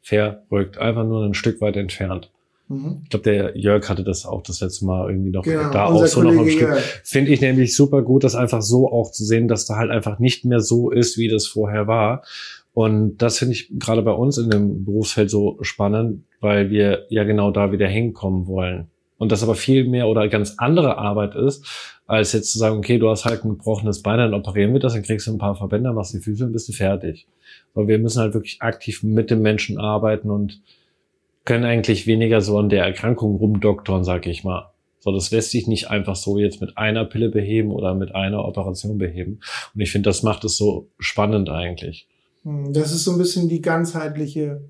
verrückt, 0.02 0.78
einfach 0.78 1.06
nur 1.06 1.24
ein 1.26 1.34
Stück 1.34 1.62
weit 1.62 1.78
entfernt. 1.78 2.30
Mhm. 2.68 3.02
Ich 3.04 3.10
glaube, 3.10 3.24
der 3.24 3.58
Jörg 3.58 3.88
hatte 3.90 4.04
das 4.04 4.26
auch 4.26 4.44
das 4.44 4.62
letzte 4.62 4.86
Mal 4.86 5.10
irgendwie 5.10 5.32
noch 5.32 5.44
genau, 5.44 5.72
da 5.72 5.86
auch 5.86 6.06
so 6.06 6.22
noch 6.22 6.32
ein 6.32 6.50
Stück. 6.50 6.78
Finde 7.04 7.32
ich 7.32 7.42
nämlich 7.42 7.76
super 7.76 8.02
gut, 8.02 8.24
das 8.24 8.36
einfach 8.36 8.62
so 8.62 8.92
auch 8.92 9.12
zu 9.12 9.24
sehen, 9.26 9.48
dass 9.48 9.66
da 9.66 9.78
halt 9.78 9.92
einfach 9.92 10.20
nicht 10.20 10.46
mehr 10.46 10.60
so 10.60 10.92
ist, 10.92 11.18
wie 11.18 11.28
das 11.28 11.48
vorher 11.48 11.88
war. 11.88 12.24
Und 12.74 13.18
das 13.18 13.38
finde 13.38 13.54
ich 13.54 13.72
gerade 13.78 14.02
bei 14.02 14.12
uns 14.12 14.38
in 14.38 14.50
dem 14.50 14.84
Berufsfeld 14.84 15.30
so 15.30 15.58
spannend, 15.62 16.24
weil 16.42 16.72
wir 16.72 17.06
ja 17.10 17.24
genau 17.24 17.52
da 17.52 17.72
wieder 17.72 17.88
hinkommen 17.88 18.48
wollen. 18.48 18.88
Und 19.24 19.32
das 19.32 19.42
aber 19.42 19.56
viel 19.56 19.88
mehr 19.88 20.10
oder 20.10 20.28
ganz 20.28 20.56
andere 20.58 20.98
Arbeit 20.98 21.34
ist, 21.34 21.66
als 22.08 22.34
jetzt 22.34 22.52
zu 22.52 22.60
sagen, 22.60 22.78
okay, 22.78 23.00
du 23.00 23.10
hast 23.10 23.24
halt 23.24 23.46
ein 23.46 23.52
gebrochenes 23.52 24.02
Bein, 24.02 24.18
dann 24.18 24.34
operieren 24.34 24.74
wir 24.74 24.82
das, 24.82 24.94
dann 24.94 25.02
kriegst 25.02 25.28
du 25.28 25.32
ein 25.32 25.38
paar 25.38 25.56
Verbänder, 25.56 25.94
machst 25.94 26.14
die 26.14 26.20
Füße 26.20 26.44
und 26.44 26.52
bist 26.52 26.68
du 26.68 26.74
fertig. 26.74 27.26
Aber 27.74 27.88
wir 27.88 28.00
müssen 28.00 28.20
halt 28.20 28.34
wirklich 28.34 28.62
aktiv 28.62 29.02
mit 29.02 29.32
dem 29.32 29.42
Menschen 29.42 29.80
arbeiten 29.80 30.30
und 30.30 30.62
können 31.46 31.64
eigentlich 31.64 32.06
weniger 32.06 32.42
so 32.42 32.58
an 32.58 32.68
der 32.68 32.84
Erkrankung 32.84 33.38
rumdoktern, 33.38 34.04
sag 34.04 34.28
ich 34.28 34.44
mal. 34.44 34.74
So, 35.00 35.14
das 35.14 35.32
lässt 35.32 35.52
sich 35.52 35.68
nicht 35.68 35.90
einfach 35.90 36.18
so 36.18 36.38
jetzt 36.38 36.60
mit 36.60 36.78
einer 36.78 37.06
Pille 37.06 37.30
beheben 37.30 37.72
oder 37.72 37.96
mit 37.96 38.14
einer 38.14 38.44
Operation 38.44 38.98
beheben. 38.98 39.40
Und 39.74 39.80
ich 39.80 39.90
finde, 39.90 40.10
das 40.10 40.22
macht 40.22 40.44
es 40.44 40.58
so 40.58 40.90
spannend 41.00 41.50
eigentlich. 41.50 42.10
Hm, 42.44 42.74
das 42.74 42.92
ist 42.92 43.06
so 43.06 43.14
ein 43.14 43.18
bisschen 43.18 43.48
die 43.48 43.62
ganzheitliche 43.62 44.62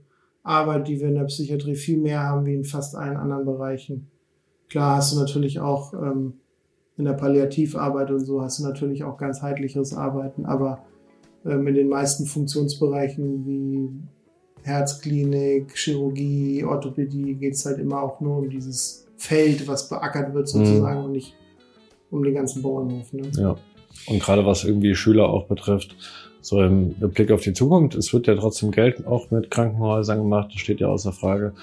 Arbeit, 0.43 0.88
die 0.88 0.99
wir 0.99 1.08
in 1.08 1.16
der 1.16 1.24
Psychiatrie 1.24 1.76
viel 1.76 1.97
mehr 1.97 2.22
haben 2.22 2.45
wie 2.45 2.54
in 2.54 2.66
fast 2.66 2.95
allen 2.95 3.18
anderen 3.18 3.45
Bereichen. 3.45 4.12
Klar 4.74 4.95
hast 4.95 5.13
du 5.13 5.19
natürlich 5.19 5.59
auch 5.59 5.93
ähm, 5.93 6.34
in 6.97 7.05
der 7.05 7.13
Palliativarbeit 7.13 8.09
und 8.09 8.26
so 8.26 8.41
hast 8.41 8.57
du 8.57 8.63
natürlich 8.63 9.03
auch 9.03 9.17
ganzheitliches 9.17 9.93
Arbeiten, 9.93 10.47
aber 10.47 10.84
ähm, 11.45 11.67
in 11.67 11.76
den 11.76 11.89
meisten 11.89 12.26
Funktionsbereichen 12.26 13.45
wie 13.45 13.91
Herzklinik, 14.63 15.78
Chirurgie, 15.78 16.63
Orthopädie 16.63 17.36
geht 17.36 17.53
es 17.53 17.67
halt 17.67 17.78
immer 17.78 18.01
auch 18.01 18.19
nur 18.19 18.38
um 18.38 18.49
dieses 18.49 19.05
Feld, 19.15 19.67
was 19.67 19.89
beackert 19.89 20.34
wird 20.34 20.47
sozusagen 20.47 21.01
mhm. 21.01 21.05
und 21.05 21.11
nicht 21.11 21.36
um 22.09 22.24
den 22.24 22.34
ganzen 22.34 22.63
Bauernhof. 22.63 23.13
Ne? 23.13 23.30
Ja. 23.38 23.55
Und 24.07 24.24
gerade 24.24 24.43
was 24.43 24.63
irgendwie 24.63 24.95
Schüler 24.95 25.30
auch 25.30 25.45
betrifft, 25.45 25.95
so 26.41 26.59
im 26.63 26.95
Blick 26.95 27.30
auf 27.30 27.41
die 27.41 27.53
Zukunft, 27.53 27.93
es 27.93 28.11
wird 28.11 28.26
ja 28.26 28.34
trotzdem 28.34 28.71
Geld 28.71 29.05
auch 29.05 29.30
mit 29.30 29.51
Krankenhäusern 29.51 30.17
gemacht, 30.17 30.49
das 30.51 30.61
steht 30.61 30.80
ja 30.80 30.88
außer 30.88 31.13
Frage. 31.13 31.53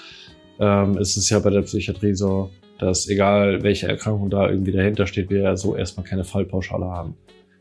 Ähm, 0.61 0.97
es 0.97 1.17
ist 1.17 1.29
ja 1.29 1.41
bei 1.41 1.51
der 1.51 1.63
Psychiatrie 1.63 2.15
so, 2.15 2.51
dass 2.81 3.09
egal 3.09 3.63
welche 3.63 3.89
Erkrankung 3.89 4.31
da 4.31 4.49
irgendwie 4.49 4.73
dahinter 4.73 5.07
steht, 5.07 5.31
wir 5.31 5.41
ja 5.41 5.57
so 5.57 5.77
erstmal 5.77 6.07
keine 6.07 6.25
Fallpauschale 6.25 6.87
haben. 6.87 7.15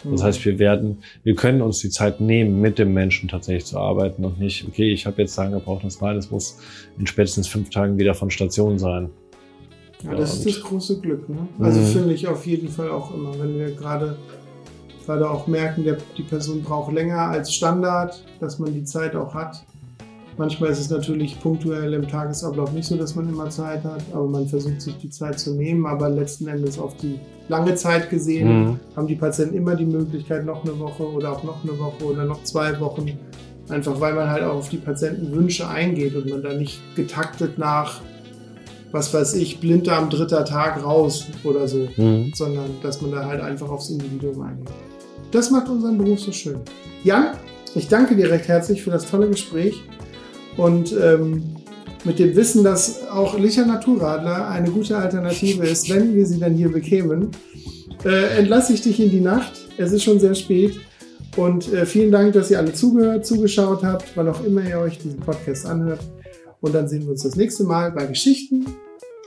Das 0.09 0.23
heißt, 0.23 0.45
wir 0.45 0.59
werden, 0.59 0.99
wir 1.23 1.35
können 1.35 1.61
uns 1.61 1.79
die 1.79 1.89
Zeit 1.89 2.21
nehmen, 2.21 2.61
mit 2.61 2.79
dem 2.79 2.93
Menschen 2.93 3.27
tatsächlich 3.27 3.65
zu 3.65 3.77
arbeiten 3.77 4.23
und 4.23 4.39
nicht, 4.39 4.65
okay, 4.65 4.93
ich 4.93 5.05
habe 5.05 5.21
jetzt 5.21 5.35
sagen 5.35 5.51
gebraucht, 5.51 5.83
das 5.83 5.99
Mal, 5.99 6.15
es 6.15 6.31
muss 6.31 6.57
in 6.97 7.05
spätestens 7.05 7.49
fünf 7.49 7.69
Tagen 7.69 7.97
wieder 7.97 8.13
von 8.13 8.31
Station 8.31 8.79
sein. 8.79 9.09
Ja, 10.03 10.15
das 10.15 10.37
ist 10.37 10.45
das 10.45 10.61
große 10.61 11.01
Glück. 11.01 11.27
Ne? 11.27 11.49
Also 11.59 11.81
mhm. 11.81 11.85
finde 11.85 12.13
ich 12.13 12.25
auf 12.27 12.47
jeden 12.47 12.69
Fall 12.69 12.89
auch 12.89 13.13
immer, 13.13 13.37
wenn 13.39 13.59
wir 13.59 13.71
gerade 13.71 14.15
gerade 15.09 15.27
auch 15.27 15.47
merken, 15.47 15.83
der, 15.83 15.97
die 16.17 16.21
Person 16.21 16.61
braucht 16.61 16.93
länger 16.93 17.17
als 17.17 17.51
Standard, 17.51 18.23
dass 18.39 18.59
man 18.59 18.73
die 18.73 18.83
Zeit 18.83 19.15
auch 19.15 19.33
hat. 19.33 19.65
Manchmal 20.39 20.69
ist 20.69 20.79
es 20.79 20.89
natürlich 20.89 21.37
punktuell 21.41 21.93
im 21.93 22.07
Tagesablauf 22.07 22.71
nicht 22.71 22.87
so, 22.87 22.95
dass 22.95 23.13
man 23.13 23.27
immer 23.27 23.49
Zeit 23.49 23.83
hat, 23.83 24.01
aber 24.13 24.25
man 24.25 24.47
versucht 24.47 24.81
sich 24.81 24.95
die 24.95 25.09
Zeit 25.09 25.37
zu 25.37 25.53
nehmen. 25.53 25.85
Aber 25.85 26.07
letzten 26.07 26.47
Endes 26.47 26.79
auf 26.79 26.95
die 26.95 27.19
lange 27.49 27.75
Zeit 27.75 28.09
gesehen 28.09 28.47
mhm. 28.47 28.79
haben 28.95 29.07
die 29.07 29.17
Patienten 29.17 29.57
immer 29.57 29.75
die 29.75 29.85
Möglichkeit, 29.85 30.45
noch 30.45 30.63
eine 30.63 30.79
Woche 30.79 31.03
oder 31.03 31.33
auch 31.33 31.43
noch 31.43 31.61
eine 31.65 31.77
Woche 31.77 32.05
oder 32.05 32.23
noch 32.23 32.41
zwei 32.45 32.79
Wochen. 32.79 33.19
Einfach 33.67 33.99
weil 33.99 34.13
man 34.13 34.29
halt 34.29 34.43
auch 34.43 34.53
auf 34.53 34.69
die 34.69 34.77
Patientenwünsche 34.77 35.67
eingeht 35.67 36.15
und 36.15 36.29
man 36.29 36.41
da 36.41 36.53
nicht 36.53 36.79
getaktet 36.95 37.57
nach, 37.57 37.99
was 38.93 39.13
weiß 39.13 39.33
ich, 39.33 39.59
Blinddarm 39.59 40.09
dritter 40.09 40.45
Tag 40.45 40.81
raus 40.81 41.27
oder 41.43 41.67
so, 41.67 41.89
mhm. 41.97 42.31
sondern 42.33 42.69
dass 42.81 43.01
man 43.01 43.11
da 43.11 43.25
halt 43.25 43.41
einfach 43.41 43.69
aufs 43.69 43.89
Individuum 43.89 44.41
eingeht. 44.41 44.69
Das 45.31 45.51
macht 45.51 45.67
unseren 45.67 45.97
Beruf 45.97 46.21
so 46.21 46.31
schön. 46.31 46.61
Jan, 47.03 47.33
ich 47.75 47.89
danke 47.89 48.15
dir 48.15 48.31
recht 48.31 48.47
herzlich 48.47 48.81
für 48.81 48.91
das 48.91 49.05
tolle 49.05 49.27
Gespräch. 49.27 49.83
Und 50.57 50.93
ähm, 50.93 51.55
mit 52.05 52.19
dem 52.19 52.35
Wissen, 52.35 52.63
dass 52.63 53.07
auch 53.07 53.37
Licher 53.37 53.65
Naturradler 53.65 54.47
eine 54.47 54.69
gute 54.69 54.97
Alternative 54.97 55.65
ist, 55.65 55.89
wenn 55.89 56.15
wir 56.15 56.25
sie 56.25 56.39
dann 56.39 56.53
hier 56.53 56.71
bekämen, 56.71 57.31
äh, 58.05 58.37
entlasse 58.37 58.73
ich 58.73 58.81
dich 58.81 58.99
in 58.99 59.09
die 59.09 59.21
Nacht. 59.21 59.53
Es 59.77 59.91
ist 59.91 60.03
schon 60.03 60.19
sehr 60.19 60.35
spät. 60.35 60.79
Und 61.35 61.71
äh, 61.73 61.85
vielen 61.85 62.11
Dank, 62.11 62.33
dass 62.33 62.49
ihr 62.51 62.57
alle 62.57 62.73
zugehört, 62.73 63.25
zugeschaut 63.25 63.83
habt, 63.83 64.05
wann 64.15 64.27
auch 64.27 64.43
immer 64.43 64.67
ihr 64.67 64.79
euch 64.79 64.97
diesen 64.97 65.19
Podcast 65.19 65.65
anhört. 65.65 66.01
Und 66.61 66.75
dann 66.75 66.87
sehen 66.87 67.03
wir 67.03 67.11
uns 67.11 67.23
das 67.23 67.35
nächste 67.35 67.63
Mal 67.63 67.91
bei 67.91 68.05
Geschichten 68.05 68.65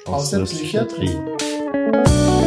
aus, 0.05 0.15
aus 0.15 0.31
der 0.31 0.41
Psychiatrie. 0.41 1.07
Psychiatrie. 1.07 2.42